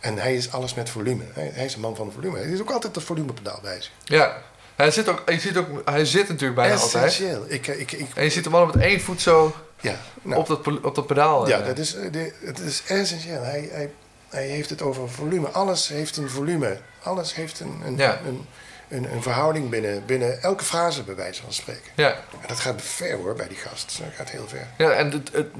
En 0.00 0.18
hij 0.18 0.34
is 0.34 0.52
alles 0.52 0.74
met 0.74 0.90
volume. 0.90 1.22
Hij, 1.32 1.50
hij 1.54 1.64
is 1.64 1.74
een 1.74 1.80
man 1.80 1.96
van 1.96 2.12
volume. 2.12 2.38
Hij 2.38 2.46
is 2.48 2.60
ook 2.60 2.70
altijd 2.70 2.94
dat 2.94 3.02
volumepedaal 3.02 3.58
bij 3.62 3.80
zich. 3.80 3.92
ja. 4.04 4.42
Hij 4.76 4.90
zit, 4.90 5.08
ook, 5.08 5.22
je 5.30 5.40
ziet 5.40 5.56
ook, 5.56 5.66
hij 5.84 6.04
zit 6.04 6.28
natuurlijk 6.28 6.54
bijna 6.54 6.74
altijd. 6.74 7.04
Essentieel. 7.04 7.44
Ik, 7.48 7.68
eh, 7.68 7.80
ik, 7.80 7.92
ik, 7.92 8.08
En 8.14 8.24
je 8.24 8.30
ziet 8.30 8.44
hem 8.44 8.54
al 8.54 8.66
met 8.66 8.76
één 8.76 9.00
voet 9.00 9.20
zo 9.20 9.54
ja, 9.80 9.96
nou, 10.22 10.40
op, 10.40 10.46
dat, 10.46 10.82
op 10.82 10.94
dat 10.94 11.06
pedaal. 11.06 11.48
ja 11.48 11.60
eh. 11.60 11.66
dat 11.66 11.78
is, 11.78 11.90
de, 12.10 12.32
het 12.44 12.58
is 12.58 12.82
essentieel. 12.86 13.42
Hij, 13.42 13.68
hij, 13.72 13.90
hij 14.28 14.46
heeft 14.46 14.70
het 14.70 14.82
over 14.82 15.10
volume. 15.10 15.48
Alles 15.48 15.88
heeft 15.88 16.16
een 16.16 16.30
volume. 16.30 16.78
Alles 17.02 17.34
heeft 17.34 17.60
een, 17.60 17.82
een, 17.84 17.96
Ja. 17.96 18.20
een, 18.26 18.46
een, 18.90 19.12
een 19.12 19.22
verhouding 19.22 19.70
binnen, 19.70 20.06
binnen 20.06 20.42
elke 20.42 20.64
frase, 20.64 21.02
bij 21.02 21.14
wijze 21.14 21.42
van 21.42 21.52
spreken. 21.52 21.90
ja. 21.94 22.10
En 22.12 22.48
dat 22.48 22.60
gaat 22.60 22.82
ver 22.82 23.16
hoor, 23.16 23.34
bij 23.34 23.48
die 23.48 23.56
gast. 23.56 23.98
Dat 23.98 24.08
gaat 24.14 24.30
heel 24.30 24.48
ver. 24.48 24.66
ja, 24.78 24.90
en 24.90 25.10
het, 25.10 25.30
het- 25.32 25.50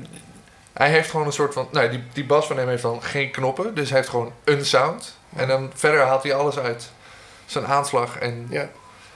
hij 0.72 0.90
heeft 0.90 1.10
gewoon 1.10 1.26
een 1.26 1.32
soort 1.32 1.52
van... 1.52 1.68
Nou, 1.72 1.90
die, 1.90 2.02
die 2.12 2.24
bas 2.26 2.46
van 2.46 2.56
hem 2.58 2.68
heeft 2.68 2.82
dan 2.82 3.02
geen 3.02 3.30
knoppen, 3.30 3.74
dus 3.74 3.88
hij 3.88 3.98
heeft 3.98 4.10
gewoon 4.10 4.32
een 4.44 4.64
sound. 4.66 5.16
En 5.36 5.48
dan 5.48 5.70
verder 5.74 6.00
haalt 6.00 6.22
hij 6.22 6.34
alles 6.34 6.58
uit. 6.58 6.90
Zijn 7.46 7.66
aanslag 7.66 8.18
en, 8.18 8.46
Ja, 8.50 8.68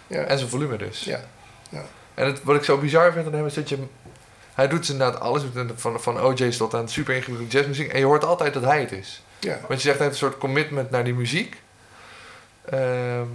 ja, 0.07 0.23
en 0.23 0.39
zijn 0.39 0.51
volume 0.51 0.77
dus. 0.77 1.01
ja. 1.05 1.21
ja. 1.69 1.83
En 2.15 2.27
het, 2.27 2.43
wat 2.43 2.57
ik 2.57 2.65
zo 2.65 2.79
bizar 2.79 3.13
vind 3.13 3.27
aan 3.27 3.33
hem 3.33 3.47
is 3.47 3.55
dat 3.55 3.69
je... 3.69 3.79
Hij 4.55 4.69
doet 4.69 4.89
inderdaad 4.89 5.21
alles, 5.21 5.43
van, 5.75 6.01
van 6.01 6.21
OJ's 6.21 6.57
tot 6.57 6.75
aan 6.75 6.89
super 6.89 7.15
ingewikkelde 7.15 7.53
jazzmuziek. 7.53 7.93
En 7.93 7.99
je 7.99 8.05
hoort 8.05 8.25
altijd 8.25 8.55
dat 8.55 8.63
hij 8.65 8.81
het 8.81 8.93
is. 8.93 9.23
ja. 9.39 9.59
Want 9.69 9.83
je 9.83 9.87
zegt 9.89 9.99
hij 9.99 10.07
heeft 10.07 10.21
een 10.21 10.29
soort 10.29 10.39
commitment 10.39 10.91
naar 10.91 11.05
die 11.05 11.15
muziek. 11.15 11.61
Ehm, 12.71 13.27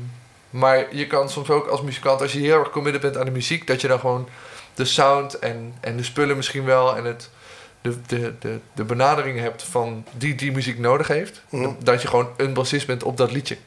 maar 0.49 0.95
je 0.95 1.07
kan 1.07 1.29
soms 1.29 1.49
ook 1.49 1.67
als 1.67 1.81
muzikant, 1.81 2.21
als 2.21 2.33
je 2.33 2.39
heel 2.39 2.59
erg 2.59 2.69
committed 2.69 3.01
bent 3.01 3.17
aan 3.17 3.25
de 3.25 3.31
muziek, 3.31 3.67
dat 3.67 3.81
je 3.81 3.87
dan 3.87 3.99
gewoon 3.99 4.29
de 4.73 4.85
sound 4.85 5.39
en, 5.39 5.73
en 5.79 5.97
de 5.97 6.03
spullen 6.03 6.35
misschien 6.35 6.65
wel 6.65 6.97
en 6.97 7.05
het, 7.05 7.29
de, 7.81 8.01
de, 8.07 8.33
de, 8.39 8.59
de 8.73 8.83
benadering 8.83 9.39
hebt 9.39 9.63
van 9.63 10.05
die 10.11 10.35
die 10.35 10.51
muziek 10.51 10.79
nodig 10.79 11.07
heeft. 11.07 11.41
Mhm. 11.49 11.71
Dat 11.79 12.01
je 12.01 12.07
gewoon 12.07 12.29
een 12.37 12.53
bassist 12.53 12.87
bent 12.87 13.03
op 13.03 13.17
dat 13.17 13.31
liedje. 13.31 13.57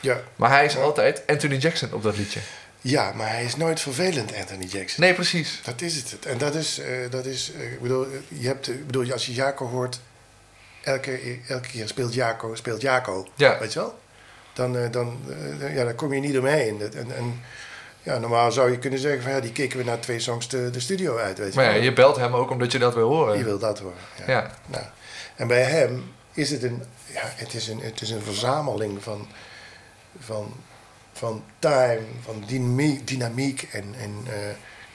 Ja. 0.00 0.20
Maar 0.36 0.50
hij 0.50 0.64
is 0.64 0.76
altijd 0.76 1.22
Anthony 1.26 1.56
Jackson 1.56 1.92
op 1.92 2.02
dat 2.02 2.16
liedje. 2.16 2.40
ja, 2.80 3.12
maar 3.12 3.28
hij 3.28 3.44
is 3.44 3.56
nooit 3.56 3.80
vervelend, 3.80 4.34
Anthony 4.36 4.64
Jackson. 4.64 5.04
Nee, 5.04 5.14
precies. 5.14 5.60
Dat 5.64 5.80
is 5.80 5.96
het. 5.96 6.26
En 6.26 6.38
dat 6.38 6.54
is, 6.54 6.78
eh, 6.78 7.10
dat 7.10 7.26
is 7.26 7.52
eh, 7.52 7.72
ik 7.72 7.80
bedoel, 7.80 8.04
eh, 8.04 8.10
je 8.28 8.46
hebt, 8.46 8.68
ik 8.68 8.86
bedoel, 8.86 9.12
als 9.12 9.26
je 9.26 9.32
Jaco 9.32 9.66
hoort, 9.66 10.00
elke, 10.82 11.38
elke 11.48 11.68
keer 11.68 11.88
speelt 11.88 12.14
Jaco, 12.14 12.54
speelt 12.54 12.80
Jaco. 12.80 13.28
Ja. 13.34 13.58
Weet 13.58 13.72
je 13.72 13.78
wel? 13.78 13.98
Dan, 14.58 14.76
eh, 14.76 14.90
dan, 14.90 15.18
eh, 15.60 15.74
ja, 15.74 15.84
dan 15.84 15.94
kom 15.94 16.12
je 16.12 16.20
niet 16.20 16.38
omheen. 16.38 16.80
En, 16.94 17.10
en 17.16 17.40
ja, 18.02 18.18
normaal 18.18 18.52
zou 18.52 18.70
je 18.70 18.78
kunnen 18.78 18.98
zeggen 18.98 19.22
van 19.22 19.32
ja, 19.32 19.40
die 19.40 19.52
keken 19.52 19.78
we 19.78 19.84
na 19.84 19.96
twee 19.96 20.18
songs 20.20 20.48
de, 20.48 20.70
de 20.70 20.80
studio 20.80 21.16
uit. 21.16 21.38
Weet 21.38 21.52
je 21.52 21.60
Maar 21.60 21.74
ja, 21.76 21.82
je 21.82 21.92
belt 21.92 22.16
hem 22.16 22.34
ook 22.34 22.50
omdat 22.50 22.72
je 22.72 22.78
dat 22.78 22.94
wil 22.94 23.08
horen. 23.08 23.38
Je 23.38 23.44
wil 23.44 23.58
dat 23.58 23.78
horen. 23.78 23.96
Ja. 24.18 24.24
Ja. 24.32 24.50
Nou, 24.66 24.84
en 25.36 25.46
bij 25.46 25.62
hem 25.62 26.12
is 26.32 26.50
het 26.50 26.62
een, 26.62 26.82
ja, 27.06 27.22
het 27.24 27.54
is 27.54 27.68
een, 27.68 27.80
het 27.80 28.00
is 28.00 28.10
een 28.10 28.22
verzameling 28.22 29.02
van, 29.02 29.28
van, 30.18 30.54
van 31.12 31.44
time, 31.58 32.00
van 32.24 32.44
dynamiek, 32.46 33.06
dynamiek 33.06 33.68
en, 33.72 33.94
en 33.98 34.14
eh, 34.26 34.32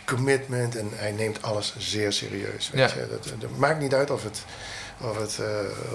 commitment. 0.06 0.78
En 0.78 0.90
hij 0.94 1.12
neemt 1.12 1.42
alles 1.42 1.76
zeer 1.78 2.12
serieus. 2.12 2.70
Weet 2.74 2.92
Ja. 2.92 3.02
je? 3.02 3.08
Dat, 3.10 3.34
dat 3.40 3.58
maakt 3.58 3.80
niet 3.80 3.94
uit 3.94 4.12
of 4.12 4.24
het, 4.24 4.44
of 5.02 5.18
het, 5.18 5.40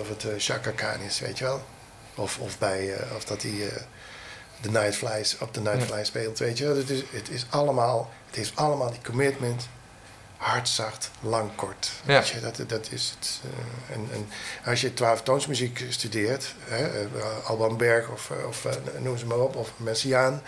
of 0.00 0.08
het 0.08 0.24
eh, 0.24 0.30
Chaka 0.38 0.70
Khan 0.70 1.00
is, 1.06 1.20
weet 1.20 1.38
je 1.38 1.44
wel. 1.44 1.62
Of, 2.18 2.38
of, 2.38 2.58
bij, 2.58 2.94
eh, 2.94 3.16
of 3.16 3.24
dat 3.24 3.42
hij 3.42 3.50
eh, 3.68 3.82
de 4.60 4.70
Nightflies 4.70 5.38
op 5.38 5.54
de 5.54 5.60
Nightfly 5.60 6.04
speelt, 6.04 6.38
weet 6.38 6.58
je. 6.58 6.64
Het 6.64 6.90
is, 6.90 7.02
het 7.10 7.28
is 7.30 7.46
allemaal, 7.50 8.10
het 8.26 8.36
heeft 8.36 8.56
allemaal 8.56 8.90
die 8.90 9.00
commitment. 9.04 9.68
Hard, 10.36 10.68
zacht, 10.68 11.10
lang, 11.20 11.50
kort. 11.54 11.90
Ja. 12.04 12.18
Weet 12.18 12.28
je, 12.28 12.40
dat, 12.40 12.60
dat 12.66 12.88
is 12.90 13.14
het. 13.18 13.40
eh, 13.44 13.94
en, 13.96 14.08
en 14.12 14.28
als 14.70 14.80
je 14.80 14.94
twaalftoonsmuziek 14.94 15.84
studeert, 15.88 16.54
hè, 16.64 17.06
Alban 17.44 17.76
Berg 17.76 18.08
of, 18.08 18.30
of 18.48 18.66
noem 18.98 19.18
ze 19.18 19.26
maar 19.26 19.38
op, 19.38 19.56
of 19.56 19.70
Messiaan. 19.76 20.42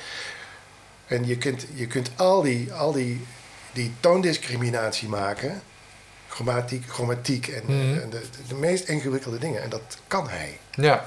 En 1.06 1.26
je 1.26 1.38
kunt, 1.38 1.66
je 1.74 1.87
kunt 1.87 2.11
al, 2.16 2.42
die, 2.42 2.72
al 2.72 2.92
die, 2.92 3.26
die 3.72 3.92
toondiscriminatie 4.00 5.09
maken, 5.09 5.62
grammatiek, 6.28 6.85
grammatiek 6.88 7.48
en, 7.48 7.62
Mhm. 7.66 7.98
en 7.98 8.11
de, 8.11 8.22
de 8.48 8.54
meest 8.54 8.88
ingewikkelde 8.88 9.38
dingen. 9.38 9.62
En 9.62 9.70
dat 9.70 9.98
kan 10.06 10.28
hij. 10.28 10.59
Ja. 10.70 11.06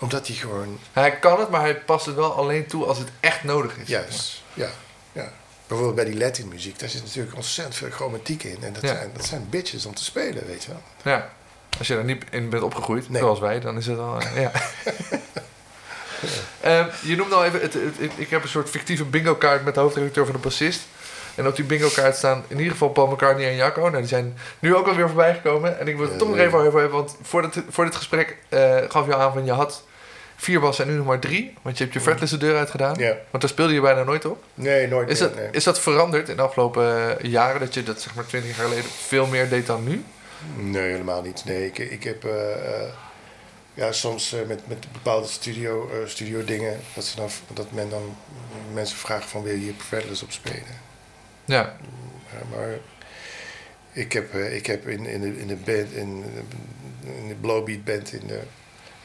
Omdat 0.00 0.26
hij 0.26 0.36
gewoon 0.36 0.78
Hij 0.92 1.18
kan 1.18 1.40
het, 1.40 1.48
maar 1.50 1.60
hij 1.60 1.76
past 1.80 2.06
het 2.06 2.14
wel 2.14 2.32
alleen 2.34 2.66
toe 2.66 2.84
als 2.86 2.98
het 2.98 3.08
echt 3.20 3.44
nodig 3.44 3.76
is. 3.76 3.88
Juist, 3.88 4.42
ja. 4.54 4.68
ja. 5.12 5.32
Bijvoorbeeld 5.66 5.96
bij 5.96 6.04
die 6.14 6.18
Latin 6.24 6.48
muziek, 6.48 6.78
daar 6.78 6.88
zit 6.88 7.02
natuurlijk 7.02 7.36
ontzettend 7.36 7.76
veel 7.76 7.90
chromatiek 7.90 8.42
in. 8.42 8.58
En 8.62 8.72
dat, 8.72 8.82
Ja. 8.82 8.88
zijn, 8.88 9.10
dat 9.16 9.24
zijn 9.26 9.46
bitches 9.50 9.86
om 9.86 9.94
te 9.94 10.04
spelen, 10.04 10.46
weet 10.46 10.64
je 10.64 10.70
wel. 10.70 10.82
Ja. 11.14 11.30
Als 11.78 11.86
je 11.86 11.94
daar 11.94 12.04
niet 12.04 12.24
in 12.30 12.48
bent 12.50 12.62
opgegroeid, 12.62 13.08
Nee. 13.10 13.20
zoals 13.20 13.38
wij, 13.40 13.60
dan 13.60 13.76
is 13.76 13.86
het 13.86 13.98
al... 13.98 14.20
eh, 14.20 14.40
ja. 14.42 14.50
Ehm, 16.60 16.86
je 17.02 17.16
noemt 17.16 17.32
al 17.32 17.44
even, 17.44 17.60
het, 17.60 17.72
het- 17.74 17.98
het- 17.98 18.12
ik 18.16 18.30
heb 18.30 18.42
een 18.42 18.48
soort 18.48 18.70
fictieve 18.70 19.04
bingo 19.04 19.34
kaart 19.34 19.64
met 19.64 19.74
de 19.74 19.80
hoofdredacteur 19.80 20.24
van 20.24 20.34
de 20.34 20.40
bassist. 20.40 20.80
En 21.34 21.46
op 21.46 21.56
die 21.56 21.64
bingo 21.64 21.88
kaart 21.88 22.16
staan 22.16 22.44
in 22.48 22.56
ieder 22.56 22.72
geval 22.72 22.88
Paul 22.88 23.06
McCartney 23.06 23.48
en 23.48 23.54
Jacco. 23.56 23.80
Nou, 23.80 23.96
die 23.96 24.06
zijn 24.06 24.38
nu 24.58 24.74
ook 24.76 24.86
alweer 24.86 25.06
voorbij 25.06 25.34
gekomen. 25.34 25.78
En 25.78 25.88
ik 25.88 25.94
wil 25.96 26.02
het 26.04 26.12
Ja, 26.12 26.18
toch 26.18 26.28
nog 26.28 26.36
even 26.38 26.58
over 26.58 26.80
hebben, 26.80 26.98
want 26.98 27.16
voor 27.22 27.42
dit, 27.42 27.62
voor 27.68 27.84
dit 27.84 27.94
gesprek 27.94 28.36
eh, 28.48 28.76
gaf 28.88 29.06
je 29.06 29.16
aan 29.16 29.32
van 29.32 29.44
je 29.44 29.52
had 29.52 29.82
vier 30.40 30.60
bassen 30.60 30.84
en 30.84 30.90
nu 30.90 30.96
nog 30.96 31.06
maar 31.06 31.18
drie. 31.18 31.54
Want 31.62 31.78
je 31.78 31.82
hebt 31.82 31.94
je 31.94 32.00
fretless 32.00 32.32
de 32.32 32.38
deur 32.38 32.56
uitgedaan. 32.56 32.98
Ja. 32.98 33.16
Want 33.30 33.42
daar 33.42 33.48
speelde 33.52 33.72
je 33.72 33.80
bijna 33.80 34.02
nooit 34.02 34.24
op. 34.24 34.44
Nee, 34.54 34.86
nooit 34.88 35.08
Is 35.08 35.20
meer, 35.20 35.28
dat, 35.28 35.38
nee. 35.38 35.48
is 35.50 35.64
dat 35.64 35.80
veranderd 35.80 36.28
in 36.28 36.36
de 36.36 36.42
afgelopen 36.42 37.18
eh, 37.18 37.30
jaren? 37.30 37.60
Dat 37.60 37.74
je 37.74 37.82
dat 37.82 38.00
zeg 38.00 38.14
maar 38.14 38.26
20 38.26 38.56
jaar 38.56 38.66
geleden 38.66 38.90
veel 38.90 39.26
meer 39.26 39.48
deed 39.48 39.66
dan 39.66 39.84
nu? 39.84 40.04
Nee, 40.56 40.90
helemaal 40.90 41.22
niet. 41.22 41.44
Nee, 41.44 41.66
ik, 41.66 41.78
ik 41.78 42.04
heb 42.04 42.24
eh, 42.24 42.52
eh, 42.52 42.88
ja, 43.74 43.92
soms 43.92 44.34
met, 44.46 44.68
met 44.68 44.92
bepaalde 44.92 45.26
studio, 45.26 45.90
studio 46.06 46.44
dingen, 46.44 46.80
dat, 46.94 47.04
ze 47.04 47.16
dan, 47.16 47.28
dat 47.54 47.72
men 47.72 47.90
dan 47.90 48.16
mensen 48.72 48.96
vragen 48.96 49.28
van 49.28 49.42
wil 49.42 49.52
je 49.52 49.58
hier 49.58 49.74
fretless 49.76 50.22
op 50.22 50.32
spelen? 50.32 50.88
Ja, 51.44 51.76
Ja, 52.32 52.56
maar 52.56 52.78
ik 53.92 54.12
heb, 54.12 54.34
ik 54.34 54.66
heb 54.66 54.88
in, 54.88 55.06
in, 55.06 55.20
de, 55.20 55.38
in 55.38 55.46
de 55.46 55.56
band, 55.56 55.92
in, 55.92 56.24
in 57.04 57.28
de 57.28 57.34
Blowbeat 57.40 57.84
band 57.84 58.12
in 58.12 58.26
de 58.26 58.40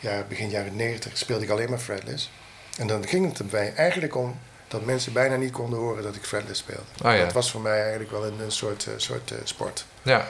ja, 0.05 0.23
begin 0.29 0.49
jaren 0.49 0.75
90 0.75 1.17
speelde 1.17 1.43
ik 1.43 1.49
alleen 1.49 1.69
maar 1.69 1.79
fretless. 1.79 2.31
En 2.77 2.87
dan 2.87 3.07
ging 3.07 3.27
het 3.29 3.39
erbij 3.39 3.73
eigenlijk 3.75 4.15
om 4.15 4.39
dat 4.67 4.85
mensen 4.85 5.13
bijna 5.13 5.35
niet 5.35 5.51
konden 5.51 5.79
horen 5.79 6.03
dat 6.03 6.15
ik 6.15 6.23
fretless 6.23 6.59
speelde. 6.59 6.81
Oh 7.03 7.11
ja. 7.13 7.23
Dat 7.23 7.33
was 7.33 7.51
voor 7.51 7.61
mij 7.61 7.79
eigenlijk 7.81 8.11
wel 8.11 8.25
een, 8.25 8.39
een 8.39 8.51
soort, 8.51 8.85
eh, 8.87 8.93
soort 8.97 9.31
eh, 9.31 9.37
sport. 9.43 9.85
ja, 10.01 10.27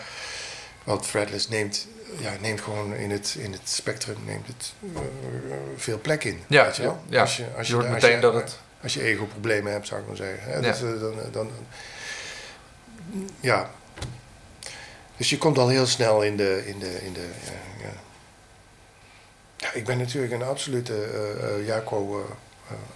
Want 0.83 1.05
fretless 1.07 1.49
neemt, 1.49 1.87
ja, 2.19 2.33
neemt 2.41 2.61
gewoon 2.61 2.93
in 2.93 3.11
het, 3.11 3.35
in 3.39 3.51
het 3.51 3.61
spectrum 3.69 4.17
neemt 4.25 4.47
het, 4.47 4.73
eh, 4.95 5.01
veel 5.77 5.99
plek 5.99 6.23
in. 6.23 6.43
Ja, 6.47 6.65
weet 6.65 6.75
je 6.75 6.81
wel? 6.81 7.01
ja. 7.09 7.21
Als 7.21 7.37
je, 7.37 7.45
als 7.57 7.67
Je 7.67 7.73
hoort 7.73 7.85
als 7.85 7.93
meteen 7.93 8.19
dat 8.19 8.33
het- 8.33 8.57
Als 8.83 8.93
je 8.93 9.01
ego-problemen 9.01 9.71
hebt, 9.71 9.87
zou 9.87 10.01
ik 10.01 10.07
maar 10.07 10.15
zeggen. 10.15 10.51
Hè? 10.51 10.57
Ja. 10.59 10.99
Dan, 10.99 11.15
dan, 11.31 11.49
ja. 13.39 13.69
Dus 15.17 15.29
je 15.29 15.37
komt 15.37 15.57
al 15.57 15.67
heel 15.67 15.85
snel 15.87 16.21
in 16.21 16.37
de... 16.37 16.63
In 16.67 16.79
de, 16.79 17.05
in 17.05 17.13
de 17.13 17.27
ja, 17.81 17.93
ja. 19.57 19.73
Ik 19.73 19.85
ben 19.85 19.97
natuurlijk 19.97 20.33
een 20.33 20.43
absolute 20.43 21.03
eh 21.03 21.43
eh, 21.43 21.65
Jaco-fan. 21.65 22.87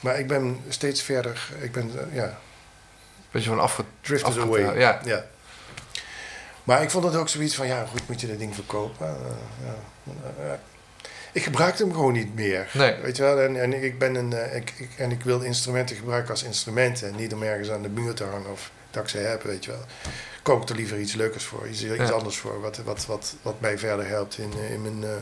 maar 0.00 0.18
ik 0.18 0.26
ben 0.26 0.60
steeds 0.68 1.02
verder... 1.02 1.48
Ik 1.60 1.72
ben, 1.72 1.90
eh, 1.98 2.14
ja, 2.14 2.38
beetje 3.30 3.48
van 3.48 3.60
afge... 3.60 3.84
drifted 4.00 4.28
Afgetraald, 4.28 4.56
away. 4.58 4.78
ja. 4.78 5.00
ja. 5.04 5.24
Maar 6.64 6.82
ik 6.82 6.90
vond 6.90 7.04
het 7.04 7.16
ook 7.16 7.28
zoiets 7.28 7.54
van, 7.54 7.66
ja, 7.66 7.84
goed, 7.84 8.08
moet 8.08 8.20
je 8.20 8.26
dat 8.26 8.38
ding 8.38 8.54
verkopen? 8.54 9.06
Eh, 9.06 9.14
ja. 9.64 9.74
Eh. 10.38 10.52
Ik 11.32 11.42
gebruikte 11.42 11.82
hem 11.82 11.92
gewoon 11.92 12.12
niet 12.12 12.34
meer. 12.34 12.70
Nee. 12.72 12.94
Weet 13.02 13.16
je 13.16 13.22
wel? 13.22 13.40
En, 13.40 13.60
en, 13.60 13.82
ik 13.84 13.98
ben 13.98 14.14
een, 14.14 14.32
eh, 14.32 14.56
ik, 14.56 14.72
ik, 14.76 14.90
en 14.96 15.10
ik 15.10 15.22
wil 15.22 15.40
instrumenten 15.40 15.96
gebruiken 15.96 16.30
als 16.30 16.42
instrumenten. 16.42 17.08
En 17.08 17.16
niet 17.16 17.32
om 17.34 17.42
ergens 17.42 17.70
aan 17.70 17.82
de 17.82 17.88
muur 17.88 18.14
te 18.14 18.24
hangen 18.24 18.50
of 18.50 18.70
dat 18.94 19.02
ik 19.02 19.08
ze 19.08 19.18
heb, 19.18 19.42
weet 19.42 19.64
je 19.64 19.70
wel. 19.70 19.84
Koop 20.42 20.62
ik 20.62 20.68
er 20.68 20.74
liever 20.76 20.98
iets 20.98 21.14
leukers 21.14 21.44
voor, 21.44 21.68
iets, 21.68 21.84
iets 21.84 21.96
Ja. 21.96 22.10
anders 22.10 22.36
voor. 22.36 22.60
Wat, 22.60 22.76
wat, 22.76 23.06
wat, 23.06 23.34
wat 23.42 23.60
mij 23.60 23.78
verder 23.78 24.06
helpt 24.08 24.38
in, 24.38 24.52
eh, 24.58 24.72
in, 24.72 24.82
mijn, 24.82 25.04
eh, 25.04 25.16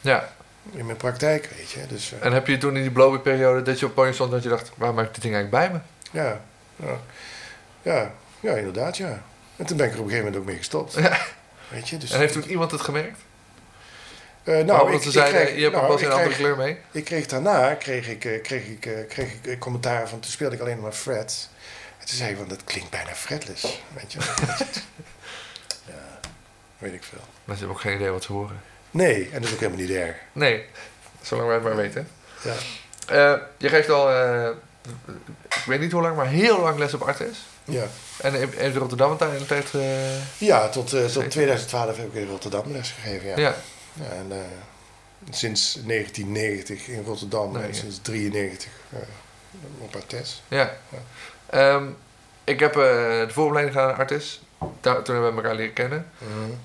Ja, 0.00 0.32
in 0.72 0.86
mijn 0.86 0.96
praktijk, 0.98 1.48
weet 1.56 1.70
je. 1.70 1.80
Dus 1.88 2.12
eh, 2.12 2.24
en 2.26 2.32
heb 2.32 2.46
je 2.46 2.58
toen 2.58 2.76
in 2.76 2.82
die 2.82 2.90
blowy 2.90 3.18
periode 3.18 3.62
dat 3.62 3.74
je 3.78 3.80
op 3.84 3.90
het 3.90 3.94
podium 3.94 4.14
stond 4.14 4.30
dat 4.30 4.42
je 4.42 4.48
dacht, 4.48 4.70
waarom 4.74 4.96
heb 4.98 5.06
ik 5.06 5.12
dit 5.14 5.22
ding 5.22 5.34
eigenlijk 5.34 5.64
bij 5.70 5.80
me? 5.80 5.84
ja, 6.20 6.40
ja, 6.76 7.00
ja, 7.82 8.12
ja, 8.40 8.54
inderdaad, 8.54 8.96
ja. 8.96 9.22
En 9.56 9.66
toen 9.66 9.76
ben 9.76 9.86
ik 9.86 9.92
er 9.92 9.98
op 9.98 10.04
een 10.04 10.10
gegeven 10.10 10.24
moment 10.32 10.36
ook 10.36 10.48
mee 10.48 10.56
gestopt. 10.56 10.94
Ja. 10.94 11.18
Weet 11.68 11.88
je, 11.88 11.96
dus, 11.96 12.10
En 12.10 12.18
heeft 12.18 12.32
toen 12.32 12.44
iemand 12.50 12.70
het 12.70 12.80
gemerkt? 12.80 13.18
Nou, 14.44 14.66
want 14.90 15.02
ze 15.02 15.10
zeiden, 15.10 15.56
je 15.56 15.62
hebt 15.62 15.74
nou, 15.74 15.92
eens 15.92 16.00
een 16.02 16.06
andere 16.10 16.24
kreeg- 16.26 16.36
kleur 16.38 16.56
mee. 16.56 16.78
Ik 16.90 17.04
kreeg 17.04 17.26
daarna 17.26 17.74
kreeg 17.74 18.08
ik, 18.08 18.18
kreeg 18.42 18.66
ik, 18.66 19.06
kreeg 19.08 19.32
ik 19.42 19.58
commentaar 19.58 20.08
van, 20.08 20.20
toen 20.20 20.30
speelde 20.30 20.54
ik 20.54 20.60
alleen 20.60 20.80
maar 20.80 20.92
frets. 20.92 21.48
Toen 22.06 22.16
zei 22.16 22.36
van, 22.36 22.48
dat 22.48 22.64
klinkt 22.64 22.90
bijna 22.90 23.14
fretless, 23.14 23.62
weet 23.94 24.12
je. 24.12 24.18
ja, 25.92 26.20
weet 26.78 26.92
ik 26.92 27.02
veel. 27.02 27.18
Mensen 27.44 27.66
hebben 27.66 27.68
ook 27.68 27.80
geen 27.80 27.94
idee 27.94 28.10
wat 28.10 28.24
ze 28.24 28.32
horen. 28.32 28.60
Nee, 28.90 29.24
en 29.24 29.40
dat 29.40 29.44
is 29.48 29.52
ook 29.52 29.60
helemaal 29.60 29.80
niet 29.80 29.90
erg. 29.90 30.16
Nee, 30.32 30.64
zolang 31.22 31.46
wij 31.46 31.56
het 31.56 31.64
maar 31.64 31.76
weten. 31.76 32.08
Ja, 32.42 32.54
Eh, 33.06 33.40
je 33.56 33.68
geeft 33.68 33.90
al, 33.90 34.10
eh, 34.12 34.48
ik 35.48 35.62
weet 35.66 35.80
niet 35.80 35.92
hoe 35.92 36.02
lang, 36.02 36.16
maar 36.16 36.26
heel 36.26 36.60
lang 36.60 36.78
les 36.78 36.94
op 36.94 37.02
Artes. 37.02 37.38
ja. 37.64 37.86
En 38.20 38.34
heeft 38.34 38.58
heeft 38.58 38.76
Rotterdam 38.76 39.10
een 39.10 39.16
tijd... 39.16 39.40
Een 39.40 39.46
tijd 39.46 39.74
eh, 39.74 40.38
ja 40.38 40.68
tot, 40.68 41.12
tot 41.12 41.30
2012 41.30 41.96
heb 41.96 42.06
ik 42.06 42.14
in 42.14 42.28
Rotterdam 42.28 42.72
les 42.72 42.90
gegeven, 42.90 43.28
ja. 43.28 43.36
ja. 43.38 43.54
Ja, 43.92 44.04
en, 44.10 44.32
sinds 45.30 45.78
1990 45.86 46.86
in 46.88 47.04
Rotterdam 47.04 47.52
Nee, 47.52 47.62
en 47.62 47.68
ja. 47.68 47.74
sinds 47.74 47.98
93 48.02 48.70
eh, 48.92 48.98
op 49.78 49.94
Artes. 49.96 50.42
Ja. 50.48 50.76
Ehm, 51.50 51.84
ik 52.44 52.60
heb 52.60 52.70
eh, 52.70 52.80
de 52.80 53.26
vooropleiding 53.28 53.76
gedaan 53.76 53.92
aan 53.92 53.98
Artis. 53.98 54.40
Daar, 54.80 55.02
toen 55.02 55.14
hebben 55.14 55.34
we 55.34 55.40
elkaar 55.40 55.54
leren 55.54 55.72
kennen. 55.72 56.10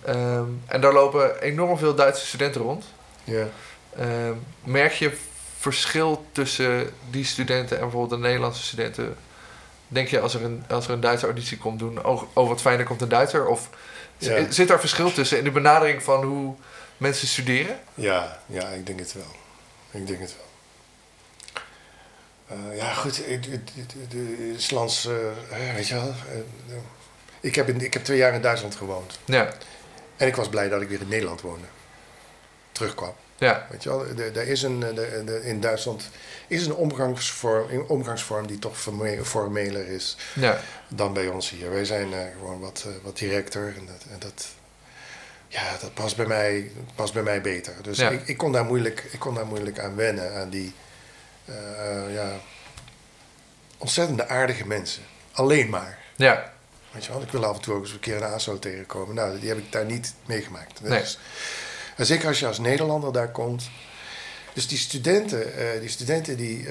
Ehm, 0.05 0.45
en 0.65 0.81
daar 0.81 0.93
lopen 0.93 1.41
enorm 1.41 1.77
veel 1.77 1.95
Duitse 1.95 2.25
studenten 2.25 2.61
rond. 2.61 2.85
Ja. 3.23 3.47
Ehm, 3.97 4.33
merk 4.63 4.93
je 4.93 5.17
verschil 5.57 6.25
tussen 6.31 6.89
die 7.09 7.25
studenten 7.25 7.77
en 7.77 7.83
bijvoorbeeld 7.83 8.21
de 8.21 8.27
Nederlandse 8.27 8.63
studenten? 8.63 9.15
Denk 9.87 10.07
je 10.07 10.19
als 10.19 10.33
er 10.33 10.43
een, 10.43 10.63
als 10.69 10.87
er 10.87 10.93
een 10.93 10.99
Duitse 10.99 11.25
auditie 11.25 11.57
komt 11.57 11.79
doen, 11.79 12.05
oh, 12.05 12.23
oh 12.33 12.47
wat 12.47 12.61
fijn, 12.61 12.79
er 12.79 12.85
komt 12.85 13.01
een 13.01 13.09
Duitser? 13.09 13.47
Of 13.47 13.69
zit 14.49 14.67
daar 14.67 14.79
verschil 14.79 15.11
tussen 15.11 15.37
in 15.37 15.43
de 15.43 15.51
benadering 15.51 16.03
van 16.03 16.23
hoe 16.23 16.55
mensen 16.97 17.27
studeren? 17.27 17.79
Ja, 17.93 18.39
ja, 18.45 18.67
ik 18.67 18.85
denk 18.85 18.99
het 18.99 19.13
wel. 19.13 19.35
Ik 19.91 20.07
denk 20.07 20.19
het 20.19 20.35
wel. 20.37 20.50
Eh, 22.51 22.77
ja, 22.77 22.93
goed. 22.93 23.17
Het, 23.17 23.27
het, 23.45 23.69
het, 23.75 23.93
het 24.01 24.13
is 24.57 24.71
lands, 24.71 25.05
eh, 25.07 25.73
weet 25.75 25.87
je 25.87 25.93
wel. 25.95 26.07
eh, 26.07 26.75
ik, 27.39 27.55
heb 27.55 27.69
in, 27.69 27.81
ik 27.81 27.93
heb 27.93 28.03
twee 28.03 28.17
jaar 28.17 28.33
in 28.33 28.41
Duitsland 28.41 28.75
gewoond. 28.75 29.19
Ja, 29.25 29.53
En 30.17 30.27
ik 30.27 30.35
was 30.35 30.49
blij 30.49 30.69
dat 30.69 30.81
ik 30.81 30.89
weer 30.89 31.01
in 31.01 31.07
Nederland 31.07 31.41
woonde. 31.41 31.65
Terugkwam. 32.71 33.13
ja, 33.37 33.67
Weet 33.69 33.83
je 33.83 33.89
wel, 33.89 34.05
er 34.17 34.47
is 34.47 34.61
een, 34.61 34.79
de, 34.79 34.93
de, 35.25 35.41
in 35.43 35.61
Duitsland 35.61 36.09
is 36.47 36.65
een 36.65 36.73
omgangsvorm, 36.75 37.69
een 37.69 37.83
omgangsvorm 37.87 38.47
die 38.47 38.59
toch 38.59 38.79
forme- 38.81 39.25
formeler 39.25 39.87
is 39.87 40.17
ja, 40.35 40.59
dan 40.87 41.13
bij 41.13 41.27
ons 41.27 41.49
hier. 41.49 41.69
Wij 41.71 41.85
zijn 41.85 42.07
gewoon 42.37 42.59
wat, 42.59 42.85
wat 43.03 43.17
directer 43.17 43.73
en 43.77 43.85
dat, 43.85 44.05
en 44.11 44.19
dat, 44.19 44.47
ja, 45.47 45.77
dat 45.81 45.93
past 45.93 46.15
bij 46.15 46.25
mij, 46.25 46.71
past 46.95 47.13
bij 47.13 47.23
mij 47.23 47.41
beter. 47.41 47.73
Dus 47.81 47.97
Ja. 47.97 48.09
ik, 48.09 48.27
ik, 48.27 48.37
kon 48.37 48.51
daar 48.51 48.65
moeilijk, 48.65 49.03
ik 49.11 49.19
kon 49.19 49.33
daar 49.35 49.45
moeilijk 49.45 49.79
aan 49.79 49.95
wennen, 49.95 50.35
aan 50.35 50.49
die 50.49 50.73
eh, 51.51 52.05
eh, 52.05 52.13
ja, 52.13 52.31
ontzettende 53.77 54.27
aardige 54.27 54.67
mensen. 54.67 55.03
Alleen 55.31 55.69
maar. 55.69 55.97
ja, 56.15 56.53
Weet 56.91 57.05
je 57.05 57.11
wel, 57.11 57.21
ik 57.21 57.31
wil 57.31 57.45
af 57.45 57.55
en 57.55 57.61
toe 57.61 57.73
ook 57.75 57.81
eens 57.81 57.91
een 57.91 57.99
keer 57.99 58.15
een 58.15 58.23
ASO 58.23 58.59
tegenkomen. 58.59 59.15
Nou, 59.15 59.39
die 59.39 59.49
heb 59.49 59.57
ik 59.57 59.71
daar 59.71 59.85
niet 59.85 60.13
meegemaakt. 60.25 60.81
Nee. 60.81 60.99
Dus, 60.99 61.19
en 61.95 62.05
zeker 62.05 62.27
als 62.27 62.39
je 62.39 62.47
als 62.47 62.59
Nederlander 62.59 63.13
daar 63.13 63.31
komt. 63.31 63.69
Dus 64.53 64.67
die 64.67 64.77
studenten, 64.77 65.57
eh, 65.57 65.79
die, 65.79 65.89
studenten 65.89 66.37
die, 66.37 66.67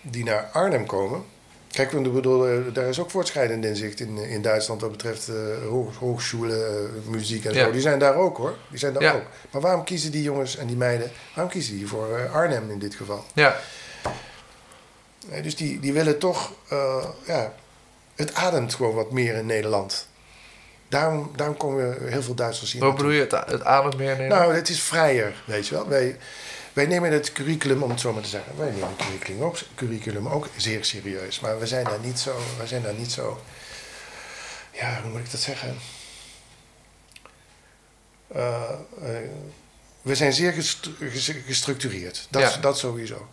die 0.00 0.24
naar 0.24 0.48
Arnhem 0.52 0.86
komen. 0.86 1.24
Kijk, 1.72 1.92
ik 1.92 2.12
bedoel, 2.12 2.72
daar 2.72 2.88
is 2.88 2.98
ook 3.00 3.10
voortschrijdend 3.10 3.64
inzicht 3.64 4.00
in, 4.00 4.16
in 4.16 4.42
Duitsland 4.42 4.80
wat 4.80 4.90
betreft 4.90 5.30
hoog, 5.68 5.96
hogescholen, 5.96 6.66
eh, 6.66 6.90
muziek 7.10 7.44
en 7.44 7.54
Ja. 7.54 7.64
zo. 7.64 7.70
Die 7.72 7.80
zijn 7.80 7.98
daar 7.98 8.14
ook 8.14 8.36
hoor. 8.36 8.56
Die 8.70 8.78
zijn 8.78 8.92
daar 8.92 9.02
Ja. 9.02 9.12
ook. 9.12 9.24
Maar 9.50 9.60
waarom 9.60 9.84
kiezen 9.84 10.10
die 10.10 10.22
jongens 10.22 10.56
en 10.56 10.66
die 10.66 10.76
meiden, 10.76 11.10
waarom 11.34 11.52
kiezen 11.52 11.76
die 11.76 11.86
voor 11.86 12.28
Arnhem 12.32 12.70
in 12.70 12.78
dit 12.78 12.94
geval? 12.94 13.24
ja, 13.34 13.56
Dus 15.42 15.56
die, 15.56 15.80
die 15.80 15.92
willen 15.92 16.18
toch, 16.18 16.52
eh, 16.68 17.04
ja, 17.26 17.54
het 18.14 18.34
ademt 18.34 18.74
gewoon 18.74 18.94
wat 18.94 19.10
meer 19.10 19.34
in 19.34 19.46
Nederland. 19.46 20.06
Daarom, 20.88 21.30
daarom 21.36 21.56
komen 21.56 21.98
we 22.04 22.10
heel 22.10 22.22
veel 22.22 22.34
Duitsers 22.34 22.72
hier. 22.72 22.80
Wat 22.82 22.96
bedoel 22.96 23.10
je? 23.10 23.20
Het, 23.20 23.30
het 23.32 23.64
ademt 23.64 23.96
meer 23.96 24.16
nemen? 24.16 24.28
Nou, 24.38 24.54
het 24.54 24.68
is 24.68 24.80
vrijer, 24.82 25.42
weet 25.46 25.68
je 25.68 25.74
wel. 25.74 25.88
Wij, 25.88 26.16
wij 26.72 26.86
nemen 26.86 27.12
het 27.12 27.32
curriculum, 27.32 27.82
om 27.82 27.90
het 27.90 28.00
zo 28.00 28.12
maar 28.12 28.22
te 28.22 28.28
zeggen, 28.28 28.56
wij 28.56 28.70
nemen 28.70 28.88
het 28.88 29.06
curriculum 29.06 29.42
ook, 29.42 29.56
curriculum 29.74 30.28
ook 30.28 30.48
zeer 30.56 30.84
serieus. 30.84 31.40
Maar 31.40 31.58
we 31.58 31.66
zijn 31.66 31.84
daar 31.84 32.00
niet 32.02 32.18
zo, 32.18 32.36
we 32.60 32.66
zijn 32.66 32.82
daar 32.82 32.94
niet 32.94 33.12
zo, 33.12 33.40
ja, 34.70 35.00
hoe 35.02 35.10
moet 35.10 35.20
ik 35.20 35.30
dat 35.30 35.40
zeggen? 35.40 35.76
Eh, 38.34 38.62
eh, 39.02 39.28
we 40.02 40.14
zijn 40.14 40.32
zeer 40.32 40.52
gestru- 40.52 41.10
ges- 41.10 41.32
gestructureerd, 41.46 42.26
dat, 42.30 42.42
Ja. 42.42 42.56
dat 42.60 42.78
sowieso. 42.78 43.28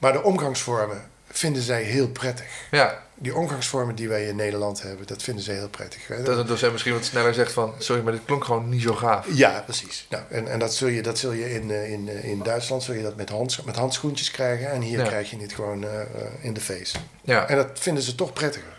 Maar 0.00 0.12
de 0.12 0.22
omgangsvormen 0.22 1.02
vinden 1.30 1.62
zij 1.62 1.82
heel 1.82 2.08
prettig. 2.08 2.46
ja, 2.70 3.02
Die 3.14 3.34
omgangsvormen 3.36 3.94
die 3.94 4.08
wij 4.08 4.26
in 4.26 4.36
Nederland 4.36 4.82
hebben, 4.82 5.06
dat 5.06 5.22
vinden 5.22 5.44
zij 5.44 5.54
heel 5.54 5.68
prettig. 5.68 6.06
dat 6.24 6.38
een 6.38 6.46
docent 6.46 6.72
misschien 6.72 6.94
wat 6.94 7.04
sneller 7.04 7.34
zegt 7.34 7.52
van... 7.52 7.74
Sorry, 7.78 8.02
maar 8.02 8.12
dit 8.12 8.24
klonk 8.24 8.44
gewoon 8.44 8.68
niet 8.68 8.82
zo 8.82 8.94
gaaf. 8.94 9.26
Ja, 9.32 9.60
precies. 9.64 10.06
Nou, 10.10 10.22
en 10.30 10.48
en 10.48 10.58
dat, 10.58 10.74
zul 10.74 10.88
je, 10.88 11.02
dat 11.02 11.18
zul 11.18 11.32
je 11.32 11.54
in, 11.54 11.70
eh, 11.70 11.92
in, 11.92 12.08
eh, 12.08 12.24
in 12.24 12.42
Duitsland 12.42 12.82
zul 12.82 12.94
je 12.94 13.02
dat 13.02 13.16
met, 13.16 13.28
hands, 13.28 13.62
met 13.62 13.76
handschoentjes 13.76 14.30
krijgen. 14.30 14.70
En 14.70 14.80
hier 14.80 14.98
Ja. 14.98 15.04
krijg 15.04 15.30
je 15.30 15.36
het 15.38 15.52
gewoon 15.52 15.84
eh, 15.84 16.00
in 16.40 16.52
de 16.52 16.60
face. 16.60 16.98
Ja, 17.22 17.46
En 17.48 17.56
dat 17.56 17.68
vinden 17.74 18.02
ze 18.02 18.14
toch 18.14 18.32
prettiger. 18.32 18.78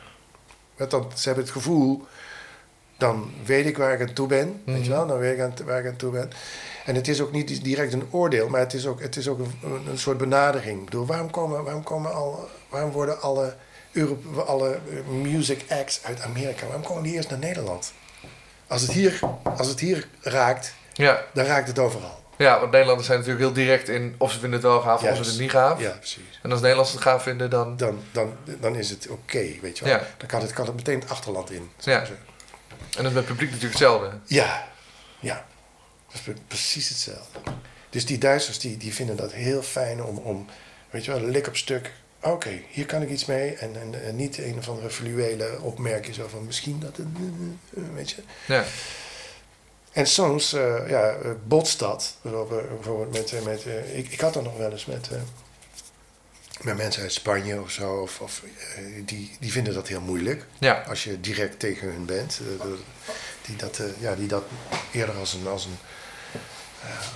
Want 0.78 0.92
dan, 0.92 1.12
ze 1.16 1.26
hebben 1.26 1.44
het 1.44 1.54
gevoel, 1.54 2.06
dan 3.02 3.32
weet 3.46 3.66
ik 3.66 3.78
waar 3.78 3.94
ik 3.94 4.02
aan 4.08 4.14
toe 4.14 4.28
ben. 4.28 4.62
Weet 4.66 4.76
je 4.76 4.82
Mhm. 4.82 4.90
wel, 4.92 5.08
dan 5.08 5.18
weet 5.18 5.34
ik 5.34 5.40
aan, 5.40 5.54
waar 5.66 5.80
ik 5.80 5.88
aan 5.88 5.96
toe 5.96 6.12
ben. 6.12 6.30
En 6.86 6.96
het 6.96 7.08
is 7.08 7.22
ook 7.22 7.32
niet 7.32 7.64
direct 7.64 7.94
een 7.94 8.08
oordeel, 8.12 8.50
maar 8.50 8.60
het 8.60 8.74
is 8.74 8.86
ook, 8.88 9.02
het 9.02 9.16
is 9.16 9.28
ook 9.28 9.40
een, 9.40 9.54
een- 9.90 9.98
soort 9.98 10.18
benadering. 10.18 10.80
Ik 10.80 10.86
bedoel, 10.86 11.06
waarom, 11.06 11.30
komen, 11.32 11.64
waarom, 11.64 11.84
komen 11.84 12.14
al, 12.14 12.50
waarom 12.70 12.92
worden 12.92 13.22
alle, 13.22 13.56
Europe, 13.92 14.42
alle 14.42 14.70
eh, 14.74 15.08
music 15.08 15.66
acts 15.70 16.00
uit 16.04 16.22
Amerika, 16.22 16.66
waarom 16.66 16.84
komen 16.84 17.04
die 17.04 17.14
eerst 17.14 17.30
naar 17.30 17.40
Nederland? 17.40 17.94
Als 18.68 18.82
het 18.82 18.92
hier, 18.92 19.20
als 19.58 19.68
het 19.68 19.80
hier 19.80 20.08
raakt, 20.22 20.74
ja. 20.94 21.24
dan 21.34 21.46
raakt 21.46 21.68
het 21.68 21.80
overal. 21.80 22.20
ja, 22.38 22.60
want 22.60 22.72
Nederlanders 22.72 23.08
zijn 23.08 23.20
natuurlijk 23.20 23.46
heel 23.46 23.54
direct 23.66 23.90
in... 23.90 24.16
of 24.18 24.32
ze 24.32 24.40
vinden 24.40 24.60
het 24.60 24.68
wel 24.68 24.82
gaaf 24.82 25.04
of 25.04 25.16
ze 25.26 25.32
het 25.32 25.40
niet 25.40 25.52
gaaf. 25.52 25.80
Ja, 25.80 25.90
precies. 25.92 26.40
En 26.44 26.52
als 26.52 26.60
Nederlanders 26.62 26.92
het 26.96 27.02
gaaf 27.06 27.24
vinden, 27.24 27.50
dan... 27.50 27.78
Dan, 27.78 28.00
dan, 28.12 28.34
dan 28.60 28.76
is 28.76 28.90
het 28.90 29.08
oké, 29.10 29.46
weet 29.62 29.78
je 29.78 29.86
wel. 29.86 29.94
Ja. 29.94 30.02
Dan 30.18 30.28
kan 30.28 30.42
het, 30.42 30.54
kan 30.54 30.66
het 30.66 30.76
meteen 30.76 31.00
het 31.00 31.10
achterland 31.10 31.52
in. 31.52 31.70
Ja. 31.78 32.04
En 32.98 33.04
dat 33.04 33.06
is 33.06 33.12
met 33.12 33.16
het 33.16 33.26
publiek 33.26 33.52
natuurlijk 33.52 33.80
hetzelfde. 33.80 34.18
Ja, 34.26 34.68
ja. 35.20 35.46
Dat 36.12 36.22
is 36.26 36.34
precies 36.48 36.90
hetzelfde. 36.90 37.40
Dus 37.90 38.06
die 38.06 38.18
Duitsers 38.18 38.60
die, 38.60 38.78
die 38.78 38.94
vinden 38.94 39.16
dat 39.16 39.34
heel 39.34 39.62
fijn 39.64 40.04
om, 40.04 40.18
om 40.18 40.46
weet 40.90 41.06
je 41.06 41.12
wel, 41.12 41.22
lik 41.22 41.48
op 41.48 41.58
stuk. 41.58 41.92
Oké, 42.22 42.62
hier 42.70 42.86
kan 42.86 43.02
ik 43.02 43.10
iets 43.10 43.26
mee. 43.26 43.56
En, 43.56 43.76
en, 43.82 44.04
en 44.04 44.16
niet 44.16 44.38
een 44.38 44.58
of 44.58 44.70
andere 44.70 44.90
fluwele 44.90 45.60
opmerking 45.62 46.16
zo 46.16 46.28
van 46.28 46.46
misschien 46.46 46.80
dat 46.80 46.98
het, 46.98 47.08
eh, 47.74 47.84
weet 47.94 48.10
je. 48.10 48.24
Ja, 48.48 48.64
En 49.92 50.08
soms, 50.08 50.54
eh, 50.54 50.90
ja, 50.90 51.10
eh, 51.10 51.32
botst 51.48 51.80
dat. 51.80 52.16
Bijvoorbeeld 52.22 53.12
met, 53.12 53.44
met 53.44 53.66
ik, 53.94 54.12
ik 54.12 54.20
had 54.20 54.34
dat 54.34 54.44
nog 54.44 54.58
wel 54.58 54.72
eens 54.72 54.86
met, 54.86 55.10
met 56.64 56.78
mensen 56.78 57.02
uit 57.02 57.14
Spanje 57.14 57.62
of 57.62 57.72
zo. 57.72 57.94
Of, 57.94 58.20
of, 58.20 58.42
eh, 58.76 58.82
die, 59.06 59.32
die 59.40 59.52
vinden 59.52 59.74
dat 59.74 59.88
heel 59.88 60.02
moeilijk. 60.02 60.46
ja, 60.60 60.84
Als 60.88 61.04
je 61.04 61.20
direct 61.22 61.60
tegen 61.60 61.92
hun 61.92 62.06
bent. 62.06 62.40
eh, 62.60 62.66
die, 63.46 63.56
dat, 63.56 63.80
eh, 63.80 63.86
ja, 64.00 64.16
die 64.16 64.28
dat 64.28 64.44
eerder 64.92 65.16
als 65.16 65.34
een, 65.34 65.48
als 65.48 65.66
een 65.66 65.78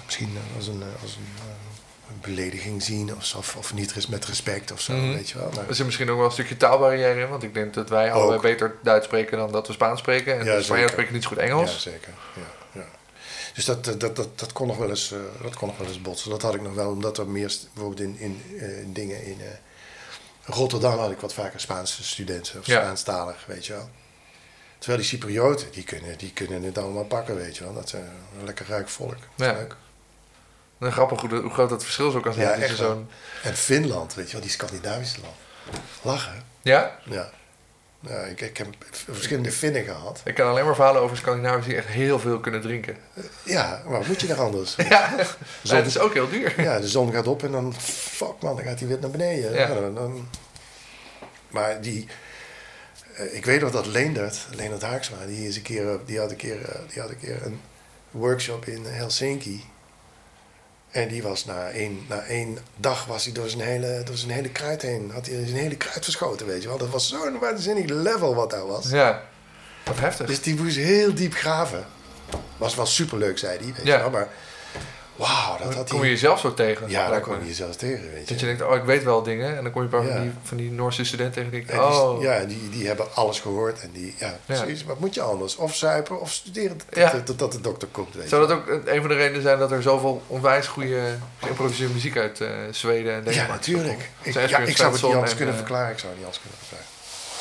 misschien 0.06 0.38
als 0.58 0.68
een, 0.68 0.84
als 1.02 1.16
een, 1.16 1.28
een 2.10 2.20
belediging 2.22 2.84
zien. 2.84 3.16
Of, 3.16 3.26
zo, 3.26 3.38
of, 3.38 3.56
of 3.56 3.74
niet 3.74 4.08
met 4.10 4.26
respect 4.26 4.72
of 4.72 4.82
zo, 4.82 4.93
Mhm. 4.93 5.14
weet 5.14 5.30
je 5.30 5.38
wel. 5.38 5.52
Maar, 5.56 5.68
er 5.68 5.76
zit 5.76 5.86
misschien 5.86 6.10
ook 6.10 6.18
wel 6.18 6.26
een 6.26 6.32
stukje 6.32 6.58
taalbarrière 6.58 7.22
in. 7.22 7.28
Want 7.30 7.43
ik 7.43 7.54
denk 7.54 7.74
dat 7.74 7.89
wij 7.89 8.14
Ook. 8.14 8.41
beter 8.41 8.76
Duits 8.84 9.06
spreken 9.06 9.38
dan 9.38 9.52
dat 9.52 9.68
we 9.68 9.74
Spaans 9.74 10.00
spreken. 10.00 10.39
En 10.39 10.46
Ja, 10.46 10.56
de 10.56 10.64
Spanjaarden 10.64 10.66
zeker. 10.76 10.89
spreken 10.89 11.14
niet 11.14 11.24
zo 11.24 11.30
goed 11.30 11.38
ja, 11.38 11.43
Engels. 11.43 11.82
zeker. 11.82 12.14
Ja, 12.36 12.41
ja. 12.41 12.64
Dus 13.56 13.66
dat, 13.66 13.88
eh, 13.88 13.93
dat, 13.97 14.16
dat, 14.16 14.39
dat, 14.39 14.51
kon 14.53 14.68
nog 14.68 14.78
wel 14.78 14.89
eens, 14.89 15.12
eh, 15.12 15.20
dat 15.41 15.56
kon 15.56 15.68
nog 15.68 15.78
wel 15.78 15.88
eens 15.88 16.01
botsen. 16.01 16.30
Dat 16.30 16.41
had 16.41 16.56
ik 16.56 16.62
nog 16.62 16.74
wel, 16.74 16.89
omdat 16.89 17.18
er 17.18 17.28
meer, 17.28 17.56
bijvoorbeeld 17.74 17.99
in, 17.99 18.20
in, 18.20 18.41
eh, 18.60 18.80
in 18.80 18.93
dingen 18.93 19.24
in 19.24 19.38
Rotterdam 20.43 20.99
had 20.99 21.12
ik 21.12 21.20
wat 21.20 21.34
vaker 21.34 21.60
Spaanse 21.60 22.03
studenten 22.03 22.60
of. 22.60 22.66
Spaanstalig, 22.66 23.45
weet 23.45 23.66
je 23.66 23.74
wel. 23.74 23.89
Terwijl 24.78 24.99
die 24.99 25.08
Cyprioten, 25.08 25.72
die 25.72 25.84
kunnen, 25.84 26.18
die 26.18 26.34
kunnen 26.34 26.64
het 26.64 26.78
allemaal 26.78 27.06
pakken, 27.06 27.36
weet 27.36 27.58
je 27.58 27.64
wel. 27.64 27.74
Dat 27.74 27.86
is 27.86 27.93
een 27.93 28.45
lekker 28.45 28.66
ruik 28.68 28.89
volk. 28.89 29.18
Ja. 29.36 29.51
leuk. 29.51 29.76
En 30.80 30.91
grappig 30.91 31.22
hoe, 31.22 31.36
hoe 31.36 31.51
groot 31.51 31.70
dat 31.70 31.84
verschil 31.84 32.12
zo 32.12 32.20
kan 32.20 32.34
zijn. 32.34 32.47
Ja, 32.47 32.66
echt 32.66 32.78
zo'n... 32.78 33.10
En 33.43 33.56
Finland, 33.56 34.14
weet 34.14 34.26
je 34.26 34.32
wel, 34.32 34.41
die 34.41 34.49
Scandinavische 34.49 35.22
land. 35.22 35.36
Lachen. 36.01 36.43
Ja? 36.62 36.99
Ja. 37.03 37.30
Ja 38.08 38.16
ik, 38.18 38.41
ik 38.41 38.58
heb 38.58 38.68
verschillende 39.12 39.51
Finnen 39.51 39.84
gehad. 39.84 40.22
Ik 40.26 40.36
kan 40.36 40.49
alleen 40.49 40.66
maar 40.66 40.76
verhalen 40.76 41.01
over 41.01 41.18
Scandinaviërs 41.18 41.66
die 41.66 41.76
echt 41.76 41.88
heel 41.88 42.20
veel 42.20 42.39
kunnen 42.39 42.62
drinken. 42.62 42.97
Ja, 43.43 43.82
maar 43.88 43.97
wat 43.99 44.08
moet 44.08 44.22
je 44.22 44.28
daar 44.28 44.41
anders? 44.41 44.76
Ja, 44.89 45.10
maar 45.68 45.76
het 45.76 45.86
is 45.86 45.97
ook 45.97 46.14
heel 46.14 46.30
duur. 46.30 46.62
Ja, 46.62 46.80
de 46.80 46.88
zon 46.88 47.12
gaat 47.12 47.28
op 47.28 47.43
en 47.43 47.51
dan, 47.51 47.74
fuck 47.80 48.41
man, 48.41 48.56
dan 48.56 48.66
gaat 48.66 48.80
hij 48.80 48.88
weer 48.88 48.99
naar 48.99 49.10
beneden. 49.10 49.53
Ja. 49.53 49.68
Ja, 49.68 49.74
dan, 49.80 49.95
dan- 49.95 50.28
maar 51.49 51.82
die, 51.82 52.08
eh, 53.16 53.36
ik 53.36 53.45
weet 53.45 53.62
nog 53.62 53.72
dat 53.72 53.86
Leendert, 53.86 54.45
Leendert 54.51 54.82
Haaksma, 54.82 55.18
die, 55.28 55.47
is 55.47 55.56
een 55.56 55.62
keer, 55.62 55.89
eh, 55.89 55.95
die, 56.06 56.20
had 56.20 56.30
een 56.32 56.36
keer, 56.38 56.62
eh, 56.70 56.80
die 56.93 57.01
had 57.01 57.10
een 57.10 57.20
keer 57.20 57.45
een 57.45 57.62
workshop 58.12 58.66
in 58.66 58.86
Helsinki. 58.86 59.64
En 60.96 61.08
die 61.08 61.24
was 61.24 61.46
na 61.46 61.70
één, 61.70 62.06
na 62.10 62.20
één 62.22 62.58
dag 62.76 63.06
was 63.06 63.24
hij 63.24 63.34
door 63.34 63.50
zijn, 63.50 63.62
hele, 63.62 64.02
door 64.06 64.16
zijn 64.18 64.32
hele 64.32 64.50
kruid 64.50 64.82
heen. 64.82 65.12
Had 65.14 65.26
hij 65.26 65.46
zijn 65.46 65.58
hele 65.60 65.76
kruid 65.76 66.04
verschoten, 66.04 66.46
weet 66.46 66.62
je 66.62 66.68
wel. 66.68 66.78
Dat 66.78 66.89
was 66.89 67.10
zo'n 67.10 67.39
waanzinnig 67.39 67.86
level 67.89 68.36
wat 68.36 68.50
daar 68.50 68.68
was. 68.68 68.89
Ja, 68.89 69.22
wat 69.86 70.00
heftig. 70.00 70.28
Dus 70.28 70.41
die 70.41 70.56
moest 70.56 70.76
heel 70.76 71.14
diep 71.14 71.34
graven. 71.34 71.86
Was 72.58 72.76
wel 72.76 72.86
superleuk, 72.86 73.38
zei 73.38 73.58
hij. 73.58 73.66
Weet 73.78 73.86
Ja. 73.86 73.96
je 73.96 74.02
wel, 74.02 74.10
maar 74.10 74.28
wauw, 75.16 75.57
dat 75.57 75.68
Dan 75.68 75.74
had 75.74 75.89
kom 75.89 76.03
je 76.03 76.09
jezelf 76.09 76.39
zo 76.39 76.53
tegen. 76.53 76.89
Ja, 76.89 77.09
daar 77.09 77.20
kom 77.22 77.39
je 77.39 77.45
jezelf 77.47 77.76
tegen, 77.76 78.11
weet 78.11 78.20
je. 78.22 78.26
Dat 78.34 78.39
je 78.39 78.45
denkt, 78.45 78.61
oh, 78.61 78.76
ik 78.76 78.84
weet 78.84 79.03
wel 79.03 79.24
dingen. 79.24 79.57
En 79.57 79.63
dan 79.63 79.72
kom 79.72 79.82
je 79.82 79.88
een 79.88 79.99
paar 79.99 80.07
Ja. 80.07 80.13
van, 80.13 80.22
die, 80.22 80.32
van 80.43 80.57
die 80.57 80.72
Noorse 80.72 81.03
studenten 81.05 81.34
tegen 81.34 81.51
die 81.51 81.59
En 81.59 81.68
denkt, 81.68 81.84
die, 81.91 82.01
oh, 82.01 82.22
ja, 82.22 82.43
die, 82.43 82.70
die 82.70 82.88
hebben 82.88 83.16
alles 83.16 83.39
gehoord. 83.39 83.80
En 83.82 83.89
die, 83.93 84.16
ja, 84.18 84.38
precies. 84.45 84.84
Wat 84.84 84.99
moet 84.99 85.13
je 85.13 85.22
anders? 85.22 85.55
Of 85.55 85.76
zuipen 85.76 86.20
of 86.22 86.32
studeren 86.32 86.78
tot, 86.78 86.95
Ja. 86.97 87.22
tot, 87.22 87.38
tot 87.38 87.51
de 87.51 87.61
dokter 87.61 87.88
komt, 87.91 88.16
weet 88.16 88.30
Zou 88.30 88.41
je. 88.41 88.47
dat 88.47 88.57
ook 88.57 88.68
een 88.86 88.99
van 88.99 89.09
de 89.09 89.16
redenen 89.16 89.41
zijn 89.41 89.59
dat 89.59 89.72
er 89.72 89.82
zoveel 89.82 90.22
onwijs 90.28 90.68
goede 90.68 91.01
geïmproviseerde 91.39 91.93
muziek 91.93 92.18
uit 92.18 92.41
eh, 92.41 92.49
Zweden 92.72 93.11
en 93.13 93.18
Ja, 93.18 93.24
Denemarken 93.24 93.55
natuurlijk. 93.55 94.09
komt? 94.24 94.36
Ik, 94.36 94.49
ja, 94.49 94.57
ik 94.59 94.78
zou 94.78 94.91
het 94.91 95.01
niet 95.01 95.11
anders 95.13 95.32
en, 95.32 95.38
kunnen 95.38 95.55
eh, 95.55 95.59
verklaren. 95.61 95.91
Ik 95.91 95.99
zou 95.99 96.13
het 96.13 96.22
niet 96.22 96.26
anders 96.26 96.41
kunnen 96.41 96.59
verklaren. 96.59 96.93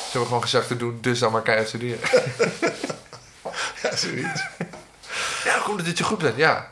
Ze 0.05 0.11
hebben 0.11 0.27
gewoon 0.29 0.43
gezegd 0.43 0.69
te 0.69 0.77
doen, 0.77 0.99
dus 1.01 1.19
dan 1.19 1.33
maar 1.33 1.43
keihard 1.43 1.69
studeren. 1.69 1.99
Ja, 3.83 3.97
zoiets. 3.97 4.43
ja, 5.45 5.55
hoe 5.55 5.63
komt 5.65 5.77
het 5.77 5.87
dat 5.87 5.99
je 5.99 6.05
goed 6.05 6.19
bent? 6.19 6.37
Ja, 6.37 6.71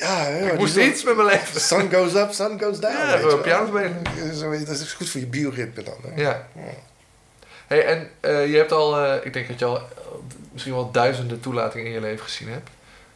Ja, 0.00 0.24
hè, 0.24 0.52
ik 0.52 0.58
moest 0.58 0.76
iets 0.76 1.04
met 1.04 1.16
mijn 1.16 1.28
leven. 1.28 1.60
Sun 1.60 1.92
goes 1.94 2.14
up, 2.14 2.32
sun 2.32 2.60
goes 2.62 2.80
down. 2.80 2.96
Ja, 2.96 3.16
we 3.18 3.26
wel. 3.26 3.38
piano 3.38 3.66
spelen. 3.66 4.02
Dat 4.66 4.78
is 4.80 4.92
goed 4.92 5.08
voor 5.08 5.20
je 5.20 5.26
bioritme 5.26 5.82
dan. 5.82 5.96
Hè? 6.06 6.20
Ja. 6.22 6.46
Hey, 7.66 7.84
en 7.86 8.10
eh, 8.20 8.50
je 8.50 8.56
hebt 8.56 8.72
al, 8.72 8.98
eh, 9.04 9.24
ik 9.26 9.32
denk 9.32 9.48
dat 9.48 9.58
je 9.58 9.64
al 9.64 9.80
misschien 10.52 10.74
wel 10.74 10.90
duizenden 10.90 11.40
toelatingen 11.40 11.86
in 11.86 11.92
je 11.92 12.00
leven 12.00 12.24
gezien 12.24 12.48
hebt. 12.48 12.68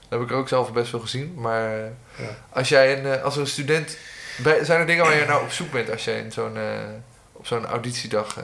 Dat 0.09 0.19
heb 0.21 0.29
ik 0.29 0.35
ook 0.37 0.49
zelf 0.49 0.73
best 0.73 0.91
veel 0.91 1.01
gezien. 1.01 1.35
Maar 1.37 1.73
eh, 1.75 1.85
Ja. 2.17 2.37
als 2.51 2.69
jij 2.69 2.99
een, 3.05 3.23
als 3.23 3.37
een 3.37 3.47
student, 3.47 3.97
bij- 4.43 4.65
zijn 4.65 4.81
er 4.81 4.87
dingen 4.87 5.05
waar 5.05 5.17
je 5.17 5.25
nou 5.25 5.43
op 5.45 5.51
zoek 5.51 5.71
bent 5.71 5.91
als 5.91 6.05
je 6.05 6.17
in 6.17 6.33
zo'n, 6.33 6.57
op 7.33 7.47
zo'n 7.47 7.67
auditiedag, 7.67 8.37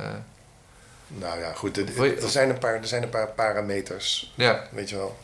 Nou 1.09 1.41
ja, 1.41 1.53
goed. 1.53 1.77
Er, 1.77 2.23
er 2.23 2.29
zijn 2.29 2.51
een 2.51 2.59
paar, 2.59 2.75
er 2.75 2.87
zijn 2.87 3.03
een 3.03 3.09
paar 3.09 3.29
parameters. 3.29 4.33
ja, 4.37 4.65
Weet 4.71 4.89
je 4.91 4.97
wel. 4.97 5.19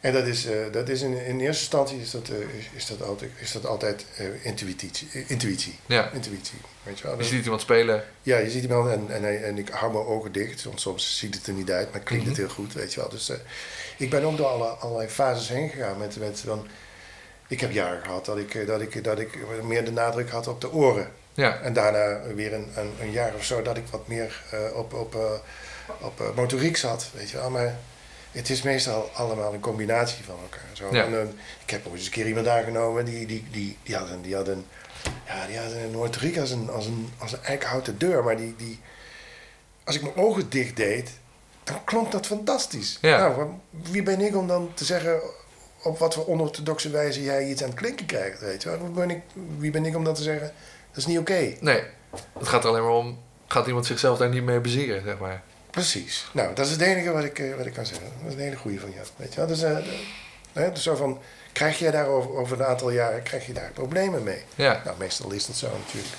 En 0.00 0.12
dat 0.12 0.26
is, 0.26 0.46
eh, 0.46 0.56
dat 0.72 0.88
is 0.88 1.00
in, 1.02 1.12
in 1.12 1.40
eerste 1.40 1.60
instantie 1.62 2.00
is 2.00 2.10
dat, 2.10 2.28
eh, 2.28 2.36
is, 2.76 2.86
dat 2.86 3.02
altijd, 3.02 3.30
is 3.38 3.52
dat 3.52 3.66
altijd 3.66 4.04
eh, 4.16 4.44
intuïtie, 4.44 4.90
intuïtie. 5.26 5.78
ja. 5.86 6.10
Intuïtie. 6.10 6.58
Weet 6.82 6.98
je 6.98 7.06
wel. 7.06 7.18
Je 7.18 7.24
ziet 7.24 7.42
iemand 7.44 7.60
spelen. 7.60 8.04
Ja, 8.22 8.38
je 8.38 8.50
ziet 8.50 8.62
iemand 8.62 8.90
en, 8.90 9.06
en, 9.24 9.44
en 9.44 9.58
ik 9.58 9.68
hou 9.68 9.92
mijn 9.92 10.04
ogen 10.04 10.32
dicht. 10.32 10.64
Want 10.64 10.80
soms 10.80 11.18
ziet 11.18 11.34
het 11.34 11.46
er 11.46 11.52
niet 11.52 11.70
uit, 11.70 11.92
maar 11.92 12.00
klinkt 12.00 12.24
Mhm. 12.26 12.34
het 12.34 12.44
heel 12.44 12.54
goed, 12.54 12.72
weet 12.72 12.94
je 12.94 13.00
wel. 13.00 13.08
Dus 13.08 13.32
ik 13.96 14.10
ben 14.10 14.22
ook 14.24 14.36
door 14.36 14.46
alle, 14.46 14.66
allerlei 14.68 15.08
fases 15.08 15.48
heen 15.48 15.68
gegaan 15.68 15.98
met, 15.98 16.16
met 16.16 16.42
dan, 16.44 16.66
ik 17.48 17.60
heb 17.60 17.70
jaren 17.72 18.02
gehad 18.02 18.24
dat 18.24 18.38
ik, 18.38 18.66
dat, 18.66 18.80
ik, 18.80 19.04
dat 19.04 19.18
ik 19.18 19.38
meer 19.62 19.84
de 19.84 19.92
nadruk 19.92 20.30
had 20.30 20.46
op 20.46 20.60
de 20.60 20.72
oren. 20.72 21.10
Ja, 21.34 21.60
En 21.60 21.72
daarna 21.72 22.20
weer 22.34 22.52
een, 22.54 22.68
een, 22.76 22.92
een 23.00 23.10
jaar 23.10 23.34
of 23.34 23.44
zo 23.44 23.62
dat 23.62 23.76
ik 23.76 23.86
wat 23.90 24.08
meer 24.08 24.42
op, 24.74 24.92
op, 24.94 25.42
op 26.00 26.32
motoriek 26.36 26.76
zat, 26.76 27.08
weet 27.14 27.30
je 27.30 27.36
wel. 27.36 27.50
Maar 27.50 27.76
het 28.32 28.50
is 28.50 28.62
meestal 28.62 29.10
allemaal 29.14 29.54
een 29.54 29.60
combinatie 29.60 30.24
van 30.24 30.36
elkaar. 30.42 30.68
Zo. 30.72 30.88
Ja. 30.92 31.04
En, 31.04 31.38
ik 31.64 31.70
heb 31.70 31.86
ook 31.86 31.94
eens 31.94 32.04
een 32.04 32.10
keer 32.10 32.26
iemand 32.26 32.48
aangenomen 32.48 33.04
die, 33.04 33.26
die, 33.26 33.44
die, 33.50 33.76
die 33.82 33.96
had 33.96 34.08
een, 34.08 34.22
die 34.22 34.34
had 34.34 34.48
een, 34.48 34.66
ja, 35.26 35.46
die 35.46 35.58
had 35.58 35.72
een 35.72 35.90
motoriek 35.90 36.38
als 36.38 36.50
een, 36.50 36.70
als 36.70 36.86
een, 36.86 37.12
als 37.18 37.32
een 37.32 37.42
eikenhouten 37.42 37.98
deur. 37.98 38.24
Maar 38.24 38.36
die, 38.36 38.54
die, 38.56 38.80
als 39.84 39.96
ik 39.96 40.02
mijn 40.02 40.16
ogen 40.16 40.50
dicht 40.50 40.76
deed, 40.76 41.10
dan 41.64 41.84
klonk 41.84 42.12
dat 42.12 42.26
fantastisch. 42.26 42.98
Ja. 43.00 43.18
Nou, 43.18 43.48
wie 43.70 44.02
ben 44.02 44.20
ik 44.20 44.36
om 44.36 44.46
dan 44.46 44.70
te 44.74 44.84
zeggen 44.84 45.20
op 45.82 45.98
wat 45.98 46.14
voor 46.14 46.26
onorthodoxe 46.26 46.90
wijze 46.90 47.22
jij 47.22 47.48
iets 47.48 47.62
aan 47.62 47.68
het 47.68 47.78
klinken 47.78 48.06
krijgt, 48.06 48.40
weet 48.40 48.62
je 48.62 48.68
wel. 48.68 48.78
Wie 48.78 48.90
ben 48.90 49.10
ik, 49.10 49.22
wie 49.58 49.70
ben 49.70 49.84
ik 49.84 49.96
om 49.96 50.04
dan 50.04 50.14
te 50.14 50.22
zeggen, 50.22 50.52
dat 50.88 50.96
is 50.96 51.06
niet 51.06 51.18
oké. 51.18 51.54
nee. 51.60 51.82
Het 52.38 52.48
gaat 52.48 52.64
er 52.64 52.70
alleen 52.70 52.82
maar 52.82 52.92
om, 52.92 53.18
gaat 53.46 53.66
iemand 53.66 53.86
zichzelf 53.86 54.18
daar 54.18 54.28
niet 54.28 54.42
mee 54.42 54.60
bezieren, 54.60 55.02
zeg 55.02 55.18
maar. 55.18 55.42
Precies. 55.70 56.26
Nou, 56.32 56.54
dat 56.54 56.66
is 56.66 56.72
het 56.72 56.80
enige 56.80 57.10
wat 57.10 57.24
ik, 57.24 57.38
eh, 57.38 57.54
wat 57.56 57.66
ik 57.66 57.72
kan 57.72 57.86
zeggen. 57.86 58.06
Dat 58.22 58.28
is 58.28 58.34
een 58.34 58.40
hele 58.40 58.56
goede 58.56 58.80
van 58.80 58.90
jou. 58.90 59.06
Weet 59.16 59.30
je 59.32 59.36
wel? 59.38 59.46
Dus, 59.46 59.62
eh, 59.62 59.76
de- 59.76 60.02
hè, 60.52 60.72
dus 60.72 60.82
zo 60.82 60.94
van, 60.96 61.18
krijg 61.52 61.78
je 61.78 61.90
daar 61.90 62.06
over, 62.06 62.30
over 62.30 62.60
een 62.60 62.66
aantal 62.66 62.90
jaren 62.90 63.22
krijg 63.22 63.46
je 63.46 63.52
daar 63.52 63.70
problemen 63.70 64.22
mee? 64.22 64.42
Ja. 64.54 64.82
Nou, 64.84 64.96
meestal 64.98 65.30
is 65.30 65.46
dat 65.46 65.56
zo 65.56 65.66
natuurlijk. 65.86 66.14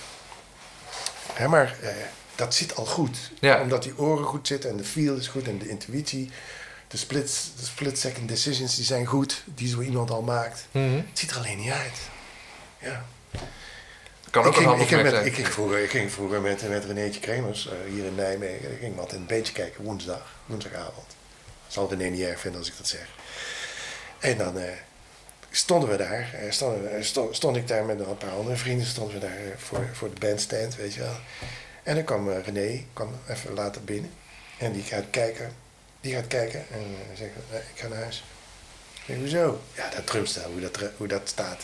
Hè, 1.34 1.47
maar 1.47 1.76
eh, 1.82 1.89
dat 2.36 2.56
zit 2.56 2.76
al 2.76 2.86
goed. 2.86 3.18
Ja. 3.39 3.62
Omdat 3.62 3.84
die 3.84 3.97
oren 3.97 4.26
goed 4.26 4.47
zitten 4.47 4.70
en 4.70 4.78
de 4.78 4.84
feel 4.84 5.16
is 5.16 5.28
goed 5.28 5.47
en 5.47 5.58
de 5.58 5.70
intuïtie. 5.70 6.32
De 6.88 6.97
split, 6.97 7.41
de 7.60 7.66
split 7.66 7.99
second 7.99 8.28
decisions 8.30 8.76
die 8.76 8.86
zijn 8.86 9.06
goed, 9.06 9.43
die 9.45 9.68
zo 9.70 9.82
iemand 9.82 10.12
al 10.12 10.22
maakt. 10.22 10.66
Mhm. 10.72 10.95
Het 10.95 11.20
ziet 11.20 11.32
er 11.32 11.38
alleen 11.38 11.58
niet 11.58 11.72
uit. 11.72 11.97
Ja. 12.80 13.06
Kan 14.32 14.44
ook 14.46 14.56
ik, 14.56 14.68
ging, 14.68 14.82
ik, 14.82 15.04
met, 15.04 15.12
zijn. 15.14 15.26
ik, 15.26 15.34
ging 15.34 15.48
vroeger, 15.48 15.80
ik 15.84 15.90
ging 15.90 16.12
vroeger 16.12 16.42
met, 16.42 16.70
met 16.70 16.86
Renéetje 16.86 17.20
Kremers 17.20 17.68
eh, 17.68 17.74
hier 17.94 18.06
in 18.06 18.16
Nijmegen. 18.16 18.72
Ik 18.72 18.80
ging 18.80 18.96
wat 18.96 19.12
een 19.12 19.26
beetje 19.26 19.54
kijken 19.54 19.84
woensdag, 19.84 20.36
woensdagavond. 20.46 21.16
Zal 21.68 21.90
René 21.90 22.04
niet 22.10 22.22
erg 22.22 22.40
vinden 22.40 22.60
als 22.60 22.70
ik 22.70 22.78
dat 22.78 22.88
zeg. 22.88 23.06
En 24.20 24.38
dan 24.38 24.60
eh, 24.60 24.70
stonden 25.52 25.90
we 25.90 25.96
daar, 25.98 26.34
eh, 26.34 26.52
stonden, 26.52 26.82
we- 26.84 26.88
eh, 26.90 27.04
sto- 27.04 27.34
stond 27.34 27.56
ik 27.58 27.68
daar 27.68 27.84
met 27.86 28.00
een 28.00 28.18
paar 28.18 28.32
andere 28.32 28.56
vrienden, 28.56 28.88
stonden 28.88 29.14
we 29.14 29.20
daar 29.20 29.36
eh, 29.38 29.58
voor, 29.58 29.88
voor 29.94 30.10
de 30.14 30.20
bandstand, 30.20 30.76
weet 30.76 30.94
je 30.94 31.00
wel. 31.00 31.16
En 31.84 31.96
dan 31.96 32.04
kwam 32.04 32.32
eh, 32.32 32.44
René, 32.46 32.84
kwam 32.94 33.20
even 33.30 33.54
later 33.54 33.84
binnen. 33.84 34.12
En 34.58 34.72
die 34.72 34.84
gaat 34.84 35.06
kijken, 35.10 35.56
die 36.02 36.14
gaat 36.16 36.28
kijken 36.28 36.66
en 36.72 36.80
eh, 36.80 37.18
zegt, 37.18 37.32
eh, 37.52 37.58
ik 37.58 37.80
ga 37.82 37.88
naar 37.88 37.98
huis. 38.02 38.24
Ik 38.94 39.02
zeg, 39.06 39.16
hoezo? 39.18 39.62
Ja, 39.76 39.90
dat 39.90 40.08
drumstel, 40.08 40.52
hoe 40.52 40.62
dat, 40.62 40.80
hoe 40.98 41.08
dat 41.08 41.22
staat. 41.30 41.62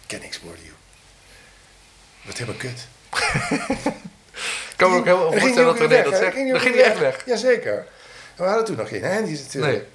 Ik 0.00 0.06
ken 0.06 0.20
niks 0.20 0.40
joh. 0.42 0.72
Wat 2.26 2.38
helemaal 2.38 2.60
kut. 2.60 2.86
Ik 4.70 4.76
kan 4.76 4.90
me 4.90 4.96
ook 4.96 5.04
helemaal 5.04 5.32
voorstellen 5.32 5.64
dat 5.64 5.78
René 5.90 6.02
dat 6.02 6.16
zegt. 6.16 6.34
Dan 6.36 6.60
ging 6.60 6.74
hij 6.74 6.84
echt 6.84 6.98
weg. 6.98 7.22
Jazeker. 7.26 7.86
We 8.36 8.44
hadden 8.44 8.64
toen 8.64 8.76
nog 8.76 8.88
geen 8.88 9.04
handies 9.04 9.40
natuurlijk. 9.40 9.72
Nee. 9.72 9.86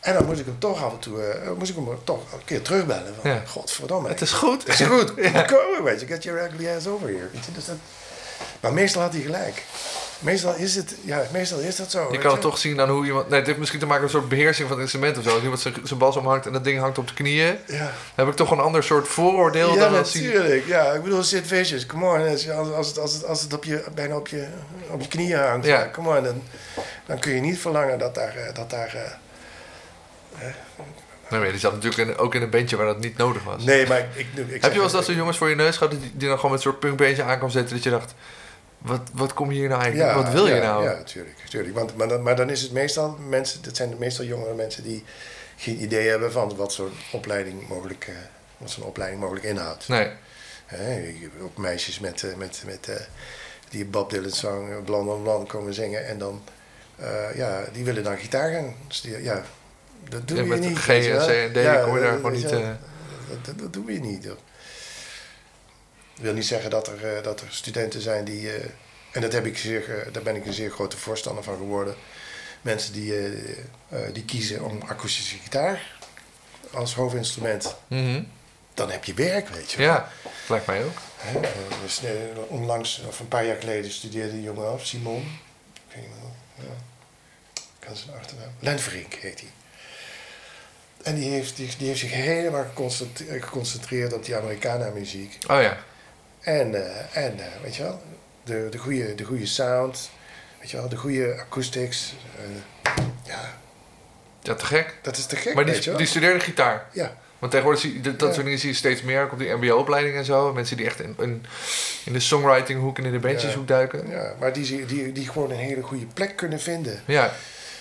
En 0.00 0.14
dan 0.14 0.24
moest 0.26 0.40
ik 0.40 0.46
hem 0.46 0.58
toch 0.58 0.84
af 0.84 0.92
en 0.92 0.98
toe, 0.98 1.22
eh, 1.22 1.50
moest 1.52 1.70
ik 1.70 1.76
hem 1.76 1.98
toch 2.04 2.32
een 2.32 2.44
keer 2.44 2.62
terugbellen. 2.62 3.14
Van, 3.20 3.30
Ja. 3.30 3.42
Godverdomme. 3.46 4.08
Het 4.08 4.20
is 4.20 4.32
goed. 4.32 4.66
Het 4.66 4.80
is 4.80 4.86
goed. 4.86 5.14
Weet 5.84 6.00
je, 6.00 6.06
get 6.06 6.22
your 6.22 6.44
ugly 6.44 6.68
ass 6.76 6.86
over 6.86 7.08
here. 7.08 7.28
Dus 7.54 7.64
dat, 7.66 7.76
maar 8.60 8.72
meestal 8.72 9.02
had 9.02 9.12
hij 9.12 9.22
gelijk. 9.22 9.62
Meestal 10.18 10.54
is 10.54 10.74
het, 10.74 10.94
ja, 11.04 11.22
meestal 11.32 11.58
is 11.58 11.76
dat 11.76 11.90
zo. 11.90 12.08
Je 12.12 12.18
kan 12.18 12.32
het 12.32 12.40
toch 12.40 12.58
zien 12.58 12.80
aan 12.80 12.88
hoe 12.88 13.06
iemand... 13.06 13.28
Nee, 13.28 13.38
het 13.38 13.46
heeft 13.46 13.58
misschien 13.58 13.80
te 13.80 13.86
maken 13.86 14.02
met 14.04 14.12
een 14.12 14.18
soort 14.18 14.30
beheersing 14.30 14.68
van 14.68 14.76
het 14.76 14.80
instrument 14.86 15.18
of 15.18 15.24
zo. 15.24 15.30
Als 15.34 15.42
iemand 15.42 15.60
zijn, 15.60 15.98
bas 15.98 16.16
omhangt 16.16 16.46
en 16.46 16.52
dat 16.52 16.64
ding 16.64 16.80
hangt 16.80 16.98
op 16.98 17.08
de 17.08 17.14
knieën... 17.14 17.56
Ja. 17.66 17.78
dan 17.78 17.90
heb 18.14 18.28
ik 18.28 18.34
toch 18.34 18.50
een 18.50 18.60
ander 18.60 18.82
soort 18.82 19.08
vooroordeel 19.08 19.74
Ja, 19.74 19.80
dan 19.80 19.92
natuurlijk. 19.92 20.66
Ja, 20.66 20.92
ik 20.92 21.02
bedoel, 21.02 21.22
Sid 21.22 21.46
Vicious, 21.46 21.86
come 21.86 22.04
on. 22.06 22.28
Als, 22.28 22.50
als, 22.50 22.70
als, 22.72 22.86
het, 22.88 22.98
als, 22.98 23.12
het, 23.12 23.24
als 23.26 23.40
het 23.42 23.52
op 23.52 23.64
je, 23.64 23.84
bijna 23.94 24.16
op 24.16 24.28
je, 24.28 24.46
op 24.90 25.00
je 25.00 25.08
knieën 25.08 25.38
hangt, 25.38 25.66
Ja. 25.66 25.78
ja. 25.80 25.90
come 25.90 26.16
on. 26.18 26.24
Dan, 26.24 26.42
dan 27.06 27.18
kun 27.18 27.32
je 27.34 27.40
niet 27.40 27.58
verlangen 27.58 27.98
dat 27.98 28.14
daar... 28.14 28.36
eh, 28.36 28.54
Dat 28.54 28.70
daar 28.70 28.94
eh, 28.94 30.46
Nee, 31.30 31.40
maar 31.40 31.50
die 31.50 31.60
zat 31.60 31.72
natuurlijk 31.72 32.08
in- 32.10 32.16
ook 32.18 32.34
in 32.34 32.42
een 32.42 32.50
bandje 32.50 32.76
waar 32.76 32.86
dat 32.86 32.98
niet 33.00 33.16
nodig 33.16 33.44
was. 33.44 33.64
nee, 33.64 33.86
maar 33.86 33.98
ik... 33.98 34.06
ik, 34.34 34.46
ik 34.48 34.62
Heb 34.62 34.70
je 34.70 34.76
wel 34.76 34.82
eens 34.82 34.92
dat 34.92 35.04
zo'n 35.04 35.14
jongens 35.14 35.36
voor 35.38 35.48
je 35.48 35.54
neus 35.54 35.76
gehad... 35.76 35.90
die, 35.92 36.10
die 36.14 36.28
dan 36.28 36.36
gewoon 36.36 36.50
met 36.50 36.64
een 36.64 36.70
soort 36.70 36.80
punkbeentje 36.80 37.22
aan 37.22 37.38
kwam 37.38 37.50
zetten... 37.50 37.74
dat 37.74 37.84
je 37.84 37.90
dacht... 37.90 38.14
Wat, 38.78 39.00
wat 39.12 39.32
kom 39.32 39.50
je 39.52 39.58
hier 39.58 39.68
nou 39.68 39.82
eigenlijk? 39.82 40.14
wat 40.14 40.32
wil 40.32 40.46
ja, 40.46 40.54
je 40.54 40.60
nou? 40.62 40.84
Ja, 40.84 40.92
natuurlijk. 40.92 41.36
natuurlijk. 41.42 41.74
Want, 41.74 41.96
maar, 41.96 42.08
dan, 42.08 42.22
maar 42.22 42.36
dan 42.36 42.50
is 42.50 42.62
het 42.62 42.72
meestal 42.72 43.16
mensen... 43.28 43.62
Dat 43.62 43.76
zijn 43.76 43.94
meestal 43.98 44.24
jongere 44.24 44.54
mensen 44.54 44.82
die 44.82 45.04
geen 45.56 45.82
idee 45.82 46.08
hebben 46.08 46.32
van 46.32 46.56
wat 46.56 46.72
zo'n 46.72 46.92
opleiding 47.12 47.68
mogelijk... 47.68 48.06
eh, 48.08 48.14
wat 48.58 48.70
zo'n 48.70 48.84
opleiding 48.84 49.20
mogelijk 49.20 49.46
inhoudt. 49.46 49.88
Nee. 49.88 50.10
Hebt 50.66 51.42
ook 51.42 51.56
meisjes 51.56 51.98
met, 51.98 52.22
eh, 52.22 52.34
met, 52.34 52.62
met, 52.66 52.88
eh, 52.88 52.96
die 53.68 53.84
Bob 53.84 54.10
Dylan 54.10 54.70
eh, 54.70 54.82
Blond 54.84 55.08
on 55.08 55.22
Blond 55.22 55.48
komen 55.48 55.74
zingen 55.74 56.06
en 56.06 56.18
dan, 56.18 56.42
ja, 57.34 57.64
die 57.72 57.84
willen 57.84 58.04
dan 58.04 58.18
gitaar 58.18 58.52
gaan 58.52 58.74
studeren. 58.88 59.24
Ja, 59.24 59.42
dat 60.08 60.28
doe 60.28 60.36
Ja, 60.36 60.42
je 60.42 60.48
met 60.48 60.60
niet. 60.60 60.78
G 60.78 60.88
en. 60.88 61.26
C 61.26 61.28
en 61.28 61.52
D 61.52 61.82
kom 61.84 61.94
je 61.94 62.00
daar 62.00 62.16
gewoon 62.16 62.32
niet. 62.32 62.48
Dat, 62.48 62.62
dat, 63.42 63.58
dat 63.58 63.72
doe 63.72 63.92
je 63.92 64.00
niet. 64.00 64.28
Ik 66.18 66.24
wil 66.24 66.32
niet 66.32 66.46
zeggen 66.46 66.70
dat 66.70 66.88
er, 66.88 67.16
eh, 67.16 67.22
dat 67.22 67.40
er 67.40 67.46
studenten 67.50 68.00
zijn 68.00 68.24
die, 68.24 68.52
eh, 68.52 68.64
en 69.12 69.20
dat 69.20 69.32
heb 69.32 69.46
ik 69.46 69.58
zeer, 69.58 70.08
daar 70.12 70.22
ben 70.22 70.36
ik 70.36 70.46
een 70.46 70.52
zeer 70.52 70.70
grote 70.70 70.96
voorstander 70.96 71.44
van 71.44 71.56
geworden. 71.56 71.94
Mensen 72.62 72.92
die, 72.92 73.14
eh, 73.88 73.98
die 74.12 74.24
kiezen 74.24 74.64
om 74.64 74.82
akoestische 74.86 75.36
gitaar 75.36 75.96
als 76.72 76.94
hoofdinstrument. 76.94 77.76
Mhm. 77.86 78.22
Dan 78.74 78.90
heb 78.90 79.04
je 79.04 79.14
werk, 79.14 79.48
weet 79.48 79.70
je 79.70 79.78
wel. 79.78 79.86
Ja, 79.86 80.08
lijkt 80.48 80.66
mij 80.66 80.84
ook. 80.84 80.98
Dus, 81.82 82.00
onlangs, 82.48 83.00
of 83.08 83.20
een 83.20 83.28
paar 83.28 83.46
jaar 83.46 83.56
geleden, 83.56 83.90
studeerde 83.90 84.32
een 84.32 84.42
jongen 84.42 84.72
af, 84.72 84.86
Simon. 84.86 85.40
Ik 85.88 85.94
weet 85.94 86.02
niet 86.02 86.12
meer, 86.56 86.66
ja. 86.68 86.74
Ik 87.54 87.86
kan 87.86 87.96
zijn 87.96 88.16
achternaam. 88.16 88.50
Lenverink 88.58 89.14
heet 89.14 89.40
hij. 89.40 89.50
En 91.02 91.14
die 91.14 91.30
heeft, 91.30 91.56
die, 91.56 91.70
die 91.78 91.86
heeft 91.86 92.00
zich 92.00 92.12
helemaal 92.12 92.64
geconcentreerd, 92.64 93.44
geconcentreerd 93.44 94.12
op 94.12 94.24
die 94.24 94.36
Americana-muziek. 94.36 95.38
Oh 95.46 95.62
ja. 95.62 95.78
En, 96.40 96.74
eh, 96.74 97.16
en 97.24 97.38
eh, 97.40 97.46
weet 97.62 97.76
je 97.76 97.82
wel, 97.82 98.02
de, 98.44 98.66
de, 98.70 98.78
goede, 98.78 99.14
de 99.14 99.24
goede 99.24 99.46
sound, 99.46 100.10
weet 100.60 100.70
je 100.70 100.76
wel, 100.76 100.88
de 100.88 100.96
goede 100.96 101.36
acoustics. 101.40 102.14
eh, 102.38 102.92
ja, 103.24 103.40
Ja, 104.42 104.54
te 104.54 104.64
gek. 104.64 104.94
dat 105.02 105.16
is 105.16 105.26
te 105.26 105.36
gek, 105.36 105.54
Maar 105.54 105.64
weet 105.64 105.74
die, 105.74 105.82
je 105.82 105.88
wel. 105.90 105.98
die 105.98 106.06
studeerde 106.08 106.40
gitaar. 106.40 106.86
Ja, 106.92 107.14
Want 107.38 107.50
tegenwoordig 107.52 107.82
zie 107.82 108.02
je, 108.02 108.16
dat 108.16 108.34
soort 108.34 108.44
dingen 108.44 108.58
zie 108.58 108.68
je 108.68 108.74
steeds 108.74 109.02
meer. 109.02 109.22
Ook 109.22 109.32
op 109.32 109.38
die 109.38 109.54
mbo-opleiding 109.54 110.16
en 110.16 110.24
zo. 110.24 110.52
Mensen 110.52 110.76
die 110.76 110.86
echt 110.86 111.00
in, 111.00 111.14
in, 111.18 111.44
in 112.04 112.12
de 112.12 112.20
songwriting 112.20 112.80
hoek 112.80 112.98
en 112.98 113.04
in 113.04 113.12
de 113.12 113.18
bandjeshoek 113.18 113.68
duiken. 113.68 114.08
ja, 114.10 114.32
maar 114.38 114.52
die, 114.52 114.86
die, 114.86 115.12
die 115.12 115.28
gewoon 115.28 115.50
een 115.50 115.56
hele 115.56 115.82
goede 115.82 116.06
plek 116.06 116.36
kunnen 116.36 116.60
vinden. 116.60 117.02
Ja. 117.04 117.32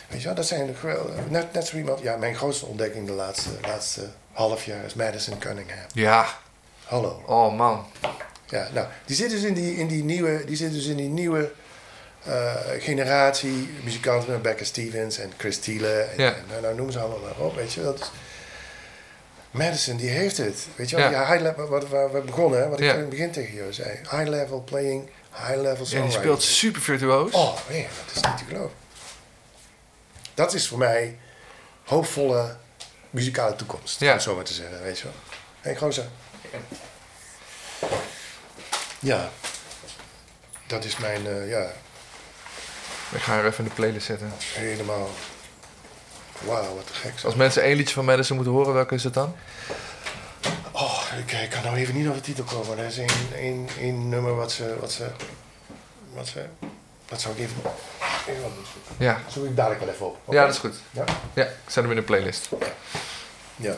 Weet 0.07 0.19
je 0.19 0.25
wel, 0.25 0.35
dat 0.35 0.47
zijn 0.47 0.75
wel, 0.81 1.09
net, 1.29 1.53
net 1.53 1.67
zo 1.67 1.77
iemand, 1.77 2.01
ja, 2.01 2.17
mijn 2.17 2.35
grootste 2.35 2.65
ontdekking 2.65 3.05
de 3.07 3.11
laatste, 3.13 3.49
laatste 3.61 4.07
half 4.31 4.63
jaar 4.65 4.85
is 4.85 4.93
Madison 4.93 5.37
Cunningham. 5.37 5.85
Ja. 5.93 6.25
Hallo. 6.83 7.23
Oh 7.25 7.57
man. 7.57 7.85
Ja, 8.49 8.69
nou, 8.73 8.87
die 9.05 9.15
zit 9.15 9.29
dus 9.29 9.41
in 9.43 9.53
die, 9.53 9.75
in 9.75 9.87
die 9.87 10.03
nieuwe, 10.03 10.45
die 10.45 10.55
zit 10.55 10.71
dus 10.73 10.85
in 10.85 10.97
die 10.97 11.09
nieuwe 11.09 11.51
eh, 12.23 12.55
generatie 12.79 13.69
muzikanten, 13.83 14.33
Rebecca 14.33 14.63
Stevens 14.63 15.17
en 15.17 15.31
Chris 15.37 15.59
Thiele 15.59 15.99
en, 16.01 16.23
Ja. 16.23 16.33
en 16.33 16.43
nou, 16.49 16.61
nou 16.61 16.75
noem 16.75 16.91
ze 16.91 16.99
allemaal 16.99 17.19
maar 17.19 17.45
op, 17.45 17.55
weet 17.55 17.73
je. 17.73 17.81
Dat 17.81 17.99
is, 17.99 18.11
Madison, 19.51 19.97
die 19.97 20.09
heeft 20.09 20.37
het. 20.37 20.67
Weet 20.75 20.89
je 20.89 20.95
wel, 20.95 21.09
Ja. 21.11 21.27
high 21.31 21.41
level, 21.41 21.67
wat, 21.67 21.87
waar 21.87 22.11
we 22.13 22.19
begonnen, 22.21 22.59
hè, 22.59 22.67
wat 22.69 22.79
ik 22.79 22.85
Ja. 22.85 22.93
in 22.93 22.99
het 22.99 23.09
begin 23.09 23.31
tegen 23.31 23.53
jou 23.55 23.73
zei. 23.73 23.89
High 24.09 24.27
level 24.27 24.61
playing, 24.61 25.09
high 25.35 25.49
level 25.49 25.63
Ja, 25.63 25.75
die 25.75 25.85
songwriting. 25.87 26.13
speelt 26.13 26.41
super 26.43 26.81
virtuoos. 26.81 27.31
Oh, 27.31 27.53
man, 27.69 27.81
dat 28.05 28.15
is 28.15 28.21
niet 28.21 28.37
te 28.37 28.43
geloven. 28.47 28.75
Dat 30.33 30.53
is 30.53 30.67
voor 30.67 30.77
mij 30.77 31.17
hoopvolle 31.83 32.55
muzikale 33.09 33.55
toekomst, 33.55 33.99
Ja. 33.99 34.07
om 34.07 34.13
het 34.13 34.23
zo 34.23 34.35
maar 34.35 34.43
te 34.43 34.53
zeggen, 34.53 34.83
weet 34.83 34.97
je 34.97 35.03
wel. 35.03 35.13
Hé, 35.61 35.69
hey, 35.69 35.75
gozer. 35.75 36.05
Ja. 38.99 39.29
Dat 40.67 40.83
is 40.83 40.97
mijn, 40.97 41.27
eh, 41.27 41.49
ja, 41.49 41.71
Ik 43.11 43.21
ga 43.21 43.31
haar 43.33 43.45
even 43.45 43.63
in 43.63 43.69
de 43.69 43.75
playlist 43.75 44.05
zetten. 44.05 44.31
helemaal... 44.37 45.09
Wauw, 46.41 46.75
wat 46.75 46.89
gek. 46.91 47.13
Als 47.23 47.35
mensen 47.35 47.61
één 47.63 47.75
liedje 47.75 47.93
van 47.93 48.05
Madison 48.05 48.35
moeten 48.35 48.53
horen, 48.53 48.73
welke 48.73 48.95
is 48.95 49.03
het 49.03 49.13
dan? 49.13 49.35
Oh, 50.71 51.03
ik, 51.17 51.31
ik 51.31 51.49
kan 51.49 51.63
nou 51.63 51.77
even 51.77 51.95
niet 51.95 52.07
op 52.07 52.13
de 52.13 52.21
titel 52.21 52.43
komen. 52.43 52.77
Er 52.77 52.85
is 52.85 52.97
één, 52.97 53.09
één, 53.35 53.67
één 53.79 54.09
nummer 54.09 54.35
wat 54.35 54.51
ze, 54.51 54.75
wat 54.79 54.91
ze, 54.91 55.07
wat 56.13 56.27
ze, 56.27 56.45
dat 57.05 57.21
zou 57.21 57.33
ik 57.35 57.39
even, 57.41 57.55
even 58.27 58.43
opzoeken. 58.45 58.95
Ja. 58.97 59.21
Zoek 59.27 59.45
ik 59.45 59.55
dadelijk 59.55 59.81
wel 59.83 59.93
even 59.93 60.05
op. 60.05 60.17
Ja, 60.29 60.45
dat 60.45 60.53
is 60.53 60.59
goed. 60.59 60.75
Ja? 60.91 61.03
Ja, 61.33 61.43
ik 61.43 61.51
zet 61.67 61.83
hem 61.83 61.89
in 61.89 61.95
de 61.97 62.03
playlist. 62.03 62.49
Ja, 62.59 62.67
Ja, 63.55 63.75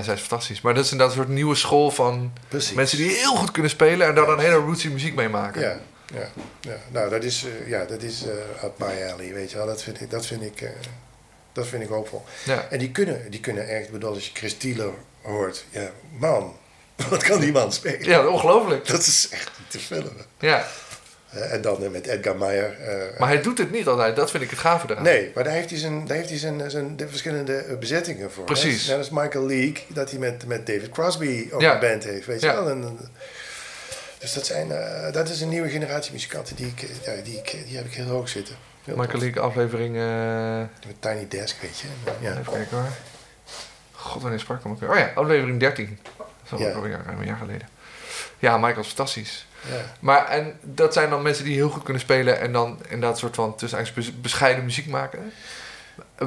zij 0.00 0.14
is 0.14 0.20
fantastisch. 0.20 0.60
Maar 0.60 0.74
dat 0.74 0.84
is 0.84 0.92
inderdaad 0.92 1.16
een 1.16 1.22
soort 1.22 1.34
nieuwe 1.34 1.54
school 1.54 1.90
van 1.90 2.32
precies. 2.48 2.72
mensen 2.72 2.98
die 2.98 3.10
heel 3.10 3.36
goed 3.36 3.50
kunnen 3.50 3.70
spelen 3.70 4.06
en 4.06 4.14
daar 4.14 4.26
dan 4.26 4.40
hele 4.40 4.54
rootsy 4.54 4.88
muziek 4.88 5.14
mee 5.14 5.28
maken. 5.28 5.60
Ja, 5.60 5.80
ja, 6.14 6.28
ja. 6.60 6.76
Nou, 6.90 7.10
dat 7.10 7.24
is, 7.24 7.44
eh, 7.44 7.68
ja, 7.68 7.84
dat 7.84 8.02
is 8.02 8.24
eh 8.26 8.64
up 8.64 8.78
my 8.78 9.12
alley, 9.12 9.32
weet 9.32 9.50
je 9.50 9.56
wel. 9.56 9.66
Dat 9.66 9.82
vind 9.82 10.00
ik, 10.00 10.10
dat 10.10 10.26
vind 10.26 10.42
ik, 10.42 10.60
eh, 10.60 10.70
dat 11.52 11.66
vind 11.66 11.82
ik 11.82 11.88
hoopvol. 11.88 12.24
Ja. 12.44 12.66
En 12.70 12.78
die 12.78 12.90
kunnen, 12.90 13.30
die 13.30 13.40
kunnen 13.40 13.68
echt, 13.68 13.86
ik 13.86 13.92
bedoel, 13.92 14.14
als 14.14 14.26
je 14.26 14.30
Chris 14.34 14.56
hoort, 15.22 15.64
ja, 15.70 15.90
man, 16.18 16.56
wat 17.10 17.22
kan 17.22 17.40
die 17.40 17.52
man 17.52 17.72
spelen? 17.72 18.04
Ja, 18.04 18.26
ongelooflijk. 18.26 18.86
Dat 18.86 19.00
is 19.00 19.28
echt 19.30 19.50
te 19.68 19.78
filmen. 19.78 20.26
Ja. 20.38 20.66
Eh, 21.32 21.52
en 21.52 21.60
dan 21.60 21.84
eh, 21.84 21.90
met 21.90 22.06
Edgar 22.06 22.36
Meyer. 22.36 22.80
eh, 22.80 23.18
Maar 23.18 23.28
hij 23.28 23.42
doet 23.42 23.58
het 23.58 23.70
niet 23.70 23.86
altijd. 23.86 24.16
Dat 24.16 24.30
vind 24.30 24.42
ik 24.42 24.50
het 24.50 24.58
gave 24.58 24.86
eraan. 24.90 25.02
Nee, 25.02 25.30
maar 25.34 25.44
daar 25.44 25.52
heeft 25.52 25.70
hij 25.70 25.78
zijn, 25.78 26.06
daar 26.06 26.16
heeft 26.16 26.28
hij 26.28 26.38
zijn, 26.38 26.70
zijn 26.70 26.96
de 26.96 27.08
verschillende 27.08 27.76
bezettingen 27.80 28.30
voor. 28.32 28.44
Precies. 28.44 28.86
Net 28.86 28.98
als 28.98 29.10
Michael 29.10 29.46
Leake, 29.46 29.80
dat 29.88 30.10
hij 30.10 30.18
met, 30.18 30.46
met 30.46 30.66
David 30.66 30.88
Crosby 30.90 31.48
ook 31.52 31.60
Ja. 31.60 31.74
een 31.74 31.80
band 31.80 32.04
heeft, 32.04 32.26
weet 32.26 32.40
je 32.40 32.46
Ja. 32.46 32.54
wel. 32.54 32.70
En, 32.70 32.98
dus 34.18 34.32
dat, 34.32 34.46
zijn, 34.46 34.68
dat 35.12 35.28
is 35.28 35.40
een 35.40 35.48
nieuwe 35.48 35.68
generatie 35.68 36.12
muzikanten, 36.12 36.56
die, 36.56 36.66
ik, 36.66 36.80
ja, 37.04 37.12
die, 37.24 37.36
ik, 37.38 37.56
die 37.66 37.76
heb 37.76 37.86
ik 37.86 37.94
heel 37.94 38.06
hoog 38.06 38.28
zitten. 38.28 38.54
Heel 38.84 38.96
Michael. 38.96 39.18
League 39.18 39.42
aflevering... 39.42 39.94
Met 40.86 40.96
Tiny 41.00 41.28
Desk, 41.28 41.56
weet 41.60 41.78
je. 41.78 41.86
Ja. 42.20 42.30
Even 42.38 42.52
kijken 42.52 42.76
hoor. 42.76 42.88
God, 43.92 44.22
wanneer 44.22 44.40
sprak 44.40 44.56
ik 44.56 44.62
hem 44.62 44.72
ook 44.72 44.80
weer? 44.80 44.90
Oh 44.90 44.96
ja, 44.96 45.12
aflevering 45.14 45.60
13. 45.60 45.98
Dat 46.16 46.26
is 46.44 46.52
al 46.52 46.58
Ja. 46.58 46.68
ook 46.68 46.74
alweer 46.74 47.00
ruim 47.06 47.18
een 47.20 47.26
jaar 47.26 47.36
geleden. 47.36 47.68
Ja, 48.38 48.58
Michael 48.58 48.80
is 48.80 48.86
fantastisch. 48.86 49.46
Ja. 49.70 49.94
Maar 50.00 50.28
en 50.28 50.58
dat 50.62 50.92
zijn 50.92 51.10
dan 51.10 51.22
mensen 51.22 51.44
die 51.44 51.54
heel 51.54 51.68
goed 51.70 51.82
kunnen 51.82 52.02
spelen 52.02 52.40
en 52.40 52.52
dan 52.52 52.78
inderdaad 52.88 53.18
soort 53.18 53.34
van 53.34 53.56
tussen 53.56 53.86
bescheiden 54.20 54.64
muziek 54.64 54.86
maken. 54.86 55.32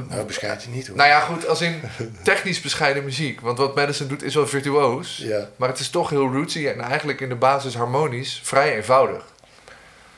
Nou, 0.09 0.25
bescheidt 0.25 0.63
je 0.63 0.69
niet 0.69 0.87
hoor. 0.87 0.95
Nou 0.95 1.09
ja, 1.09 1.19
goed, 1.19 1.47
als 1.47 1.61
in 1.61 1.81
technisch 2.23 2.61
bescheiden 2.61 3.03
muziek. 3.03 3.41
Want 3.41 3.57
wat 3.57 3.75
Madison 3.75 4.07
doet 4.07 4.23
is 4.23 4.35
wel 4.35 4.47
virtuoos. 4.47 5.17
Ja. 5.17 5.49
Maar 5.55 5.69
het 5.69 5.79
is 5.79 5.89
toch 5.89 6.09
heel 6.09 6.33
rootsy 6.33 6.67
en 6.67 6.81
eigenlijk 6.81 7.21
in 7.21 7.29
de 7.29 7.35
basis 7.35 7.75
harmonisch 7.75 8.41
vrij 8.43 8.75
eenvoudig. 8.75 9.23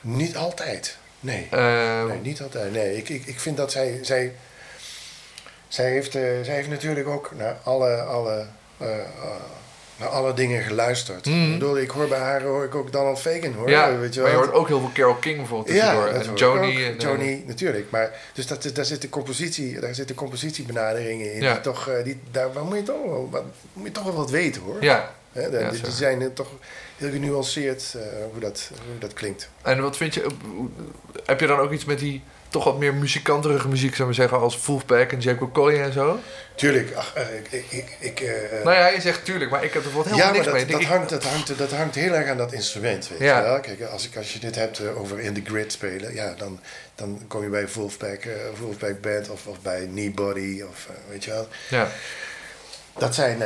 Niet 0.02 0.38
altijd. 0.38 0.98
Nee. 1.20 1.48
Eh, 1.52 2.06
Nee, 2.06 2.20
niet 2.20 2.42
altijd. 2.42 2.72
Nee, 2.72 2.98
ik, 2.98 3.10
ik, 3.10 3.26
ik 3.26 3.40
vind 3.40 3.58
dat 3.58 3.72
zij. 3.72 4.00
Zij, 4.02 4.34
zij, 5.68 5.90
heeft, 5.92 6.16
eh, 6.16 6.22
zij 6.42 6.56
heeft 6.56 6.70
natuurlijk 6.70 7.08
ook 7.08 7.32
naar 7.36 7.58
alle, 7.64 8.02
alle, 8.02 8.46
eh, 8.78 9.00
eh, 9.00 9.06
naar 10.00 10.08
alle 10.10 10.34
dingen 10.34 10.64
geluisterd. 10.64 11.26
Mhm. 11.26 11.44
Ik, 11.46 11.52
bedoel, 11.60 11.78
ik 11.78 11.90
hoor 11.90 12.08
bij 12.08 12.20
haar 12.20 12.42
hoor 12.44 12.64
ik 12.64 12.76
ook 12.76 12.92
Donald 12.92 13.20
Fagan 13.20 13.54
hoor. 13.54 13.70
ja, 13.70 13.98
weet 13.98 14.14
je 14.14 14.22
maar 14.22 14.30
je 14.30 14.36
wel. 14.36 14.46
hoort 14.46 14.56
ook 14.58 14.68
heel 14.68 14.80
veel 14.80 14.92
Carole 14.94 15.20
King 15.20 15.38
bijvoorbeeld 15.38 15.76
tussendoor. 15.78 16.08
en 16.08 16.34
Joni. 16.36 16.68
ook. 16.68 16.74
En, 16.92 16.98
eh, 16.98 17.00
Joni, 17.00 17.44
natuurlijk. 17.48 17.92
Maar, 17.92 18.12
dus 18.34 18.48
dat, 18.48 18.70
daar 18.74 18.86
zitten 18.86 19.10
compositie, 19.10 19.80
daar 19.80 19.96
zitten 19.96 20.16
compositiebenaderingen 20.16 21.34
in. 21.34 21.42
Ja. 21.42 21.52
Die 21.54 21.62
toch, 21.62 21.88
eh, 21.88 22.04
die, 22.04 22.20
daar 22.32 22.54
waar 22.54 22.64
moet 22.64 22.78
je, 22.78 22.84
toch 22.84 23.04
wel, 23.06 23.28
wat, 23.32 23.44
moet 23.74 23.86
je 23.88 23.92
toch 23.92 24.04
wel 24.04 24.14
wat 24.16 24.30
weten 24.32 24.62
hoor. 24.62 24.78
Ja, 24.84 25.12
de- 25.32 25.42
Ja, 25.60 25.70
die, 25.70 25.92
zijn 25.92 26.22
eh, 26.22 26.28
toch 26.34 26.50
heel 26.98 27.10
genuanceerd 27.12 27.96
hoe, 28.32 28.40
dat, 28.40 28.70
hoe 28.90 29.00
dat 29.00 29.14
klinkt. 29.14 29.50
en 29.62 29.82
wat 29.82 29.98
vind 29.98 30.14
je... 30.14 30.26
Heb 31.26 31.40
je 31.40 31.48
dan 31.48 31.60
ook 31.60 31.72
iets 31.72 31.86
met 31.86 32.00
die 32.00 32.24
toch 32.50 32.64
wat 32.64 32.78
meer 32.78 32.94
muzikanterige 32.94 33.68
muziek, 33.68 33.96
zou 33.96 34.10
ik 34.10 34.16
zeggen, 34.16 34.40
als 34.40 34.66
Wolfpack 34.66 35.12
en 35.12 35.20
Jacob 35.20 35.54
Collier 35.54 35.82
en 35.82 35.94
zo? 35.94 36.20
Tuurlijk, 36.56 36.94
ach, 36.96 37.14
eh, 37.16 37.24
ik, 37.52 37.66
ik, 37.70 37.96
ik, 38.00 38.20
eh, 38.20 38.64
nou 38.64 38.76
ja, 38.76 38.88
je 38.88 39.02
zegt 39.02 39.26
tuurlijk, 39.26 39.52
maar 39.52 39.64
ik 39.64 39.74
heb 39.74 39.84
er 39.86 39.92
bijvoorbeeld 39.92 40.16
helemaal 40.16 40.34
ja, 40.36 40.42
niks 40.42 40.46
dat, 40.46 40.54
mee. 40.56 40.66
dat, 40.66 40.82
Ik- 40.82 40.88
hangt, 40.88 41.10
dat, 41.10 41.24
hangt, 41.24 41.58
dat 41.58 41.72
hangt 41.72 41.96
heel 41.96 42.14
erg 42.14 42.30
aan 42.30 42.38
dat 42.38 42.54
instrument, 42.54 43.08
weet 43.10 43.20
Ja. 43.20 43.38
je 43.38 43.44
wel. 43.44 43.60
Kijk, 43.60 43.82
als, 43.82 44.06
ik, 44.08 44.18
als 44.18 44.34
je 44.34 44.40
dit 44.40 44.56
hebt 44.56 44.80
eh, 44.80 45.00
over 45.00 45.20
in 45.20 45.34
the 45.34 45.42
grid 45.44 45.72
spelen, 45.72 46.14
ja, 46.14 46.34
dan, 46.38 46.60
dan 46.96 47.22
kom 47.28 47.44
je 47.44 47.50
bij 47.50 47.68
Wolfpack, 47.74 48.28
Wolfpack 48.60 49.02
Band 49.02 49.30
of, 49.30 49.48
of 49.48 49.60
bij 49.62 49.88
Kneebody, 49.92 50.62
of 50.70 50.88
weet 51.10 51.24
je 51.24 51.32
wel. 51.32 51.48
Ja, 51.70 51.88
Dat 52.98 53.16
zijn, 53.16 53.38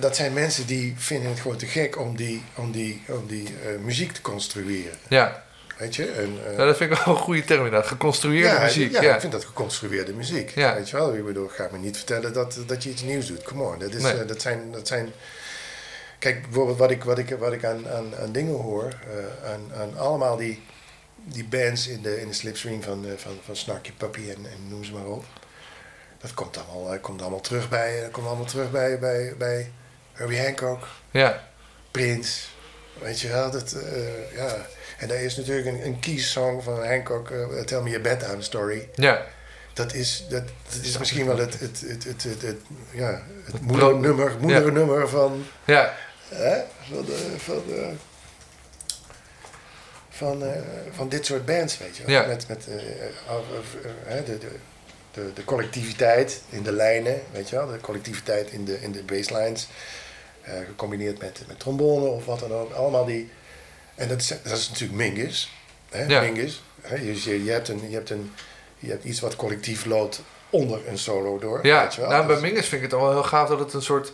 dat 0.00 0.16
zijn 0.16 0.32
mensen 0.32 0.66
die 0.66 0.94
vinden 0.96 1.30
het 1.30 1.40
gewoon 1.40 1.56
te 1.56 1.66
gek 1.66 1.98
om 1.98 2.16
die, 2.16 2.42
om 2.54 2.70
die, 2.72 3.02
om 3.08 3.26
die 3.26 3.48
muziek 3.84 4.12
te 4.12 4.20
construeren, 4.20 4.98
ja. 5.08 5.46
Weet 5.78 5.96
je. 5.96 6.06
En, 6.10 6.38
eh, 6.46 6.56
Nou, 6.56 6.66
dat 6.68 6.76
vind 6.76 6.90
ik 6.92 6.98
wel 7.04 7.14
een 7.14 7.20
goede 7.20 7.44
term 7.44 7.64
inderdaad. 7.64 7.88
Geconstrueerde 7.88 8.48
ja, 8.48 8.62
muziek. 8.62 8.92
Ja, 8.92 9.02
Ja, 9.02 9.14
ik 9.14 9.20
vind 9.20 9.32
dat 9.32 9.44
geconstrueerde 9.44 10.12
muziek. 10.12 10.50
Ja. 10.50 10.74
Weet 10.74 10.90
je 10.90 10.96
wel? 10.96 11.14
Ik 11.14 11.24
bedoel, 11.24 11.48
ga 11.48 11.68
me 11.72 11.78
niet 11.78 11.96
vertellen 11.96 12.32
dat, 12.32 12.58
dat 12.66 12.82
je 12.82 12.90
iets 12.90 13.02
nieuws 13.02 13.26
doet. 13.26 13.42
Come 13.42 13.62
on. 13.62 13.78
Dat, 13.78 13.94
is, 13.94 14.02
Nee. 14.02 14.12
eh, 14.20 14.26
dat, 14.28 14.42
zijn, 14.42 14.72
dat 14.72 14.86
zijn... 14.88 15.12
Kijk, 16.18 16.42
bijvoorbeeld 16.42 16.78
wat 16.78 16.90
ik, 16.90 17.04
wat 17.04 17.18
ik, 17.18 17.30
wat 17.38 17.52
ik 17.52 17.64
aan, 17.64 17.88
aan, 17.88 18.16
aan 18.20 18.32
dingen 18.32 18.54
hoor. 18.54 18.84
eh, 19.44 19.50
aan, 19.50 19.60
aan 19.80 19.98
allemaal 19.98 20.36
die, 20.36 20.62
die 21.24 21.44
bands 21.44 21.86
in 21.88 22.02
de, 22.02 22.20
in 22.20 22.28
de 22.28 22.34
slipstream 22.34 22.82
van, 22.82 23.06
van, 23.16 23.38
van 23.44 23.56
Snarky 23.56 23.92
Puppy 23.92 24.20
en, 24.28 24.36
en 24.46 24.68
noem 24.68 24.84
ze 24.84 24.92
maar 24.92 25.06
op. 25.06 25.24
Dat 26.20 26.34
komt 26.34 26.58
allemaal, 26.68 26.98
komt 26.98 27.20
allemaal 27.20 27.40
terug 27.40 27.68
bij, 27.68 28.00
dat 28.00 28.10
komt 28.10 28.26
allemaal 28.26 28.44
terug 28.44 28.70
bij, 28.70 28.98
bij, 28.98 29.34
bij 29.38 29.70
Herbie 30.12 30.40
Hancock, 30.42 30.86
ja. 31.10 31.48
Prince. 31.90 32.40
Weet 33.02 33.20
je 33.20 33.28
wel, 33.28 33.50
dat, 33.50 33.76
ja. 34.34 34.66
En 34.98 35.08
daar 35.08 35.22
is 35.22 35.36
natuurlijk 35.36 35.66
een, 35.66 35.84
een 35.86 35.98
key 36.00 36.18
song 36.18 36.60
van 36.62 36.86
Hancock, 36.86 37.30
eh, 37.30 37.60
Tell 37.64 37.80
Me 37.80 37.96
a 37.96 38.00
Bedtime 38.00 38.42
Story. 38.42 38.88
ja. 38.94 39.26
Dat 39.72 39.94
is, 39.94 40.26
dat, 40.28 40.42
dat 40.72 40.82
is 40.82 40.98
misschien 40.98 41.26
wel 41.26 41.38
het, 41.38 41.60
het, 41.60 41.80
het, 41.86 42.04
het, 42.04 42.22
het, 42.22 42.42
het- 42.42 42.60
ja, 42.90 43.22
het 43.44 43.60
moedernummer, 43.60 44.32
moedernummer 44.40 45.08
van, 45.08 45.44
ja. 45.64 45.94
hè, 46.28 46.58
van, 46.92 47.04
de, 47.04 47.34
van, 47.38 47.62
de, 47.66 47.90
van, 50.08 50.42
eh, 50.44 50.60
van 50.90 51.08
dit 51.08 51.26
soort 51.26 51.44
bands, 51.46 51.78
weet 51.78 51.96
je 51.96 52.02
wel. 52.04 52.14
Ja. 52.14 52.26
Met, 52.26 52.48
met 52.48 52.66
hè, 54.04 54.22
de, 54.24 54.38
de, 54.38 54.48
de, 55.12 55.32
de 55.34 55.44
collectiviteit 55.44 56.40
in 56.48 56.62
de 56.62 56.72
lijnen, 56.72 57.20
weet 57.32 57.48
je 57.48 57.56
wel. 57.56 57.66
De 57.66 57.80
collectiviteit 57.80 58.50
in 58.50 58.64
de, 58.64 58.80
in 58.80 58.92
de 58.92 59.02
basslines. 59.02 59.68
eh, 60.42 60.52
gecombineerd 60.66 61.18
met, 61.20 61.40
met 61.46 61.58
trombone 61.60 62.06
of 62.06 62.24
wat 62.24 62.38
dan 62.40 62.52
ook. 62.52 62.72
Allemaal 62.72 63.04
die... 63.04 63.30
En 63.98 64.08
dat 64.08 64.20
is, 64.20 64.28
dat 64.28 64.58
is 64.58 64.68
natuurlijk 64.68 64.98
Mingus. 64.98 65.52
Hè, 65.90 66.04
Ja. 66.04 66.20
Mingus. 66.20 66.62
Hè, 66.80 66.94
je, 66.96 67.44
je, 67.44 67.50
hebt 67.50 67.68
een, 67.68 67.82
je, 67.88 67.94
hebt 67.94 68.10
een, 68.10 68.32
je 68.78 68.90
hebt 68.90 69.04
iets 69.04 69.20
wat 69.20 69.36
collectief 69.36 69.84
loopt 69.84 70.22
onder 70.50 70.80
een 70.88 70.98
solo 70.98 71.38
door. 71.38 71.66
Ja, 71.66 71.82
weet 71.82 71.94
je 71.94 72.00
wel. 72.00 72.10
nou, 72.10 72.26
bij 72.26 72.40
Mingus 72.40 72.66
vind 72.68 72.82
ik 72.82 72.90
het 72.90 73.00
wel 73.00 73.10
heel 73.10 73.22
gaaf 73.22 73.48
dat 73.48 73.58
het 73.58 73.72
een 73.74 73.82
soort 73.82 74.12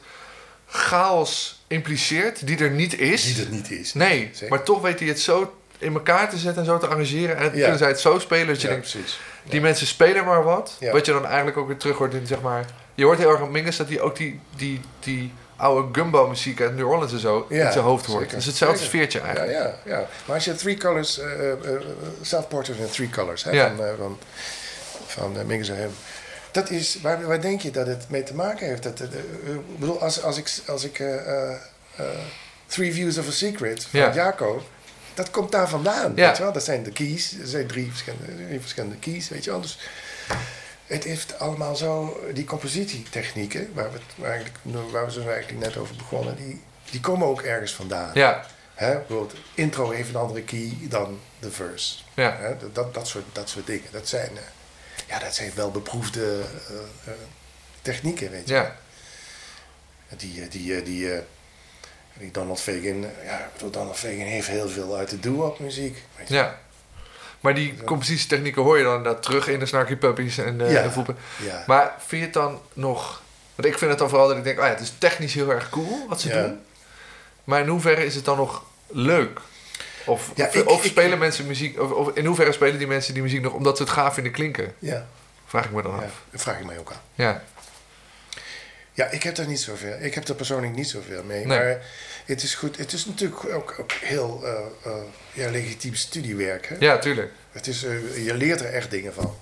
chaos 0.66 1.62
impliceert 1.66 2.46
die 2.46 2.58
er 2.58 2.70
niet 2.70 2.98
is. 2.98 3.24
Die 3.24 3.36
het 3.44 3.50
niet 3.50 3.70
is. 3.70 3.94
Nee, 3.94 4.30
Zeker. 4.32 4.48
maar 4.48 4.62
toch 4.62 4.80
weet 4.80 4.98
hij 4.98 5.08
het 5.08 5.20
zo 5.20 5.54
in 5.78 5.94
elkaar 5.94 6.30
te 6.30 6.36
zetten 6.38 6.62
en 6.62 6.68
zo 6.68 6.78
te 6.78 6.86
arrangeren. 6.86 7.36
En 7.36 7.44
Ja. 7.44 7.50
kunnen 7.50 7.78
zij 7.78 7.88
het 7.88 8.00
zo 8.00 8.18
spelen 8.18 8.46
dat 8.46 8.60
je 8.60 8.66
Ja, 8.68 8.72
denkt, 8.72 8.90
precies. 8.90 9.18
die 9.42 9.60
mensen 9.60 9.86
spelen 9.86 10.24
maar 10.24 10.44
wat. 10.44 10.76
Wat 10.92 11.06
je 11.06 11.12
dan 11.12 11.26
eigenlijk 11.26 11.56
ook 11.56 11.66
weer 11.66 11.76
terug 11.76 11.96
hoort 11.96 12.14
in, 12.14 12.26
zeg 12.26 12.40
maar... 12.40 12.64
Je 12.94 13.04
hoort 13.04 13.18
heel 13.18 13.30
erg 13.30 13.40
aan 13.40 13.50
Mingus 13.50 13.76
dat 13.76 13.88
hij 13.88 14.00
ook 14.00 14.16
die, 14.16 14.40
die, 14.56 14.80
die 15.00 15.32
oude 15.56 15.88
gumbo 16.00 16.28
muziek 16.28 16.60
uit 16.60 16.76
New 16.76 16.88
Orleans 16.90 17.12
en 17.12 17.18
zo 17.18 17.46
Ja, 17.48 17.66
in 17.66 17.72
zijn 17.72 17.84
hoofd 17.84 18.06
hoort. 18.06 18.20
zeker. 18.20 18.36
Dus 18.36 18.46
hetzelfde 18.46 18.78
Zeker. 18.78 18.92
sfeertje 18.92 19.18
Ja, 19.18 19.24
eigenlijk. 19.24 19.58
ja, 19.84 19.92
ja. 19.98 20.08
Maar 20.26 20.34
als 20.34 20.44
je 20.44 20.54
Three 20.54 20.76
Colors, 20.76 21.18
eh 21.18 21.50
eh, 21.52 21.56
Self-Portrait 22.22 22.78
in 22.80 22.90
Three 22.90 23.10
Colors, 23.10 23.44
hè, 23.44 23.50
Ja. 23.50 23.72
van, 23.76 23.84
eh, 23.86 23.92
van, 23.98 24.18
van 25.06 25.46
Mingus 25.46 25.68
en 25.68 25.76
hem. 25.76 25.90
Dat 26.50 26.70
is, 26.70 26.98
waar, 27.02 27.26
waar 27.26 27.40
denk 27.40 27.60
je 27.60 27.70
dat 27.70 27.86
het 27.86 28.04
mee 28.08 28.22
te 28.22 28.34
maken 28.34 28.66
heeft? 28.66 28.82
Dat, 28.82 29.00
ik 29.00 29.78
bedoel, 29.78 30.00
als, 30.00 30.22
als 30.22 30.36
ik, 30.38 30.52
als 30.66 30.84
ik 30.84 31.02
Three 32.66 32.92
Views 32.92 33.18
of 33.18 33.28
a 33.28 33.30
Secret 33.30 33.84
van 33.90 34.00
Ja. 34.00 34.12
Jaco, 34.14 34.62
dat 35.14 35.30
komt 35.30 35.52
daar 35.52 35.68
vandaan. 35.68 36.12
Ja. 36.16 36.26
Weet 36.26 36.36
je 36.36 36.42
wel? 36.42 36.52
Dat 36.52 36.64
zijn 36.64 36.82
de 36.82 36.90
keys, 36.92 37.30
dat 37.38 37.48
zijn 37.48 37.66
drie 37.66 37.88
verschillende, 37.90 38.46
drie 38.46 38.60
verschillende 38.60 38.96
keys, 38.96 39.28
weet 39.28 39.44
je 39.44 39.50
wel. 39.50 39.60
Dus 39.60 39.78
het 40.86 41.04
heeft 41.04 41.38
allemaal 41.38 41.76
zo, 41.76 42.20
die 42.32 42.44
compositietechnieken, 42.44 43.70
waar 43.74 43.92
we, 43.92 44.24
eigenlijk, 44.24 44.56
waar 44.90 45.04
we 45.04 45.12
zo 45.12 45.28
eigenlijk 45.28 45.58
net 45.66 45.76
over 45.76 45.96
begonnen, 45.96 46.36
die, 46.36 46.62
die 46.90 47.00
komen 47.00 47.26
ook 47.26 47.42
ergens 47.42 47.72
vandaan. 47.74 48.10
Ja, 48.14 48.46
Hè, 48.74 48.96
bijvoorbeeld, 48.96 49.34
intro 49.54 49.90
heeft 49.90 50.08
een 50.08 50.16
andere 50.16 50.42
key 50.42 50.76
dan 50.80 51.20
de 51.38 51.50
verse. 51.50 51.94
ja. 52.14 52.36
Hè, 52.36 52.56
dat- 52.56 52.74
dat, 52.74 52.94
dat, 52.94 53.08
soort, 53.08 53.24
dat 53.32 53.48
soort 53.48 53.66
dingen. 53.66 53.88
Dat 53.90 54.08
zijn, 54.08 54.30
eh, 54.36 54.42
ja, 55.08 55.18
dat 55.18 55.34
zijn 55.34 55.52
wel 55.54 55.70
beproefde 55.70 56.40
eh, 56.68 56.76
eh, 57.12 57.18
technieken, 57.82 58.30
weet 58.30 58.48
je. 58.48 58.54
ja. 58.54 58.76
Die, 60.16 60.48
die, 60.48 60.82
die, 60.82 61.10
die 62.18 62.30
Donald 62.30 62.60
Fagan, 62.60 63.00
ja, 63.24 63.50
Donald 63.70 63.96
Fagan 63.96 64.18
heeft 64.18 64.48
heel 64.48 64.68
veel 64.68 64.96
uit 64.96 65.10
de 65.10 65.20
doo-wop 65.20 65.58
muziek. 65.58 66.02
Weet 66.16 66.28
je. 66.28 66.34
Ja. 66.34 66.58
Maar 67.44 67.54
die 67.54 67.74
compositietechnieken 67.84 68.62
hoor 68.62 68.78
je 68.78 68.84
dan 68.84 68.96
inderdaad 68.96 69.22
terug 69.22 69.48
in 69.48 69.58
de 69.58 69.66
Snarky 69.66 69.96
Puppies 69.96 70.38
en 70.38 70.58
de, 70.58 70.64
Ja. 70.64 70.90
Voepen. 70.90 71.16
Ja. 71.42 71.64
Maar 71.66 71.94
vind 71.98 72.20
je 72.20 72.26
het 72.26 72.32
dan 72.34 72.60
nog... 72.72 73.22
Want 73.54 73.68
ik 73.68 73.78
vind 73.78 73.90
het 73.90 73.98
dan 73.98 74.08
vooral 74.08 74.28
dat 74.28 74.36
ik 74.36 74.44
denk, 74.44 74.58
oh 74.58 74.64
ja, 74.64 74.70
het 74.70 74.80
is 74.80 74.92
technisch 74.98 75.34
heel 75.34 75.50
erg 75.50 75.68
cool 75.70 76.06
wat 76.08 76.20
ze 76.20 76.28
Ja. 76.28 76.42
doen. 76.42 76.60
Maar 77.44 77.60
in 77.60 77.68
hoeverre 77.68 78.04
is 78.04 78.14
het 78.14 78.24
dan 78.24 78.36
nog 78.36 78.64
leuk? 78.86 79.40
Of, 80.06 80.30
Ja, 80.34 80.46
of, 80.46 80.54
ik- 80.54 80.68
of 80.68 80.84
ik- 80.84 80.90
spelen 80.90 81.18
mensen 81.18 81.46
muziek... 81.46 81.80
Of, 81.80 81.90
of 81.90 82.10
in 82.14 82.24
hoeverre 82.26 82.52
spelen 82.52 82.78
die 82.78 82.86
mensen 82.86 83.14
die 83.14 83.22
muziek 83.22 83.42
nog 83.42 83.52
omdat 83.52 83.76
ze 83.76 83.82
het 83.82 83.92
gaaf 83.92 84.14
vinden 84.14 84.32
klinken? 84.32 84.74
ja, 84.78 85.06
Vraag 85.46 85.64
ik 85.64 85.70
me 85.70 85.82
dan 85.82 85.94
af. 85.96 86.22
dat 86.30 86.40
vraag 86.42 86.58
ik 86.58 86.64
mij 86.66 86.78
ook 86.78 86.90
aan. 86.92 87.00
Ja. 87.14 87.42
Ja, 88.92 89.06
ik 89.10 89.22
heb 89.22 89.34
daar 89.34 89.46
niet 89.46 89.60
zoveel. 89.60 89.96
Ik 90.00 90.14
heb 90.14 90.28
er 90.28 90.34
persoonlijk 90.34 90.74
niet 90.74 90.88
zoveel 90.88 91.22
mee. 91.24 91.46
Nee. 91.46 91.58
Maar 91.58 91.78
het 92.24 92.42
is 92.42 92.54
goed. 92.54 92.76
Het 92.76 92.92
is 92.92 93.06
natuurlijk 93.06 93.54
ook, 93.54 93.76
ook 93.80 93.92
heel 93.92 94.40
eh, 94.44 94.52
eh, 94.84 95.02
ja, 95.32 95.50
legitiem 95.50 95.94
studiewerk. 95.94 96.66
Hè? 96.68 96.76
ja, 96.78 96.98
tuurlijk. 96.98 97.32
Het 97.52 97.66
is, 97.66 97.84
eh, 97.84 98.24
je 98.24 98.34
leert 98.34 98.60
er 98.60 98.72
echt 98.72 98.90
dingen 98.90 99.14
van. 99.14 99.36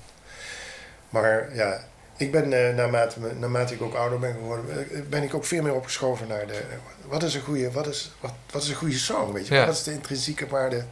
Maar 1.09 1.55
ja, 1.55 1.85
ik 2.17 2.33
ben 2.33 2.49
naarmate, 2.49 3.19
naarmate 3.39 3.75
ik 3.75 3.83
ook 3.83 3.95
ouder 3.95 4.19
ben 4.19 4.33
geworden, 4.33 4.87
ben 5.09 5.23
ik 5.23 5.35
ook 5.35 5.45
veel 5.45 5.63
meer 5.63 5.75
opgeschoven 5.75 6.29
naar 6.29 6.47
de. 6.47 6.61
Wat 7.07 7.23
is 7.23 7.35
een 7.35 7.41
goede, 7.41 7.71
wat 7.71 7.87
is, 7.87 8.13
wat, 8.21 8.33
wat 8.51 8.63
is 8.63 8.69
een 8.69 8.75
goede 8.75 8.99
song? 8.99 9.33
Weet 9.33 9.47
je? 9.47 9.55
Ja. 9.55 9.67
Wat 9.67 9.75
is 9.75 9.83
de 9.83 9.93
intrinsieke 9.93 10.47
waarde 10.47 10.85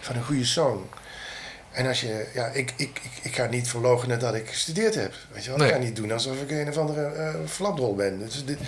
van 0.00 0.16
een 0.16 0.24
goede 0.24 0.44
song? 0.44 0.86
En 1.70 1.86
als 1.86 2.00
je, 2.00 2.26
ja, 2.34 2.46
ik, 2.46 2.72
ik, 2.76 3.00
ik, 3.02 3.10
ik 3.22 3.34
ga 3.34 3.46
niet 3.46 3.68
verloochenen 3.68 4.18
dat 4.18 4.34
ik 4.34 4.48
gestudeerd 4.48 4.94
heb. 4.94 5.14
Weet 5.32 5.44
je 5.44 5.48
wel? 5.48 5.58
Nee. 5.58 5.68
Ik 5.68 5.74
ga 5.74 5.80
niet 5.80 5.96
doen 5.96 6.12
alsof 6.12 6.42
ik 6.42 6.50
een 6.50 6.68
of 6.68 6.76
andere 6.76 7.34
flapdrol 7.46 7.94
ben. 7.94 8.18
Dus, 8.18 8.44
dit, 8.44 8.58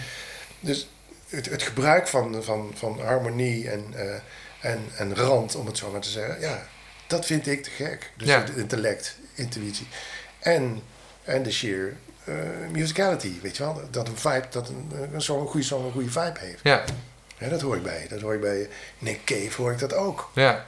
dus 0.60 0.88
het, 1.30 1.46
het 1.46 1.62
gebruik 1.62 2.08
van, 2.08 2.42
van, 2.44 2.72
van 2.74 3.00
harmonie 3.04 3.70
en, 3.70 3.84
eh, 3.94 4.14
en, 4.70 4.84
en 4.96 5.16
rand, 5.16 5.54
om 5.54 5.66
het 5.66 5.78
zo 5.78 5.90
maar 5.90 6.00
te 6.00 6.08
zeggen, 6.10 6.40
ja, 6.40 6.66
dat 7.06 7.26
vind 7.26 7.46
ik 7.46 7.62
te 7.62 7.70
gek. 7.70 8.10
Dus 8.16 8.28
Ja. 8.28 8.38
het 8.40 8.56
intellect, 8.56 9.16
intuïtie. 9.34 9.86
En, 10.38 10.82
en 11.24 11.42
de 11.42 11.52
sheer 11.52 11.96
eh, 12.24 12.34
musicality, 12.70 13.32
weet 13.42 13.56
je 13.56 13.62
wel? 13.62 13.80
Dat 13.90 14.08
een 14.08 14.16
vibe, 14.16 14.44
dat 14.50 14.68
een, 14.68 14.90
een, 15.12 15.22
song, 15.22 15.40
een 15.40 15.46
goede 15.46 15.66
song 15.66 15.84
een 15.84 15.92
goede 15.92 16.10
vibe 16.10 16.38
heeft. 16.40 16.60
Ja, 16.62 16.84
Ja, 17.38 17.48
dat 17.48 17.60
hoor 17.60 17.76
ik 17.76 17.82
bij. 17.82 18.06
Dat 18.08 18.20
hoor 18.20 18.34
ik 18.34 18.40
bij 18.40 18.68
Nick 18.98 19.24
Cave, 19.24 19.62
hoor 19.62 19.72
ik 19.72 19.78
dat 19.78 19.92
ook. 19.94 20.30
ja. 20.34 20.66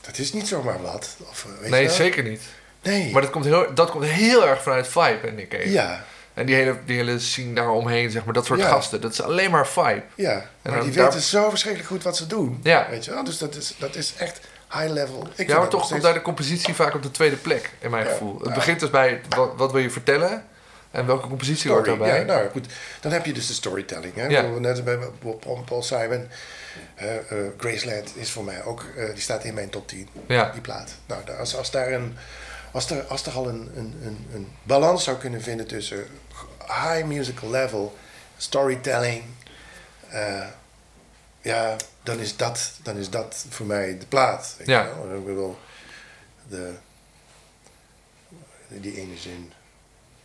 Dat 0.00 0.18
is 0.18 0.32
niet 0.32 0.48
zomaar 0.48 0.82
wat. 0.82 1.16
Of, 1.30 1.44
eh, 1.44 1.60
weet 1.60 1.70
Nee, 1.70 1.82
je 1.82 1.90
zeker 1.90 2.22
niet. 2.22 2.42
Nee. 2.82 3.12
Maar 3.12 3.22
dat 3.22 3.30
komt, 3.30 3.44
heel, 3.44 3.74
dat 3.74 3.90
komt 3.90 4.04
heel 4.04 4.46
erg 4.46 4.62
vanuit 4.62 4.86
vibe, 4.88 5.20
en 5.28 5.38
ik 5.38 5.52
even. 5.52 5.70
ja, 5.70 6.04
En 6.36 6.46
die 6.46 6.54
hele, 6.54 6.76
die 6.84 6.96
hele 6.96 7.18
scene 7.18 7.52
daaromheen, 7.54 8.10
zeg 8.10 8.24
maar, 8.24 8.34
dat 8.34 8.46
soort 8.46 8.60
Ja. 8.60 8.68
gasten. 8.68 9.00
Dat 9.00 9.12
is 9.12 9.22
alleen 9.22 9.50
maar 9.50 9.66
vibe. 9.66 10.02
Ja, 10.14 10.32
maar 10.62 10.74
dan 10.74 10.84
die 10.84 10.92
daar- 10.92 11.04
weten 11.04 11.20
zo 11.20 11.48
verschrikkelijk 11.48 11.90
goed 11.92 12.02
wat 12.02 12.16
ze 12.16 12.26
doen. 12.26 12.60
Ja. 12.62 12.86
Weet 12.90 13.04
je 13.04 13.10
wel? 13.10 13.24
Dus 13.24 13.38
dat 13.38 13.54
is, 13.54 13.74
dat 13.78 13.94
is 13.94 14.14
echt 14.18 14.40
high 14.72 14.92
level. 14.92 15.28
Ik 15.36 15.48
Ja, 15.48 15.54
maar 15.58 15.62
toch 15.62 15.62
nog 15.62 15.70
komt 15.70 15.84
steeds- 15.84 16.04
daar 16.04 16.14
de 16.14 16.22
compositie 16.22 16.74
vaak 16.74 16.94
op 16.94 17.02
de 17.02 17.10
tweede 17.10 17.36
plek, 17.36 17.70
in 17.78 17.90
mijn 17.90 18.04
Ja. 18.04 18.10
gevoel. 18.10 18.38
Het 18.38 18.48
Ja. 18.48 18.54
begint 18.54 18.80
dus 18.80 18.90
bij 18.90 19.20
wat, 19.28 19.52
wat 19.56 19.72
wil 19.72 19.80
je 19.80 19.90
vertellen 19.90 20.44
en 20.90 21.06
welke 21.06 21.28
compositie 21.28 21.70
hoort 21.70 21.84
daarbij. 21.84 22.18
Ja, 22.18 22.24
nou 22.24 22.48
goed. 22.50 22.66
Dan 23.00 23.12
heb 23.12 23.26
je 23.26 23.32
dus 23.32 23.46
de 23.46 23.52
storytelling. 23.52 24.14
Hè? 24.14 24.26
Ja. 24.26 24.42
Net 24.42 24.70
als 24.70 24.82
bij 24.82 24.98
Paul, 25.66 25.82
Simon. 25.82 26.28
eh 26.94 27.16
eh, 27.16 27.22
Graceland 27.58 28.12
is 28.16 28.30
voor 28.30 28.44
mij 28.44 28.64
ook, 28.64 28.84
eh, 28.96 29.04
die 29.12 29.22
staat 29.22 29.44
in 29.44 29.54
mijn 29.54 29.70
top 29.70 29.88
10. 29.88 30.08
Ja. 30.28 30.50
Die 30.52 30.60
plaat. 30.60 30.94
Nou, 31.06 31.20
als, 31.38 31.56
als 31.56 31.70
daar 31.70 31.92
een, 31.92 32.16
als 32.72 32.90
er, 32.90 33.02
als 33.04 33.26
er 33.26 33.32
al 33.32 33.48
een, 33.48 33.70
een, 33.76 33.94
een, 34.04 34.26
een 34.34 34.48
balans 34.62 35.04
zou 35.04 35.16
kunnen 35.16 35.42
vinden 35.42 35.66
tussen 35.66 36.04
high 36.66 37.04
musical 37.04 37.50
level, 37.50 37.96
storytelling, 38.36 39.24
eh, 40.08 40.46
ja, 41.40 41.76
dan 42.02 42.18
is, 42.18 42.36
dat, 42.36 42.72
dan 42.82 42.96
is 42.96 43.10
dat 43.10 43.46
voor 43.48 43.66
mij 43.66 43.98
de 43.98 44.06
plaat. 44.06 44.56
Ja. 44.64 44.84
Ik 44.86 45.24
bedoel, 45.24 45.58
de, 46.48 46.72
die 48.68 48.96
ene 49.00 49.16
zin. 49.16 49.52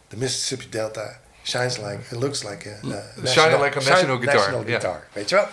The 0.07 0.17
Mississippi 0.17 0.69
Delta 0.69 1.19
shines 1.43 1.77
like, 1.77 1.99
it 2.11 2.19
looks 2.19 2.43
like 2.43 2.69
a, 2.69 2.87
a 3.23 3.27
Shine 3.27 3.63
like 3.63 3.77
a 3.77 3.83
national 3.83 4.17
guitar, 4.17 4.35
national 4.35 4.63
guitar. 4.63 5.07
Weet 5.13 5.29
je 5.29 5.35
wel? 5.35 5.47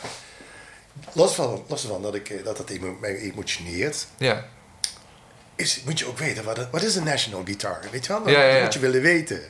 Los 1.12 1.34
van, 1.34 1.64
los 1.68 1.82
van 1.82 2.02
dat, 2.02 2.14
ik, 2.14 2.30
eh, 2.30 2.44
dat 2.44 2.70
mij 3.00 3.16
emotioneert, 3.16 4.06
Ja. 4.16 4.44
is, 5.56 5.82
moet 5.84 5.98
je 5.98 6.06
ook 6.06 6.18
weten, 6.18 6.44
wat, 6.44 6.70
wat 6.70 6.82
is 6.82 6.96
een 6.96 7.04
national 7.04 7.44
guitar? 7.44 7.80
Weet 7.90 8.06
je 8.06 8.12
wel? 8.12 8.28
Ja, 8.28 8.42
ja. 8.42 8.62
moet 8.62 8.74
je 8.74 8.80
willen 8.80 9.02
weten. 9.02 9.42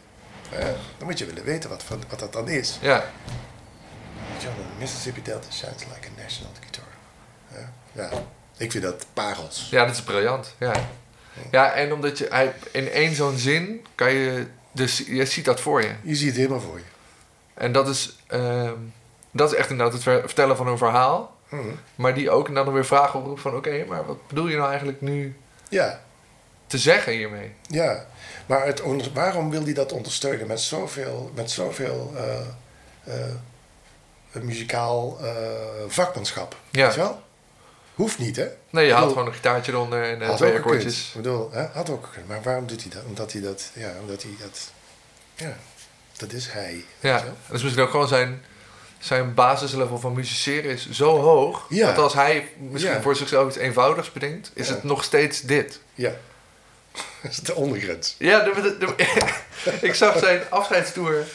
Eh, 0.53 0.65
dan 0.99 1.07
moet 1.07 1.19
je 1.19 1.27
willen 1.27 1.45
weten 1.45 1.71
wat, 1.71 1.85
wat, 2.09 2.19
dat 2.19 2.33
dan 2.33 2.49
is. 2.49 2.79
ja. 2.81 3.05
De 4.41 4.49
Mississippi 4.79 5.23
Delta 5.23 5.51
shines 5.51 5.85
like 5.85 6.09
a 6.17 6.23
national 6.23 6.53
guitar. 6.61 6.85
Ja, 7.55 7.73
ja. 7.93 8.11
ik 8.57 8.71
vind 8.73 8.85
dat 8.85 9.07
parels. 9.13 9.69
Ja, 9.71 9.85
dat 9.85 9.95
is 9.95 10.03
briljant. 10.03 10.55
Ja. 10.59 10.73
ja, 11.51 11.73
en 11.73 11.93
omdat 11.93 12.19
je 12.19 12.27
hij, 12.31 12.55
in 12.71 12.89
één 12.91 13.15
zo'n 13.15 13.37
zin 13.37 13.87
kan 13.95 14.13
je. 14.13 14.47
Dus 14.73 14.99
je 15.07 15.25
ziet 15.27 15.45
dat 15.45 15.61
voor 15.61 15.83
je. 15.83 15.95
Je 16.03 16.15
ziet 16.15 16.27
het 16.29 16.37
helemaal 16.37 16.61
voor 16.61 16.79
je. 16.79 16.85
En 17.55 17.73
dat 17.73 17.89
is, 17.89 18.17
ehm, 18.27 18.75
dat 19.31 19.53
is 19.53 19.59
echt 19.59 19.71
inderdaad 19.71 19.95
het 19.95 20.03
ver- 20.03 20.21
vertellen 20.21 20.57
van 20.57 20.67
een 20.67 20.79
verhaal. 20.79 21.37
Mhm. 21.49 21.69
Maar 21.95 22.15
die 22.15 22.31
ook 22.31 22.55
dan 22.55 22.73
weer 22.73 22.87
vragen 22.87 23.19
oproept 23.19 23.41
van... 23.41 23.57
Oké, 23.57 23.85
maar 23.89 24.07
wat 24.07 24.27
bedoel 24.27 24.49
je 24.49 24.57
nou 24.57 24.69
eigenlijk 24.69 25.01
nu 25.01 25.37
Ja, 25.69 26.01
te 26.69 26.79
zeggen 26.79 27.13
hiermee? 27.13 27.53
ja. 27.69 28.07
Maar 28.47 28.67
het 28.67 28.81
onder- 28.81 29.13
waarom 29.13 29.51
wil 29.51 29.65
hij 29.65 29.73
dat 29.73 29.93
ondersteunen 29.93 30.47
met 30.47 30.61
zoveel, 30.61 31.31
met 31.35 31.51
zoveel 31.51 32.13
eh, 33.05 33.15
muzikaal 34.43 35.19
eh, 35.23 35.33
vakmanschap? 35.89 36.57
Ja. 36.71 36.85
Weet 36.85 36.95
je 36.95 37.01
wel? 37.01 37.23
Hoeft 37.95 38.19
niet, 38.19 38.37
hè? 38.37 38.47
Nee, 38.71 38.87
je 38.87 38.93
haalt 38.93 39.09
gewoon 39.13 39.27
een 39.27 39.35
gitaartje 39.35 39.73
eronder 39.73 40.03
en 40.21 40.37
twee 40.37 40.55
akkoordjes. 40.57 41.07
Ik 41.09 41.15
bedoel, 41.23 41.53
hè? 41.53 41.67
had 41.73 41.91
ook 41.91 42.07
gekund. 42.07 42.29
Maar 42.29 42.43
waarom 42.43 42.67
doet 42.67 42.81
hij 42.83 42.91
dat? 42.91 43.03
Omdat 43.05 43.33
hij 43.33 43.41
dat, 43.43 43.71
ja, 43.75 43.93
omdat 44.01 44.23
hij 44.23 44.33
dat, 44.41 44.71
ja, 45.35 45.57
dat 46.17 46.33
is 46.33 46.49
hij. 46.53 46.85
Ja, 47.01 47.25
dat 47.47 47.57
is 47.57 47.63
misschien 47.63 47.85
ook 47.85 47.91
gewoon 47.91 48.09
zijn, 48.09 48.43
zijn 48.99 49.35
basislevel 49.35 49.99
van 49.99 50.13
musiceren 50.13 50.71
is 50.71 50.91
zo 50.91 51.21
hoog... 51.21 51.67
Ja. 51.69 51.87
dat 51.87 51.99
als 51.99 52.15
hij 52.15 52.53
misschien 52.59 52.93
Ja. 52.95 53.01
voor 53.01 53.17
zichzelf 53.17 53.49
iets 53.49 53.57
eenvoudigs 53.57 54.13
bedenkt... 54.13 54.51
is 54.55 54.69
Ja. 54.69 54.75
het 54.75 54.83
nog 54.85 55.05
steeds 55.05 55.41
dit. 55.41 55.81
Ja. 55.95 56.13
Dat 57.23 57.31
is 57.31 57.37
de 57.39 57.55
ondergrens. 57.55 58.15
Ja, 58.19 58.41
de, 58.45 58.77
de- 58.79 58.79
de- 58.97 59.79
ik 59.89 59.95
zag 59.95 60.19
zijn 60.19 60.41
afscheidstour... 60.51 61.27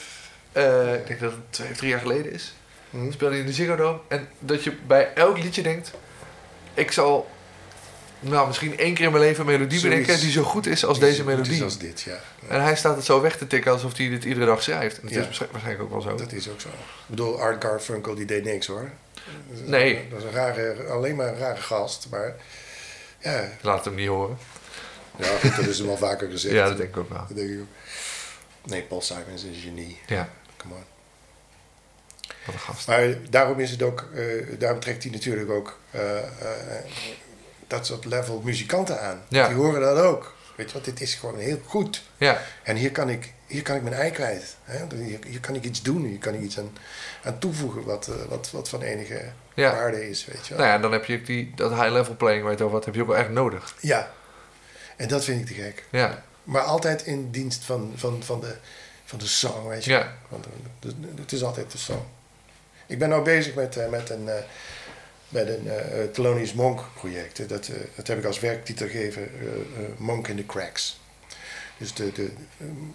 eh, 0.51 0.93
ik 0.93 1.07
denk 1.07 1.19
dat 1.19 1.31
het 1.31 1.41
twee 1.49 1.69
of 1.71 1.77
drie 1.77 1.89
jaar 1.89 1.99
geleden 1.99 2.31
is. 2.31 2.53
Mhm. 2.89 3.11
speelde 3.11 3.33
hij 3.33 3.43
in 3.43 3.49
de 3.49 3.53
Ziggo 3.55 3.75
Dome. 3.75 3.99
En 4.07 4.27
dat 4.39 4.63
je 4.63 4.71
bij 4.87 5.13
elk 5.13 5.37
liedje 5.37 5.61
denkt... 5.61 5.91
Ik 6.73 6.91
zal 6.91 7.29
nou, 8.19 8.47
misschien 8.47 8.77
één 8.77 8.93
keer 8.93 9.05
in 9.05 9.11
mijn 9.11 9.23
leven 9.23 9.39
een 9.39 9.45
melodie 9.51 9.79
Zoiets. 9.79 9.99
bedenken... 9.99 10.23
die 10.23 10.31
zo 10.33 10.43
goed 10.43 10.65
is 10.65 10.85
als 10.85 10.99
Die 10.99 11.07
deze 11.07 11.23
die 11.23 11.31
is 11.31 11.37
melodie. 11.37 11.63
als 11.63 11.77
dit, 11.77 12.01
ja. 12.01 12.19
En 12.47 12.61
hij 12.63 12.75
staat 12.75 12.95
het 12.95 13.05
zo 13.05 13.21
weg 13.21 13.37
te 13.37 13.47
tikken 13.47 13.71
alsof 13.71 13.97
hij 13.97 14.09
dit 14.09 14.23
iedere 14.23 14.45
dag 14.45 14.63
schrijft. 14.63 14.95
En 14.95 15.01
dat 15.03 15.11
Ja. 15.13 15.19
is 15.19 15.25
waarsch- 15.25 15.51
waarschijnlijk 15.51 15.83
ook 15.83 15.91
wel 15.91 16.01
zo. 16.01 16.15
Dat 16.15 16.31
is 16.31 16.49
ook 16.49 16.61
zo. 16.61 16.67
Ik 16.67 16.73
bedoel, 17.07 17.41
Art 17.41 17.63
Garfunkel 17.63 18.15
die 18.15 18.25
deed 18.25 18.43
niks 18.43 18.67
hoor. 18.67 18.89
Nee. 19.65 20.07
Dat 20.09 20.19
is 20.19 20.25
een 20.25 20.31
rare, 20.31 20.83
alleen 20.89 21.15
maar 21.15 21.27
een 21.27 21.37
rare 21.37 21.61
gast. 21.61 22.07
Maar 22.09 22.35
ja, 23.19 23.49
Laat 23.61 23.75
het 23.75 23.85
hem 23.85 23.95
niet 23.95 24.07
horen. 24.07 24.37
Ja 25.17 25.37
goed, 25.41 25.55
dat 25.55 25.65
is 25.65 25.79
hem 25.79 25.89
al 25.89 25.97
vaker 25.97 26.29
gezegd. 26.31 26.53
Ja, 26.55 26.67
dat 26.67 26.77
denk 26.77 26.89
ik 26.89 26.97
ook 26.97 27.09
wel. 27.09 27.25
Dat 27.27 27.37
denk 27.37 27.49
ik 27.49 27.59
ook. 27.59 27.67
Nee, 28.65 28.81
Paul 28.81 29.01
Simon 29.01 29.23
is 29.33 29.43
een 29.43 29.53
genie. 29.53 29.99
Ja, 30.07 30.29
Come 30.57 30.73
on. 30.73 30.83
wat 32.45 32.53
een 32.55 32.59
gast. 32.61 32.87
Maar 32.87 33.15
daarom 33.29 33.59
is 33.59 33.71
het 33.71 33.81
ook, 33.81 34.09
eh, 34.15 34.23
daarom 34.59 34.79
trekt 34.79 35.03
hij 35.03 35.11
natuurlijk 35.11 35.49
ook 35.49 35.79
eh, 35.91 36.17
eh, 36.17 36.23
dat 37.67 37.85
soort 37.85 38.05
level 38.05 38.41
muzikanten 38.43 39.01
aan. 39.01 39.23
Ja. 39.27 39.47
Die 39.47 39.55
horen 39.57 39.81
dat 39.81 39.97
ook. 39.97 40.35
Weet 40.55 40.67
je 40.67 40.73
wat, 40.73 40.85
dit 40.85 41.01
is 41.01 41.13
gewoon 41.15 41.37
heel 41.37 41.59
goed. 41.65 42.03
Ja, 42.17 42.41
En 42.63 42.75
hier 42.75 42.91
kan 42.91 43.09
ik, 43.09 43.33
hier 43.47 43.61
kan 43.61 43.75
ik 43.75 43.81
mijn 43.81 43.95
ei 43.95 44.11
kwijt. 44.11 44.55
Hè? 44.63 44.95
Hier, 44.95 45.19
hier 45.27 45.39
kan 45.39 45.55
ik 45.55 45.63
iets 45.63 45.81
doen, 45.81 46.05
hier 46.05 46.17
kan 46.19 46.33
ik 46.33 46.41
iets 46.41 46.59
aan, 46.59 46.77
aan 47.23 47.39
toevoegen 47.39 47.83
wat, 47.83 48.09
wat, 48.29 48.51
wat 48.51 48.69
van 48.69 48.81
enige 48.81 49.31
Ja. 49.53 49.71
waarde 49.71 50.09
is. 50.09 50.25
Weet 50.25 50.47
je 50.47 50.53
wel. 50.55 50.63
nou 50.65 50.75
ja, 50.75 50.81
dan 50.81 50.91
heb 50.91 51.05
je 51.05 51.21
die, 51.21 51.51
dat 51.55 51.71
high-level 51.71 52.15
playing, 52.15 52.41
waar 52.41 52.51
je 52.51 52.57
het 52.57 52.65
over 52.65 52.75
had, 52.77 52.85
heb 52.85 52.95
je 52.95 53.01
ook 53.01 53.07
wel 53.07 53.17
echt 53.17 53.29
nodig. 53.29 53.75
Ja, 53.79 54.11
en 54.95 55.07
dat 55.07 55.23
vind 55.23 55.39
ik 55.49 55.55
te 55.55 55.61
gek. 55.61 55.85
Ja, 55.91 56.23
Maar 56.43 56.61
altijd 56.61 57.05
in 57.05 57.31
dienst 57.31 57.63
van, 57.63 57.93
van, 57.95 58.23
van, 58.23 58.39
de, 58.39 58.55
van 59.05 59.19
de 59.19 59.27
song, 59.27 59.67
weet 59.67 59.83
je. 59.85 59.91
Ja. 59.91 60.17
Want, 60.29 60.45
eh, 60.45 60.91
het 61.15 61.31
is 61.31 61.43
altijd 61.43 61.71
de 61.71 61.77
song. 61.77 62.01
Ik 62.87 62.99
ben 62.99 63.09
nou 63.09 63.23
bezig 63.23 63.53
met, 63.53 63.77
eh, 63.77 63.89
met 63.89 64.09
een, 64.09 64.29
eh, 64.29 64.43
met 65.29 65.47
een 65.47 65.67
eh 65.69 66.03
Thelonious 66.13 66.53
Monk 66.53 66.81
project. 66.95 67.49
Dat, 67.49 67.69
dat 67.95 68.07
heb 68.07 68.17
ik 68.17 68.25
als 68.25 68.39
werktitel 68.39 68.87
gegeven, 68.87 69.29
Monk 69.97 70.27
in 70.27 70.35
the 70.35 70.45
Cracks. 70.45 70.99
Dus 71.77 71.93
de, 71.93 72.11
de 72.11 72.31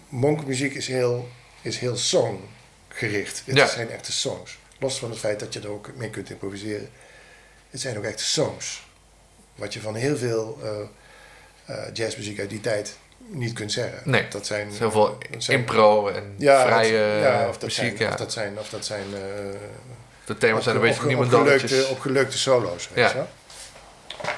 Monk-muziek 0.09 0.73
is 0.73 0.87
heel, 0.87 1.29
is 1.61 1.77
heel 1.77 1.95
songgericht. 1.97 3.41
Het 3.45 3.55
Ja. 3.55 3.67
zijn 3.67 3.89
echte 3.89 4.11
songs. 4.11 4.57
Los 4.79 4.99
van 4.99 5.09
het 5.09 5.19
feit 5.19 5.39
dat 5.39 5.53
je 5.53 5.59
er 5.59 5.69
ook 5.69 5.95
mee 5.95 6.09
kunt 6.09 6.29
improviseren. 6.29 6.89
Het 7.69 7.79
zijn 7.81 7.97
ook 7.97 8.03
echte 8.03 8.23
songs. 8.23 8.87
Wat 9.55 9.73
je 9.73 9.81
van 9.81 9.95
heel 9.95 10.17
veel 10.17 10.59
jazzmuziek 11.93 12.39
uit 12.39 12.49
die 12.49 12.61
tijd 12.61 12.97
niet 13.27 13.53
kunt 13.53 13.71
zeggen. 13.71 14.01
Nee, 14.03 14.27
dat 14.27 14.45
zijn, 14.45 14.67
is 14.69 14.79
heel 14.79 14.91
veel 14.91 15.17
dat 15.31 15.43
zijn- 15.43 15.59
impro 15.59 16.07
en 16.07 16.33
ja, 16.37 16.65
vrije 16.65 17.13
dat- 17.23 17.31
ja, 17.31 17.47
of 17.47 17.53
dat 17.57 17.61
muziek. 17.63 17.97
zijn, 17.97 17.97
ja. 17.97 18.09
Of 18.09 18.15
dat 18.15 18.31
zijn, 18.33 18.59
of 18.59 18.69
dat 18.69 18.85
zijn 18.85 19.03
eh, 19.13 19.19
de 20.25 20.37
thema's 20.37 20.63
zijn 20.63 20.75
een 20.75 20.81
beetje 20.81 21.05
niemand 21.05 21.33
opgeleukte, 21.33 21.87
opgeleukte 21.89 22.37
solo's. 22.37 22.89
Weet 22.93 23.11
Ja. 23.11 23.27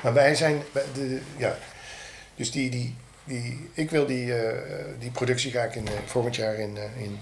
Maar 0.03 0.13
wij 0.13 0.35
zijn, 0.35 0.63
de, 0.93 1.21
ja, 1.37 1.57
dus 2.35 2.51
die, 2.51 2.69
die, 2.69 2.95
die, 3.23 3.69
ik 3.73 3.89
wil 3.89 4.05
die, 4.05 4.35
eh, 4.35 4.85
die 4.99 5.11
productie 5.11 5.51
ga 5.51 5.63
ik 5.63 5.75
in, 5.75 5.87
eh, 5.87 5.93
volgend 6.05 6.35
jaar 6.35 6.53
in, 6.55 6.77
eh, 6.77 7.01
in 7.03 7.19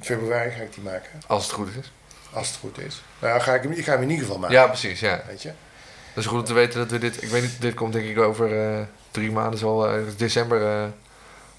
februari 0.00 0.50
ga 0.50 0.62
ik 0.62 0.74
die 0.74 0.82
maken, 0.82 1.10
Als 1.26 1.42
het 1.44 1.52
goed 1.52 1.68
is. 1.80 1.92
als 2.32 2.48
het 2.48 2.56
goed 2.56 2.78
is. 2.78 3.02
Nou, 3.18 3.40
ga 3.40 3.54
ik, 3.54 3.64
ik 3.64 3.84
ga 3.84 3.92
hem 3.92 4.02
in 4.02 4.08
ieder 4.10 4.24
geval 4.24 4.40
maken, 4.40 4.56
Ja, 4.56 4.66
precies. 4.66 5.00
Ja. 5.00 5.22
weet 5.26 5.42
je. 5.42 5.48
Het 5.48 6.24
is 6.24 6.26
goed 6.26 6.38
om 6.38 6.44
te 6.44 6.52
weten 6.54 6.78
dat 6.78 6.90
we 6.90 6.98
dit... 6.98 7.22
Ik 7.22 7.28
weet 7.28 7.42
niet, 7.42 7.60
dit 7.60 7.74
komt 7.74 7.92
denk 7.92 8.04
ik 8.06 8.18
over 8.18 8.62
eh, 8.72 8.80
drie 9.12 9.30
maanden 9.30 9.58
zal 9.58 9.88
eh, 9.88 9.94
december 10.16 10.62
eh, 10.66 10.84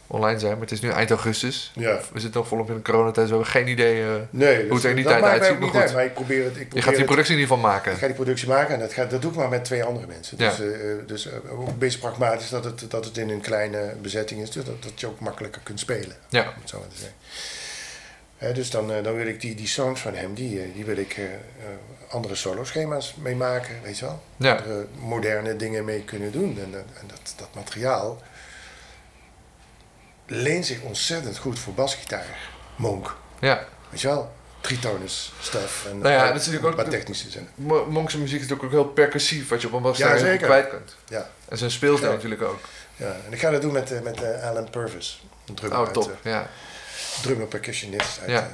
online 0.08 0.40
zijn. 0.40 0.52
Maar 0.52 0.62
het 0.62 0.72
is 0.72 0.82
nu 0.82 0.90
eind 0.90 1.10
augustus. 1.10 1.72
Ja. 1.76 2.00
We 2.14 2.20
zitten 2.20 2.40
nog 2.40 2.50
volop 2.50 2.70
in 2.70 2.76
de 2.76 2.82
coronatijd. 2.82 3.16
Dus 3.16 3.26
we 3.30 3.34
hebben 3.34 3.52
geen 3.52 3.68
idee... 3.68 4.04
Nee, 4.30 4.66
Hoe 4.68 4.76
het 4.76 4.84
er 4.84 4.90
in 4.90 4.96
die 4.96 5.06
tijd 5.06 5.24
uitziet, 5.24 5.60
maar 5.60 5.76
uit, 5.82 5.94
maar 5.94 6.06
ik 6.06 6.14
probeer 6.14 6.44
het. 6.44 6.48
Ik 6.58 6.60
probeer 6.60 6.76
je 6.76 6.82
gaat 6.82 6.90
die 6.90 6.98
het- 6.98 7.06
productie 7.06 7.34
in 7.36 7.40
ieder 7.40 7.56
geval 7.56 7.72
maken. 7.72 7.92
Ik 7.92 7.98
ga 7.98 8.06
die 8.06 8.16
productie 8.16 8.48
maken 8.48 8.74
en 8.74 8.80
dat, 8.80 8.94
ga, 8.94 9.06
dat 9.06 9.22
doe 9.22 9.32
ik 9.32 9.38
maar 9.38 9.50
met 9.50 9.66
twee 9.66 9.84
andere 9.84 10.08
mensen. 10.08 10.38
Ja. 10.38 10.50
Dus, 10.50 10.60
eh, 10.60 10.68
dus 11.08 11.28
ook 11.50 11.68
een 11.68 11.78
beetje 11.78 12.00
pragmatisch 12.00 12.50
dat 12.50 12.64
het, 12.64 12.86
dat 12.92 13.06
het 13.06 13.18
in 13.18 13.30
een 13.30 13.42
kleine 13.42 13.94
bezetting 14.02 14.42
is, 14.42 14.50
dus 14.52 14.64
dat, 14.66 14.84
dat 14.84 15.00
je 15.00 15.08
ook 15.08 15.20
makkelijker 15.20 15.62
kunt 15.64 15.80
spelen. 15.80 16.16
Ja. 16.30 16.42
Om 16.42 16.54
het 16.62 16.70
zo 16.70 16.80
maar 16.80 16.88
te 16.88 16.96
zeggen. 16.98 17.14
Dus 18.56 18.70
dan, 18.70 18.92
dan 19.04 19.16
wil 19.16 19.28
ik 19.28 19.42
die, 19.42 19.56
die 19.56 19.68
songs 19.68 20.02
van 20.02 20.16
hem, 20.16 20.34
die, 20.34 20.72
die 20.74 20.86
wil 20.86 20.98
ik 20.98 21.20
andere 22.14 22.36
solo-schema's 22.36 23.14
mee 23.18 23.36
maken, 23.36 23.82
weet 23.84 23.98
je 24.00 24.06
wel. 24.06 24.24
Ja. 24.38 24.56
Andere 24.56 24.88
moderne 25.00 25.56
dingen 25.56 25.86
mee 25.86 26.04
kunnen 26.04 26.32
doen. 26.32 26.60
En, 26.64 26.72
dat- 26.72 26.86
en 27.02 27.08
dat, 27.08 27.34
dat 27.36 27.48
materiaal 27.56 28.22
leent 30.26 30.66
zich 30.66 30.82
ontzettend 30.82 31.38
goed 31.38 31.60
voor 31.60 31.74
basgitaar. 31.74 32.38
Monk, 32.76 33.16
Ja. 33.40 33.66
weet 33.90 34.02
je 34.02 34.08
wel. 34.08 34.34
Tritonus 34.62 35.34
stuff 35.42 35.86
en 35.90 35.98
Nou 35.98 36.14
ja, 36.14 36.22
eh, 36.22 36.28
dat 36.32 36.40
is 36.42 36.46
natuurlijk 36.46 36.72
ook- 36.72 36.82
wat 36.82 36.90
technische 36.92 37.30
zin. 37.30 37.48
Mo- 37.56 37.86
Monk's 37.86 38.14
muziek 38.16 38.36
is 38.42 38.48
natuurlijk 38.48 38.64
ook 38.64 38.84
heel 38.84 38.86
percussief. 38.94 39.50
Wat 39.50 39.62
je 39.62 39.68
op 39.68 39.74
een 39.74 39.82
basgitaar 39.82 40.26
Ja, 40.32 40.38
kwijt 40.38 40.70
kunt. 40.70 40.96
Ja. 41.08 41.30
En 41.50 41.58
zijn 41.58 41.72
speelstijl 41.72 42.10
Ja. 42.12 42.16
natuurlijk 42.16 42.42
ook. 42.42 42.60
Ja, 42.96 43.16
en 43.26 43.34
ik 43.34 43.40
ga 43.40 43.50
dat 43.50 43.62
doen 43.62 43.72
met, 43.74 43.92
eh, 43.92 44.02
met 44.02 44.22
eh, 44.24 44.44
Alan 44.50 44.70
Purvis. 44.70 45.24
Een 45.48 45.56
drummer, 45.56 45.80
Oh, 45.80 45.86
uit, 45.86 45.94
top. 45.94 46.12
eh, 46.24 46.32
Ja. 46.32 46.48
drummer 47.22 47.48
percussionist 47.48 48.20
uit 48.20 48.30
Ja. 48.30 48.40
eh, 48.40 48.46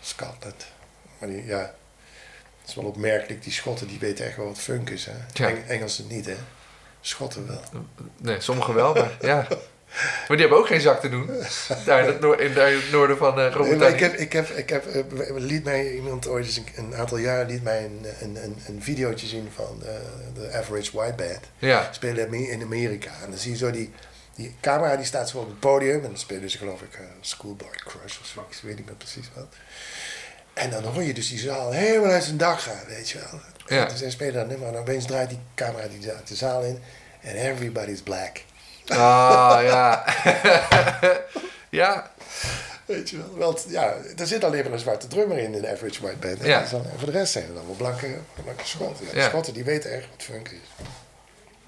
Scotland. 0.00 0.64
Maar 1.18 1.28
die, 1.28 1.44
ja, 1.46 1.74
is 2.70 2.76
wel 2.76 2.84
opmerkelijk. 2.84 3.42
Die 3.42 3.52
Schotten 3.52 3.86
die 3.86 3.98
weten 3.98 4.24
echt 4.26 4.36
wel 4.36 4.46
wat 4.46 4.58
funk 4.58 4.90
is. 4.90 5.06
Hè? 5.06 5.12
Ja. 5.32 5.48
Eng- 5.48 5.64
Engelsen 5.68 6.06
niet, 6.06 6.26
hè? 6.26 6.36
Schotten 7.00 7.46
wel. 7.46 7.60
Nee, 8.20 8.40
sommigen 8.40 8.74
wel, 8.74 8.94
maar 8.94 9.16
ja. 9.20 9.46
Maar 10.28 10.36
die 10.36 10.38
hebben 10.40 10.58
ook 10.58 10.66
geen 10.66 10.80
zak 10.80 11.00
te 11.00 11.08
doen. 11.08 11.30
Daar 11.84 12.00
in 12.00 12.06
het, 12.06 12.20
noor- 12.20 12.40
in, 12.40 12.54
daar 12.54 12.70
in 12.70 12.76
het 12.76 12.90
noorden 12.90 13.16
van 13.16 13.34
Nee, 13.34 13.50
Groot-Brittannië. 13.50 13.94
ik 13.94 14.00
heb, 14.00 14.12
ik 14.14 14.32
heb, 14.32 14.48
ik 14.48 14.68
heb, 14.68 14.86
eh, 14.86 15.02
liet 15.36 15.64
mij 15.64 15.92
iemand 15.94 16.26
ooit 16.28 16.46
eens 16.46 16.56
een, 16.56 16.66
een 16.76 16.94
aantal 16.94 17.16
jaar 17.18 17.46
liet 17.46 17.62
mij 17.62 17.84
een, 17.84 18.06
een, 18.20 18.36
een, 18.44 18.56
een 18.66 18.82
videootje 18.82 19.26
zien 19.26 19.48
van 19.54 19.82
eh, 19.84 19.92
de 20.34 20.52
Average 20.52 20.90
White 20.96 21.14
Band. 21.14 21.40
Ja. 21.58 21.88
Spelen 21.92 22.32
in 22.34 22.62
Amerika. 22.62 23.10
En 23.24 23.30
dan 23.30 23.38
zie 23.38 23.50
je 23.50 23.56
zo 23.56 23.70
die, 23.70 23.92
die 24.34 24.54
camera 24.60 24.96
die 24.96 25.04
staat 25.06 25.28
zo 25.28 25.38
op 25.38 25.46
het 25.48 25.60
podium. 25.60 25.94
En 25.94 26.02
dan 26.02 26.18
spelen 26.18 26.50
ze 26.50 26.58
geloof 26.58 26.82
ik 26.82 26.98
Schoolboy 27.20 27.68
Crush 27.84 28.18
of 28.20 28.26
zo. 28.34 28.46
Ik 28.50 28.58
weet 28.62 28.76
niet 28.76 28.86
meer 28.86 28.94
precies 28.94 29.28
wat. 29.34 29.54
En 30.54 30.70
dan 30.70 30.84
hoor 30.84 31.02
je 31.02 31.14
dus 31.14 31.28
die 31.28 31.38
zaal 31.38 31.70
helemaal 31.70 32.10
uit 32.10 32.24
zijn 32.24 32.36
dak 32.36 32.60
gaan, 32.60 32.80
weet 32.88 33.10
je 33.10 33.18
wel. 33.18 33.40
Ja. 33.66 33.88
En 33.88 33.96
zij 33.96 34.10
spelen 34.10 34.34
dat 34.34 34.48
nummer 34.48 34.68
en 34.68 34.76
opeens 34.76 35.06
draait 35.06 35.28
die 35.28 35.38
camera 35.54 35.86
die, 35.86 36.00
de 36.24 36.34
zaal 36.34 36.62
in. 36.62 36.82
En 37.20 37.34
everybody's 37.36 38.00
black. 38.02 38.42
Ah, 38.86 39.58
ja. 39.62 40.04
ja. 41.70 42.10
Weet 42.86 43.10
je 43.10 43.16
wel. 43.16 43.36
Want 43.36 43.64
ja, 43.68 43.94
er 44.16 44.26
zit 44.26 44.44
alleen 44.44 44.62
maar 44.62 44.72
een 44.72 44.78
zwarte 44.78 45.06
drummer 45.08 45.38
in 45.38 45.54
in 45.54 45.60
de 45.62 45.70
Average 45.70 46.02
White 46.02 46.16
Band. 46.18 46.40
En 46.40 46.48
Ja. 46.48 46.66
dan- 46.70 46.84
en 46.84 46.98
voor 46.98 47.10
de 47.12 47.18
rest 47.18 47.32
zijn 47.32 47.46
het 47.46 47.56
allemaal 47.56 47.74
blanke, 47.74 48.18
blanke 48.42 48.64
Schotten. 48.66 49.06
Ja. 49.14 49.28
Schotten 49.28 49.54
die 49.54 49.64
weten 49.64 49.92
echt 49.92 50.06
wat 50.10 50.22
funk 50.22 50.48
is. 50.48 50.84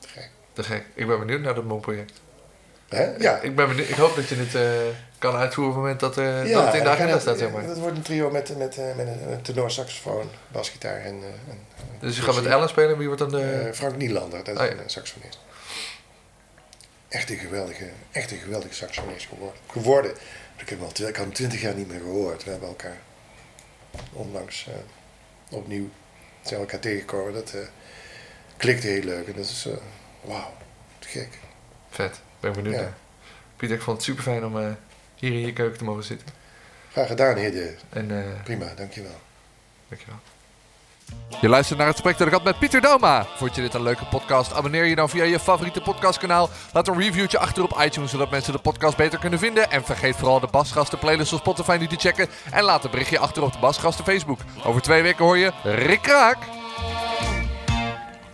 Te 0.00 0.08
gek. 0.08 0.30
Te 0.52 0.62
gek. 0.62 0.84
Ik 0.94 1.06
ben 1.06 1.18
benieuwd 1.18 1.40
naar 1.40 1.54
dat 1.54 1.64
MON-project. 1.64 2.12
Hè? 2.96 3.16
Ja. 3.18 3.38
Ik, 3.40 3.56
ben 3.56 3.68
benieuwd, 3.68 3.88
ik 3.88 3.94
hoop 3.94 4.16
dat 4.16 4.28
je 4.28 4.34
het 4.34 4.54
eh, 4.54 4.96
kan 5.18 5.34
uitvoeren 5.34 5.74
op 5.74 5.82
het 5.82 5.92
moment 5.92 6.00
dat, 6.00 6.18
eh, 6.18 6.46
Ja, 6.48 6.54
dat 6.54 6.66
het 6.66 6.74
in 6.74 6.82
de 6.82 6.88
en 6.88 6.94
agenda 6.94 7.18
staat, 7.18 7.38
zeg 7.38 7.50
maar. 7.50 7.66
Dat 7.66 7.78
wordt 7.78 7.96
een 7.96 8.02
trio 8.02 8.30
met, 8.30 8.58
met, 8.58 8.78
eh, 8.78 8.84
met 8.96 9.06
een, 9.06 9.42
tenor 9.42 9.70
saxofoon, 9.70 10.30
basgitaar 10.48 11.00
en... 11.00 11.22
en 11.48 11.58
Dus 12.00 12.16
je 12.16 12.22
gaat 12.22 12.34
met 12.34 12.46
Ellen 12.46 12.68
spelen, 12.68 12.98
wie 12.98 13.06
wordt 13.06 13.22
dan 13.22 13.30
de... 13.30 13.70
Frank 13.74 13.96
Nielander, 13.96 14.44
dat 14.44 14.54
is 14.54 14.60
Oh, 14.60 14.66
ja. 14.66 14.82
een 14.82 14.90
saxofonist. 14.90 15.38
Echt 17.08 17.30
een 17.30 17.36
geweldige, 17.36 17.88
echt 18.12 18.30
een 18.30 18.38
geweldige 18.38 18.74
saxofonist 18.74 19.26
geworden. 19.28 19.60
geworden. 19.70 20.10
Ik 20.56 20.68
heb 20.68 20.78
hem 20.78 20.88
al 20.96 21.08
ik 21.08 21.16
had 21.16 21.24
hem 21.24 21.32
twintig 21.32 21.60
jaar 21.60 21.74
niet 21.74 21.88
meer 21.88 22.00
gehoord. 22.00 22.44
We 22.44 22.50
hebben 22.50 22.68
elkaar 22.68 22.96
onlangs 24.12 24.66
opnieuw 25.50 25.88
zijn 26.42 26.60
we 26.60 26.66
elkaar 26.66 26.80
tegengekomen. 26.80 27.32
Dat 27.32 27.52
eh, 27.52 27.60
klikte 28.56 28.86
heel 28.86 29.02
leuk. 29.02 29.26
En 29.26 29.32
dat 29.36 29.44
is, 29.44 29.66
eh, 29.66 29.72
wauw, 30.20 30.52
gek. 31.00 31.38
Vet, 31.90 32.20
ben 32.42 32.50
ik 32.50 32.62
benieuwd 32.62 32.80
Ja. 32.80 32.92
Pieter, 33.56 33.76
ik 33.76 33.82
vond 33.82 33.96
het 33.96 34.06
super 34.06 34.22
fijn 34.22 34.44
om 34.44 34.58
eh, 34.60 34.66
hier 35.14 35.32
in 35.32 35.38
je 35.46 35.52
keuken 35.52 35.78
te 35.78 35.84
mogen 35.84 36.04
zitten. 36.04 36.28
Graag 36.92 37.06
gedaan, 37.06 37.36
Hidde. 37.36 37.74
En 37.88 38.10
eh 38.18 38.42
Prima, 38.44 38.66
dankjewel. 38.76 39.20
dankjewel. 39.88 40.18
Je 41.40 41.48
luistert 41.48 41.78
naar 41.78 41.86
het 41.86 41.96
gesprek 41.96 42.18
dat 42.18 42.26
ik 42.26 42.32
had 42.32 42.44
met 42.44 42.58
Pieter 42.58 42.80
Doma. 42.80 43.26
Vond 43.36 43.54
je 43.54 43.60
dit 43.60 43.74
een 43.74 43.82
leuke 43.82 44.04
podcast? 44.04 44.52
Abonneer 44.52 44.84
je 44.84 44.94
dan 44.94 45.08
via 45.08 45.24
je 45.24 45.38
favoriete 45.40 45.80
podcastkanaal. 45.80 46.50
Laat 46.72 46.88
een 46.88 46.98
reviewtje 46.98 47.38
achter 47.38 47.62
op 47.62 47.78
iTunes, 47.80 48.10
zodat 48.10 48.30
mensen 48.30 48.52
de 48.52 48.58
podcast 48.58 48.96
beter 48.96 49.18
kunnen 49.18 49.38
vinden. 49.38 49.70
En 49.70 49.84
vergeet 49.84 50.16
vooral 50.16 50.40
de 50.40 50.46
Basgasten 50.50 50.98
playlist 50.98 51.32
op 51.32 51.38
Spotify 51.38 51.76
niet 51.80 51.90
te 51.90 51.96
checken. 51.96 52.28
En 52.50 52.62
laat 52.62 52.84
een 52.84 52.90
berichtje 52.90 53.18
achter 53.18 53.42
op 53.42 53.52
de 53.52 53.58
Basgasten 53.58 54.04
Facebook. 54.04 54.38
Over 54.64 54.82
twee 54.82 55.02
weken 55.02 55.24
hoor 55.24 55.38
je 55.38 55.52
Rick 55.62 56.02
Kraak. 56.02 56.38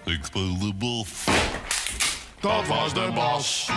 Ik 0.04 0.24
speel 0.24 0.58
de 0.58 0.72
bof. 0.74 1.24
Dat 2.40 2.66
was 2.66 2.94
de 2.94 3.10
bas. 3.14 3.70